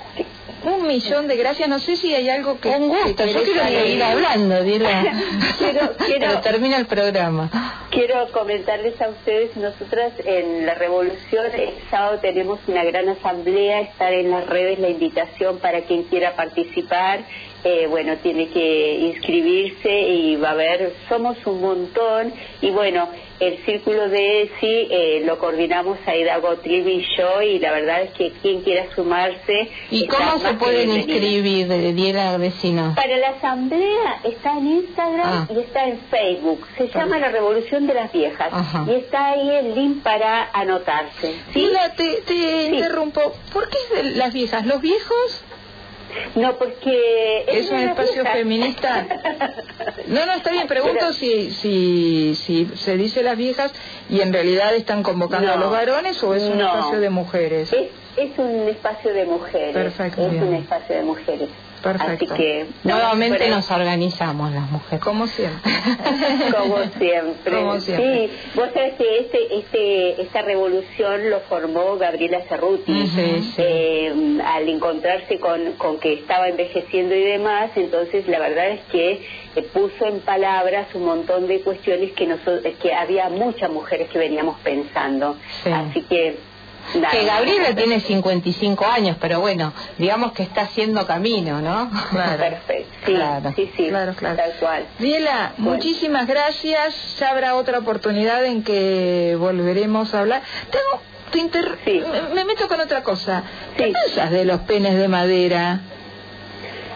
un 0.65 0.87
millón 0.87 1.29
de 1.29 1.37
gracias. 1.37 1.69
No 1.69 1.79
sé 1.79 1.97
si 1.97 2.15
hay 2.15 2.29
algo 2.31 2.59
que 2.61 2.69
Un 2.71 2.89
gusto, 2.89 3.25
que 3.25 3.33
yo 3.33 3.43
quiero 3.45 3.63
seguir 3.65 4.03
hablando, 4.03 4.63
Dila. 4.63 5.03
Quiero- 5.59 5.97
quiero- 5.97 6.21
Pero 6.21 6.41
termina 6.41 6.77
el 6.79 6.87
programa. 6.87 7.51
Quiero 7.91 8.31
comentarles 8.33 9.01
a 9.01 9.09
ustedes, 9.09 9.57
nosotras 9.57 10.13
en 10.25 10.67
la 10.67 10.75
Revolución, 10.75 11.47
el 11.55 11.71
sábado 11.91 12.19
tenemos 12.21 12.61
una 12.67 12.85
gran 12.85 13.09
asamblea, 13.09 13.81
estar 13.81 14.13
en 14.13 14.31
las 14.31 14.47
redes 14.47 14.79
la 14.79 14.89
invitación 14.89 15.59
para 15.59 15.83
quien 15.83 16.05
quiera 16.05 16.35
participar, 16.37 17.21
eh, 17.65 17.87
bueno, 17.89 18.17
tiene 18.23 18.49
que 18.49 18.95
inscribirse 19.01 19.91
y 20.01 20.37
va 20.37 20.51
a 20.51 20.53
haber, 20.53 20.93
somos 21.09 21.37
un 21.47 21.61
montón, 21.61 22.33
y 22.61 22.71
bueno, 22.71 23.09
el 23.41 23.59
círculo 23.65 24.09
de 24.09 24.43
ESI 24.43 24.89
eh, 24.91 25.23
lo 25.25 25.39
coordinamos 25.39 25.99
Aida 26.07 26.39
Gottlieb 26.39 26.87
y 26.89 27.07
yo, 27.17 27.43
y 27.43 27.59
la 27.59 27.73
verdad 27.73 28.03
es 28.03 28.11
que 28.13 28.33
quien 28.43 28.63
quiera 28.63 28.87
sumarse... 28.95 29.71
¿Y 29.91 30.07
cómo 30.07 30.39
se 30.39 30.55
pueden 30.55 30.91
inscribir, 30.91 31.71
eh, 31.71 31.93
Diela 31.93 32.37
Vecino? 32.37 32.95
Para 32.97 33.17
la 33.17 33.29
asamblea 33.31 34.21
está 34.25 34.59
en 34.59 34.67
Instagram 34.67 35.21
Ah. 35.25 35.49
y 35.55 35.59
está 35.59 35.87
en 35.89 35.99
Facebook. 36.11 36.67
Se 36.77 36.89
llama 36.89 37.19
La 37.19 37.29
Revolución 37.29 37.87
de 37.87 37.95
las 37.95 38.13
Viejas. 38.13 38.49
Ajá. 38.53 38.85
Y 38.89 38.95
está 38.95 39.33
ahí 39.33 39.49
el 39.51 39.75
link 39.75 40.03
para 40.03 40.49
anotarse. 40.53 41.35
¿sí? 41.53 41.69
Te, 41.97 42.23
te 42.23 42.67
interrumpo. 42.67 43.33
¿Por 43.53 43.69
qué 43.69 43.79
las 44.15 44.33
viejas? 44.33 44.67
¿Los 44.67 44.81
viejos? 44.81 45.45
No, 46.35 46.57
porque... 46.59 47.45
¿Es 47.49 47.71
un 47.71 47.79
espacio 47.79 48.25
feminista? 48.25 49.07
No, 50.07 50.25
no, 50.25 50.33
está 50.35 50.51
bien. 50.53 50.67
Pregunto 50.67 50.97
Pero- 51.01 51.13
si, 51.13 51.51
si, 51.51 52.35
si 52.35 52.67
se 52.77 52.97
dice 52.97 53.23
las 53.23 53.37
viejas 53.37 53.73
y 54.09 54.21
en 54.23 54.33
realidad 54.33 54.75
están 54.75 55.03
convocando 55.03 55.49
No. 55.49 55.53
a 55.53 55.57
los 55.57 55.71
varones 55.71 56.23
o 56.23 56.35
es 56.35 56.45
un 56.45 56.57
No. 56.59 56.67
espacio 56.67 57.01
de 57.01 57.11
mujeres. 57.11 57.73
Es, 57.73 57.89
es 58.17 58.39
un 58.39 58.69
espacio 58.69 59.13
de 59.13 59.27
mujeres. 59.27 59.75
Perfecto, 59.75 60.23
Es 60.23 60.31
bien. 60.33 60.45
un 60.45 60.55
espacio 60.55 60.97
de 60.97 61.03
mujeres. 61.03 61.49
Perfecto. 61.83 62.35
Así 62.35 62.43
que... 62.43 62.67
Nuevamente 62.85 63.39
pero- 63.39 63.57
nos 63.57 63.71
organizamos 63.71 64.53
las 64.53 64.71
mujeres. 64.71 65.01
Como 65.05 65.27
siempre. 65.27 65.71
Como 66.59 66.77
siempre. 66.99 67.53
Como 67.53 67.81
siempre. 67.81 68.29
Sí, 68.29 68.33
vos 68.55 68.69
sabés 68.75 68.95
que 68.95 69.19
este, 69.21 69.59
este, 69.59 70.23
esta 70.23 70.43
revolución 70.43 71.31
lo 71.31 71.41
formó 71.41 71.97
Gabriela 71.97 72.41
Cerruti. 72.49 72.93
Eh, 73.59 74.39
al 74.45 74.69
encontrarse 74.69 75.39
con, 75.39 75.73
con 75.75 75.99
que 75.99 76.15
estaba 76.15 76.49
envejeciendo 76.49 77.15
y 77.15 77.23
demás, 77.23 77.71
entonces 77.77 78.27
la 78.29 78.39
verdad 78.39 78.71
es 78.71 78.81
que 78.91 79.23
eh, 79.57 79.63
puso 79.73 80.07
en 80.07 80.21
palabras 80.21 80.89
un 80.95 81.05
montón 81.05 81.47
de 81.47 81.61
cuestiones 81.61 82.13
que, 82.13 82.27
nosotros, 82.27 82.63
que 82.81 82.93
había 82.95 83.29
muchas 83.29 83.71
mujeres 83.71 84.09
que 84.11 84.19
veníamos 84.19 84.59
pensando. 84.61 85.37
Sí. 85.65 85.71
Así 85.71 86.03
que 86.03 86.39
que 87.11 87.25
Gabriela 87.25 87.75
tiene 87.75 88.01
55 88.01 88.87
años, 88.87 89.17
pero 89.21 89.41
bueno, 89.41 89.73
digamos 89.99 90.33
que 90.33 90.43
está 90.43 90.63
haciendo 90.63 91.07
camino, 91.07 91.61
¿no? 91.61 91.91
Claro. 92.11 92.39
Perfecto. 92.39 92.93
Sí, 93.07 93.13
Claro. 93.15 93.53
sí, 93.57 93.73
sí. 93.77 93.89
Claro, 93.89 94.15
claro. 94.15 94.37
Tal 94.37 94.53
cual. 94.61 94.87
Viela, 94.99 95.53
muchísimas 95.59 96.27
gracias. 96.27 97.17
Ya 97.19 97.31
habrá 97.31 97.55
otra 97.57 97.79
oportunidad 97.79 98.45
en 98.45 98.63
que 98.65 99.37
volveremos 99.39 100.15
a 100.15 100.21
hablar. 100.21 100.43
Tengo, 100.71 101.03
te 101.31 101.39
inter- 101.39 101.79
Sí. 101.85 102.03
me, 102.11 102.35
me 102.35 102.45
meto 102.45 102.69
con 102.69 102.81
otra 102.81 103.03
cosa. 103.03 103.43
¿Qué 103.77 103.87
Sí. 103.87 103.93
piensas 103.93 104.31
de 104.31 104.45
los 104.45 104.61
penes 104.63 104.97
de 104.99 105.09
madera? 105.09 105.81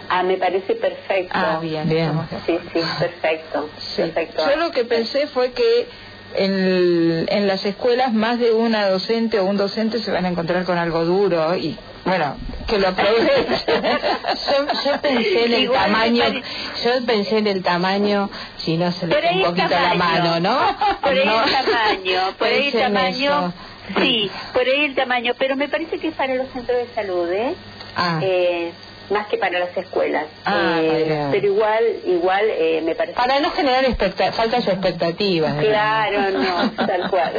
Ah, 0.09 0.21
me 0.23 0.37
parece 0.37 0.75
perfecto. 0.75 1.31
Ah, 1.33 1.59
bien. 1.61 1.89
Bien. 1.89 2.11
Sí, 2.45 2.59
sí, 2.73 2.79
perfecto. 2.99 3.69
Sí. 3.79 4.01
Perfecto. 4.03 4.43
Yo 4.47 4.57
lo 4.57 4.71
que 4.71 4.85
pensé 4.85 5.27
fue 5.27 5.51
que 5.53 5.87
en, 6.35 6.53
el- 6.53 7.25
en 7.29 7.47
las 7.47 7.65
escuelas 7.65 8.13
más 8.13 8.39
de 8.39 8.51
una 8.53 8.87
docente 8.89 9.39
o 9.39 9.45
un 9.45 9.57
docente 9.57 9.99
se 9.99 10.11
van 10.11 10.25
a 10.25 10.29
encontrar 10.29 10.63
con 10.65 10.77
algo 10.77 11.05
duro 11.05 11.55
y 11.55 11.77
bueno, 12.05 12.35
que 12.67 12.79
lo 12.79 12.89
aprovechen. 12.89 13.45
Yo, 13.67 14.91
yo 14.91 15.01
pensé 15.01 15.45
en 15.45 15.53
el 15.53 15.59
Igual 15.63 15.83
tamaño, 15.85 16.23
yo 16.83 17.05
pensé 17.05 17.37
en 17.37 17.47
el 17.47 17.63
tamaño, 17.63 18.29
si 18.57 18.75
no 18.77 18.91
se 18.91 19.07
le 19.07 19.15
ahí 19.15 19.37
un 19.41 19.49
poquito 19.55 19.69
la 19.69 19.93
mano, 19.93 20.39
¿no? 20.41 20.59
Por 21.01 21.11
ahí 21.13 21.25
No. 21.25 21.43
el 21.45 21.51
tamaño, 21.51 22.21
por 22.37 22.47
ahí 22.47 22.67
el 22.67 22.73
tamaño. 22.73 23.31
eso. 23.47 23.53
Sí, 24.01 24.29
por 24.53 24.63
ahí 24.63 24.85
el 24.85 24.95
tamaño, 24.95 25.33
pero 25.37 25.55
me 25.55 25.69
parece 25.69 25.97
que 25.99 26.09
es 26.09 26.15
para 26.15 26.35
los 26.35 26.47
centros 26.49 26.77
de 26.77 26.87
salud, 26.93 27.29
¿eh? 27.31 27.55
Ah, 27.95 28.19
Eh, 28.21 28.71
más 29.09 29.27
que 29.27 29.37
para 29.37 29.59
las 29.59 29.75
escuelas. 29.75 30.25
Ah, 30.45 30.79
Eh, 30.81 31.27
pero 31.31 31.47
igual, 31.47 31.83
igual 32.05 32.45
eh, 32.49 32.81
me 32.83 32.95
parece. 32.95 33.15
para 33.15 33.39
no 33.39 33.51
generar 33.51 33.83
expecta 33.85 34.31
faltas 34.31 34.65
de 34.65 34.71
expectativas. 34.73 35.59
digamos. 35.59 35.65
Claro, 35.65 36.39
no, 36.39 36.71
tal 36.87 37.09
cual. 37.09 37.33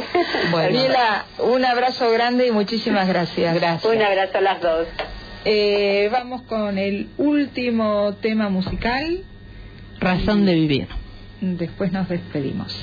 Bueno. 0.51 0.69
Viela, 0.69 1.25
un 1.39 1.65
abrazo 1.65 2.09
grande 2.11 2.47
y 2.47 2.51
muchísimas 2.51 3.07
gracias. 3.07 3.55
Gracias. 3.55 3.91
Un 3.93 4.01
abrazo 4.01 4.37
a 4.37 4.41
las 4.41 4.61
dos. 4.61 4.87
Eh, 5.45 6.09
vamos 6.11 6.41
con 6.43 6.77
el 6.77 7.09
último 7.17 8.15
tema 8.15 8.49
musical. 8.49 9.23
Razón 9.99 10.45
de 10.45 10.53
vivir. 10.55 10.87
Después 11.41 11.91
nos 11.91 12.09
despedimos. 12.09 12.73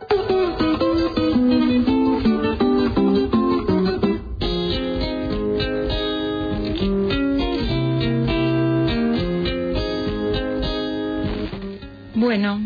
Bueno, 12.14 12.60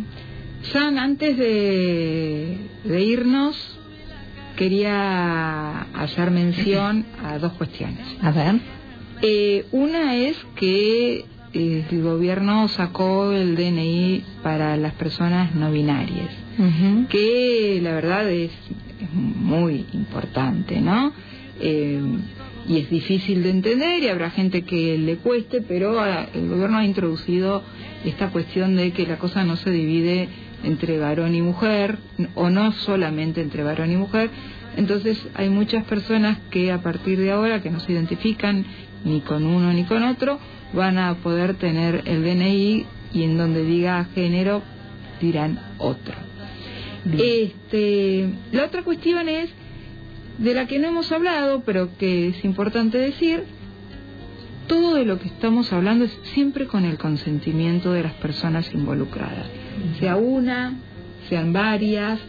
San, 0.71 0.99
antes 0.99 1.39
de, 1.39 2.59
de 2.85 3.03
irnos, 3.03 3.79
quería 4.57 5.81
hacer 5.95 6.31
mención 6.31 7.07
a 7.33 7.39
dos 7.39 7.53
cuestiones. 7.53 8.07
A 8.23 8.31
ver. 8.31 8.61
Eh, 9.23 9.67
una 9.73 10.17
es 10.17 10.37
que 10.57 11.25
eh, 11.53 11.85
el 11.91 12.03
gobierno 12.03 12.69
sacó 12.69 13.33
el 13.33 13.55
DNI 13.55 14.25
para 14.43 14.77
las 14.77 14.95
personas 14.95 15.55
no 15.55 15.71
binarias, 15.71 16.31
que 17.11 17.81
la 17.83 17.93
verdad 17.93 18.31
es, 18.31 18.51
es 19.01 19.13
muy 19.13 19.87
importante, 19.93 20.81
¿no? 20.81 21.13
Eh, 21.61 22.01
y 22.69 22.79
es 22.79 22.91
difícil 22.91 23.43
de 23.43 23.51
entender 23.51 24.03
y 24.03 24.09
habrá 24.09 24.31
gente 24.31 24.63
que 24.63 24.97
le 24.97 25.17
cueste, 25.17 25.61
pero 25.61 26.03
el 26.05 26.49
gobierno 26.49 26.79
ha 26.79 26.85
introducido 26.85 27.63
esta 28.05 28.29
cuestión 28.29 28.77
de 28.77 28.93
que 28.93 29.07
la 29.07 29.19
cosa 29.19 29.45
no 29.45 29.57
se 29.57 29.71
divide 29.71 30.29
entre 30.63 30.99
varón 30.99 31.35
y 31.35 31.43
mujer, 31.43 31.99
o 32.35 32.51
no 32.51 32.73
solamente 32.73 33.41
entre 33.41 33.65
varón 33.65 33.93
y 33.93 33.97
mujer. 33.97 34.31
Entonces 34.77 35.19
hay 35.35 35.49
muchas 35.49 35.85
personas 35.85 36.39
que 36.51 36.73
a 36.73 36.83
partir 36.83 37.19
de 37.19 37.33
ahora 37.33 37.63
que 37.63 37.71
no 37.71 37.81
se 37.81 37.93
identifican 37.93 38.65
ni 39.05 39.21
con 39.21 39.47
uno 39.47 39.73
ni 39.73 39.85
con 39.85 40.03
otro, 40.03 40.39
van 40.73 40.99
a 40.99 41.15
poder 41.17 41.55
tener 41.55 42.03
el 42.07 42.23
DNI 42.23 42.87
y 43.13 43.23
en 43.23 43.37
donde 43.37 43.65
diga 43.65 44.07
género 44.15 44.63
dirán 45.21 45.59
otro. 45.79 46.15
Este, 47.19 48.29
la 48.53 48.67
otra 48.67 48.83
cuestión 48.83 49.29
es 49.29 49.51
de 50.39 50.55
la 50.55 50.67
que 50.67 50.79
no 50.79 50.89
hemos 50.89 51.11
hablado, 51.13 51.63
pero 51.65 51.97
que 51.99 52.29
es 52.29 52.45
importante 52.45 52.99
decir, 52.99 53.45
todo 54.67 54.95
de 54.95 55.05
lo 55.05 55.19
que 55.19 55.29
estamos 55.29 55.73
hablando 55.73 56.05
es 56.05 56.19
siempre 56.35 56.67
con 56.67 56.85
el 56.85 56.97
consentimiento 56.97 57.93
de 57.93 58.05
las 58.05 58.15
personas 58.15 58.73
involucradas, 58.73 59.47
sea 59.99 60.17
una, 60.17 60.75
sean 61.29 61.53
varias, 61.53 62.21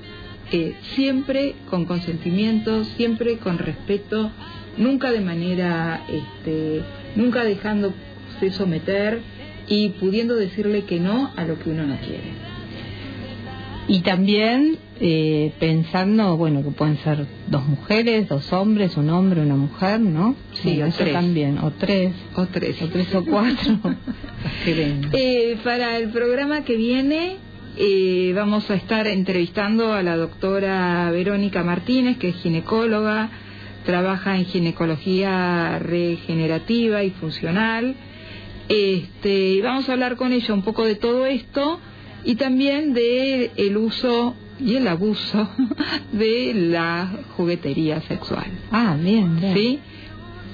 eh, 0.52 0.76
siempre 0.96 1.56
con 1.70 1.86
consentimiento, 1.86 2.84
siempre 2.98 3.38
con 3.38 3.58
respeto, 3.58 4.32
nunca 4.78 5.12
de 5.12 5.22
manera, 5.22 6.02
este, 6.10 6.82
nunca 7.16 7.44
dejándose 7.44 7.96
someter 8.52 9.22
y 9.68 9.90
pudiendo 9.90 10.36
decirle 10.36 10.84
que 10.84 11.00
no 11.00 11.32
a 11.36 11.46
lo 11.46 11.58
que 11.60 11.70
uno 11.70 11.86
no 11.86 11.96
quiere. 11.98 12.52
Y 13.88 14.02
también 14.02 14.78
eh, 15.00 15.52
pensando, 15.60 16.38
bueno, 16.38 16.64
que 16.64 16.70
pueden 16.72 16.98
ser 17.00 17.26
dos 17.48 17.66
mujeres, 17.66 18.30
dos 18.30 18.54
hombres, 18.54 18.96
un 18.96 19.10
hombre, 19.10 19.42
una 19.42 19.56
mujer, 19.56 20.00
¿no? 20.00 20.36
Sí, 20.54 20.82
o 20.82 20.86
eso 20.86 21.00
tres. 21.00 21.14
también, 21.14 21.58
o 21.58 21.72
tres, 21.72 22.14
O 22.36 22.46
tres. 22.46 22.82
o 22.82 22.88
tres 22.88 23.14
o 23.16 23.26
cuatro. 23.26 23.80
Eh, 24.66 25.58
para 25.64 25.98
el 25.98 26.10
programa 26.10 26.64
que 26.64 26.76
viene 26.76 27.38
eh, 27.78 28.34
vamos 28.36 28.70
a 28.70 28.76
estar 28.76 29.08
entrevistando 29.08 29.94
a 29.94 30.04
la 30.04 30.18
doctora 30.18 31.10
Verónica 31.12 31.64
Martínez, 31.64 32.18
que 32.18 32.30
es 32.30 32.36
ginecóloga, 32.36 33.30
trabaja 33.86 34.38
en 34.38 34.46
ginecología 34.46 35.80
regenerativa 35.80 37.04
y 37.04 37.12
funcional. 37.12 37.96
Este, 38.68 39.50
y 39.50 39.62
vamos 39.62 39.90
a 39.90 39.94
hablar 39.94 40.16
con 40.16 40.34
ella 40.34 40.54
un 40.54 40.62
poco 40.62 40.86
de 40.86 40.96
todo 40.96 41.26
esto 41.26 41.80
y 42.24 42.36
también 42.36 42.94
de 42.94 43.52
el 43.56 43.78
uso 43.78 44.36
y 44.60 44.76
el 44.76 44.88
abuso 44.88 45.50
de 46.12 46.54
la 46.54 47.12
juguetería 47.36 48.02
sexual. 48.02 48.48
Ah, 48.72 48.96
bien, 49.00 49.40
bien. 49.40 49.54
¿Sí? 49.54 49.80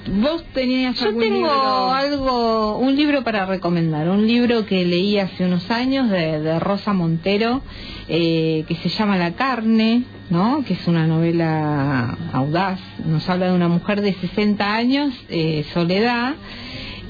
¿Vos 0.06 0.42
tenías 0.54 0.98
Yo 0.98 1.08
algún 1.08 1.22
tengo 1.22 1.36
libro? 1.36 1.92
algo, 1.92 2.78
un 2.78 2.96
libro 2.96 3.24
para 3.24 3.44
recomendar, 3.44 4.08
un 4.08 4.26
libro 4.26 4.64
que 4.64 4.84
leí 4.86 5.18
hace 5.18 5.44
unos 5.44 5.70
años 5.70 6.08
de, 6.10 6.40
de 6.40 6.58
Rosa 6.60 6.94
Montero, 6.94 7.60
eh, 8.08 8.64
que 8.66 8.74
se 8.76 8.88
llama 8.88 9.18
La 9.18 9.34
carne, 9.34 10.04
¿no? 10.30 10.64
Que 10.66 10.74
es 10.74 10.86
una 10.86 11.06
novela 11.06 12.16
audaz, 12.32 12.80
nos 13.04 13.28
habla 13.28 13.46
de 13.48 13.52
una 13.52 13.68
mujer 13.68 14.00
de 14.00 14.14
60 14.14 14.74
años, 14.74 15.12
eh, 15.28 15.66
Soledad, 15.74 16.36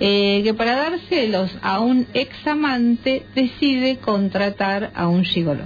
eh, 0.01 0.41
que 0.43 0.55
para 0.55 0.75
dárselos 0.77 1.57
a 1.63 1.79
un 1.81 2.07
examante 2.15 3.27
decide 3.35 3.99
contratar 3.99 4.91
a 4.95 5.07
un 5.07 5.25
gigoló, 5.25 5.65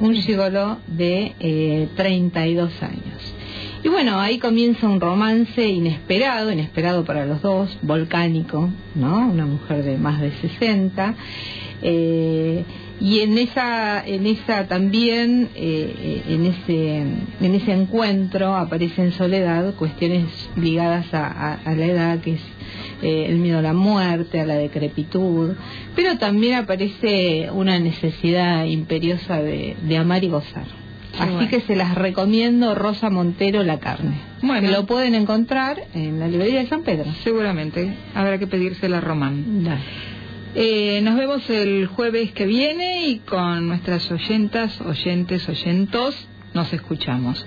un 0.00 0.14
gigoló 0.14 0.78
de 0.86 1.34
eh, 1.40 1.88
32 1.96 2.82
años. 2.82 3.34
Y 3.84 3.90
bueno, 3.90 4.18
ahí 4.18 4.38
comienza 4.38 4.88
un 4.88 4.98
romance 4.98 5.68
inesperado, 5.68 6.50
inesperado 6.50 7.04
para 7.04 7.26
los 7.26 7.42
dos, 7.42 7.76
volcánico, 7.82 8.70
¿no? 8.94 9.28
Una 9.28 9.44
mujer 9.44 9.84
de 9.84 9.98
más 9.98 10.22
de 10.22 10.32
60. 10.32 11.14
eh, 11.82 12.64
y 12.98 13.20
en 13.20 13.36
esa, 13.36 14.06
en 14.06 14.26
esa 14.26 14.68
también, 14.68 15.50
eh, 15.54 16.22
en 16.28 16.46
ese, 16.46 16.96
en 16.96 17.54
ese 17.54 17.72
encuentro 17.72 18.56
aparece 18.56 19.02
en 19.02 19.12
soledad 19.12 19.74
cuestiones 19.74 20.24
ligadas 20.56 21.12
a, 21.12 21.58
la 21.66 21.84
edad, 21.84 22.20
que 22.20 22.34
es 22.34 22.42
eh, 23.02 23.26
el 23.28 23.36
miedo 23.36 23.58
a 23.58 23.62
la 23.62 23.74
muerte, 23.74 24.40
a 24.40 24.46
la 24.46 24.54
decrepitud, 24.54 25.56
pero 25.94 26.16
también 26.16 26.54
aparece 26.54 27.50
una 27.52 27.78
necesidad 27.78 28.64
imperiosa 28.64 29.42
de 29.42 29.96
amar 29.98 30.24
y 30.24 30.28
gozar. 30.28 30.83
Así 31.18 31.32
bueno. 31.32 31.48
que 31.48 31.60
se 31.60 31.76
las 31.76 31.94
recomiendo 31.94 32.74
Rosa 32.74 33.10
Montero 33.10 33.62
La 33.62 33.78
Carne. 33.78 34.16
Bueno. 34.42 34.68
Que 34.68 34.74
lo 34.74 34.86
pueden 34.86 35.14
encontrar 35.14 35.78
en 35.94 36.18
la 36.20 36.28
librería 36.28 36.60
de 36.60 36.66
San 36.68 36.82
Pedro. 36.82 37.10
Seguramente, 37.22 37.94
habrá 38.14 38.38
que 38.38 38.46
pedírsela 38.46 38.98
a 38.98 39.00
Román. 39.00 39.64
Dale. 39.64 39.80
Eh, 40.56 41.00
nos 41.02 41.16
vemos 41.16 41.48
el 41.50 41.86
jueves 41.86 42.32
que 42.32 42.46
viene 42.46 43.08
y 43.08 43.18
con 43.20 43.66
nuestras 43.68 44.10
oyentas, 44.10 44.80
oyentes, 44.80 45.48
oyentos, 45.48 46.28
nos 46.52 46.72
escuchamos. 46.72 47.44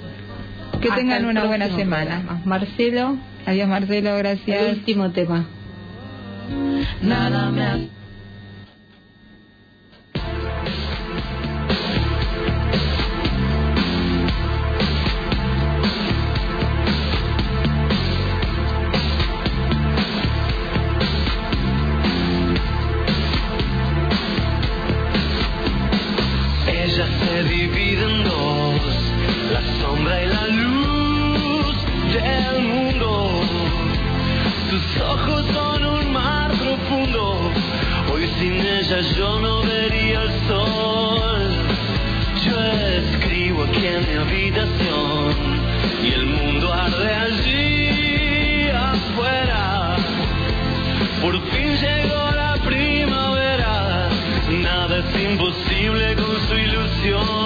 Que 0.82 0.89
Hasta 0.89 0.95
tengan 0.95 1.24
el 1.24 1.30
una 1.30 1.45
buena 1.45 1.70
semana. 1.70 2.18
programa. 2.22 2.41
Marcelo, 2.45 3.18
Adiós 3.45 3.70
Marcelo, 3.70 4.09
el 4.11 4.18
gracias. 4.18 4.78
último 4.78 5.11
tema. 5.11 5.45
Nada 7.01 7.49
me 7.51 7.89
yo 39.02 39.39
no 39.39 39.62
vería 39.62 40.24
el 40.24 40.48
sol. 40.48 41.50
Yo 42.43 42.60
escribo 42.60 43.64
aquí 43.64 43.86
en 43.86 44.08
mi 44.08 44.16
habitación 44.16 45.36
y 46.04 46.14
el 46.14 46.26
mundo 46.26 46.74
arde 46.74 47.16
allí 47.16 48.70
afuera. 48.70 49.98
Por 51.22 51.39
fin 51.52 51.76
llegó 51.76 52.32
la 52.32 52.56
primavera, 52.66 54.10
nada 54.64 54.98
es 55.00 55.24
imposible 55.24 56.16
con 56.16 56.48
su 56.48 56.56
ilusión. 56.56 57.36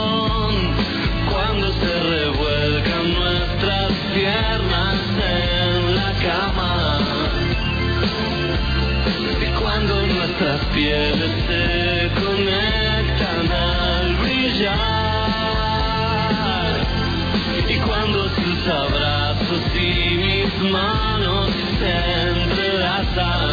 Manos 20.69 21.49
se 21.79 21.93
entrelazan. 22.29 23.49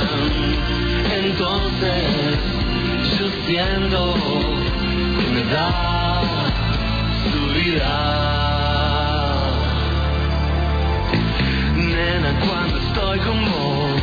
Entonces 1.24 2.38
yo 3.18 3.26
siento 3.46 4.14
que 5.18 5.26
me 5.34 5.44
da 5.44 6.22
su 7.30 7.40
vida. 7.54 7.94
Nena, 11.76 12.32
cuando 12.46 12.76
estoy 12.78 13.18
con 13.20 13.44
vos, 13.44 14.02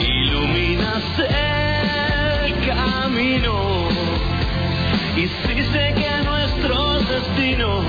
iluminas 0.00 1.04
el 1.18 2.66
camino. 2.66 3.88
Y 5.16 5.28
si 5.28 5.62
sé 5.72 5.94
que 5.96 6.24
nuestros 6.24 7.08
destinos 7.08 7.84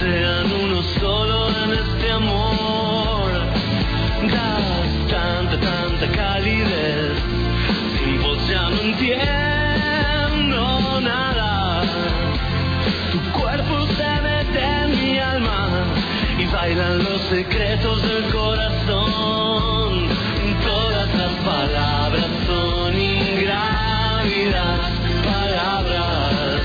sean 0.00 0.52
uno 0.64 0.82
solo 1.00 1.48
en 1.64 1.72
este 1.72 2.10
amor, 2.10 3.41
das 4.28 5.10
tanta, 5.10 5.56
tanta 5.58 6.06
calidez. 6.08 7.16
Sin 7.98 8.22
vos 8.22 8.48
ya 8.48 8.70
no 8.70 8.80
entiendo 8.80 10.60
nada. 11.00 11.82
Tu 13.12 13.18
cuerpo 13.38 13.86
se 13.96 14.20
mete 14.22 14.60
en 14.62 14.90
mi 14.90 15.18
alma 15.18 15.84
y 16.38 16.46
bailan 16.46 16.98
los 17.04 17.20
secretos 17.22 18.02
del 18.02 18.24
corazón. 18.32 20.08
Todas 20.64 21.14
las 21.14 21.32
palabras 21.44 22.30
son 22.46 23.00
ingrávidas 23.00 24.02
palabras 25.24 26.60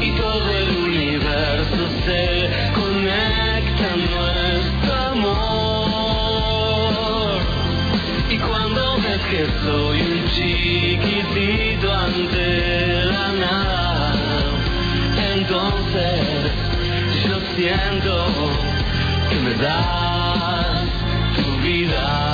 y 0.00 0.10
todo 0.12 0.50
el 0.58 0.76
universo 0.76 1.88
se 2.04 2.50
conecta 2.74 3.96
que 9.30 9.46
soy 9.64 10.00
un 10.00 10.28
chiquitito 10.28 11.92
ante 11.92 13.04
la 13.04 13.28
nada, 13.32 14.12
entonces 15.34 16.20
yo 17.24 17.38
siento 17.54 18.26
que 19.28 19.36
me 19.36 19.54
das 19.54 20.84
tu 21.36 21.62
vida. 21.62 22.29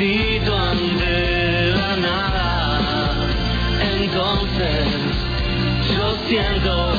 Chiquitito 0.00 0.56
ante 0.56 1.72
la 1.76 1.96
nada, 1.96 3.14
entonces 3.98 4.86
yo 5.94 6.16
siento 6.26 6.92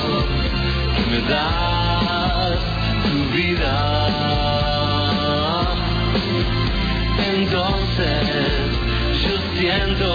que 0.95 1.03
me 1.09 1.21
das 1.27 2.59
tu 3.03 3.17
vida. 3.35 3.77
Entonces 7.33 8.27
yo 9.23 9.35
siento, 9.57 10.09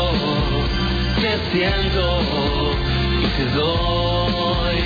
te 1.20 1.32
siento 1.50 2.04
y 3.20 3.26
te 3.36 3.44
doy 3.56 4.78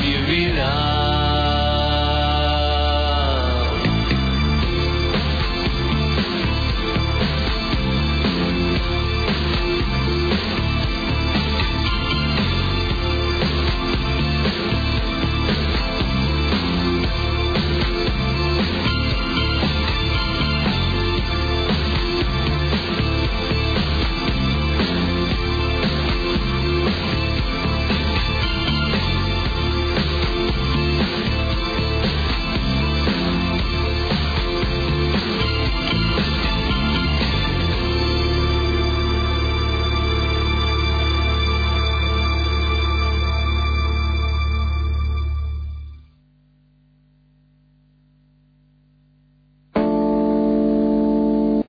mi 0.00 0.14
vida. 0.32 1.11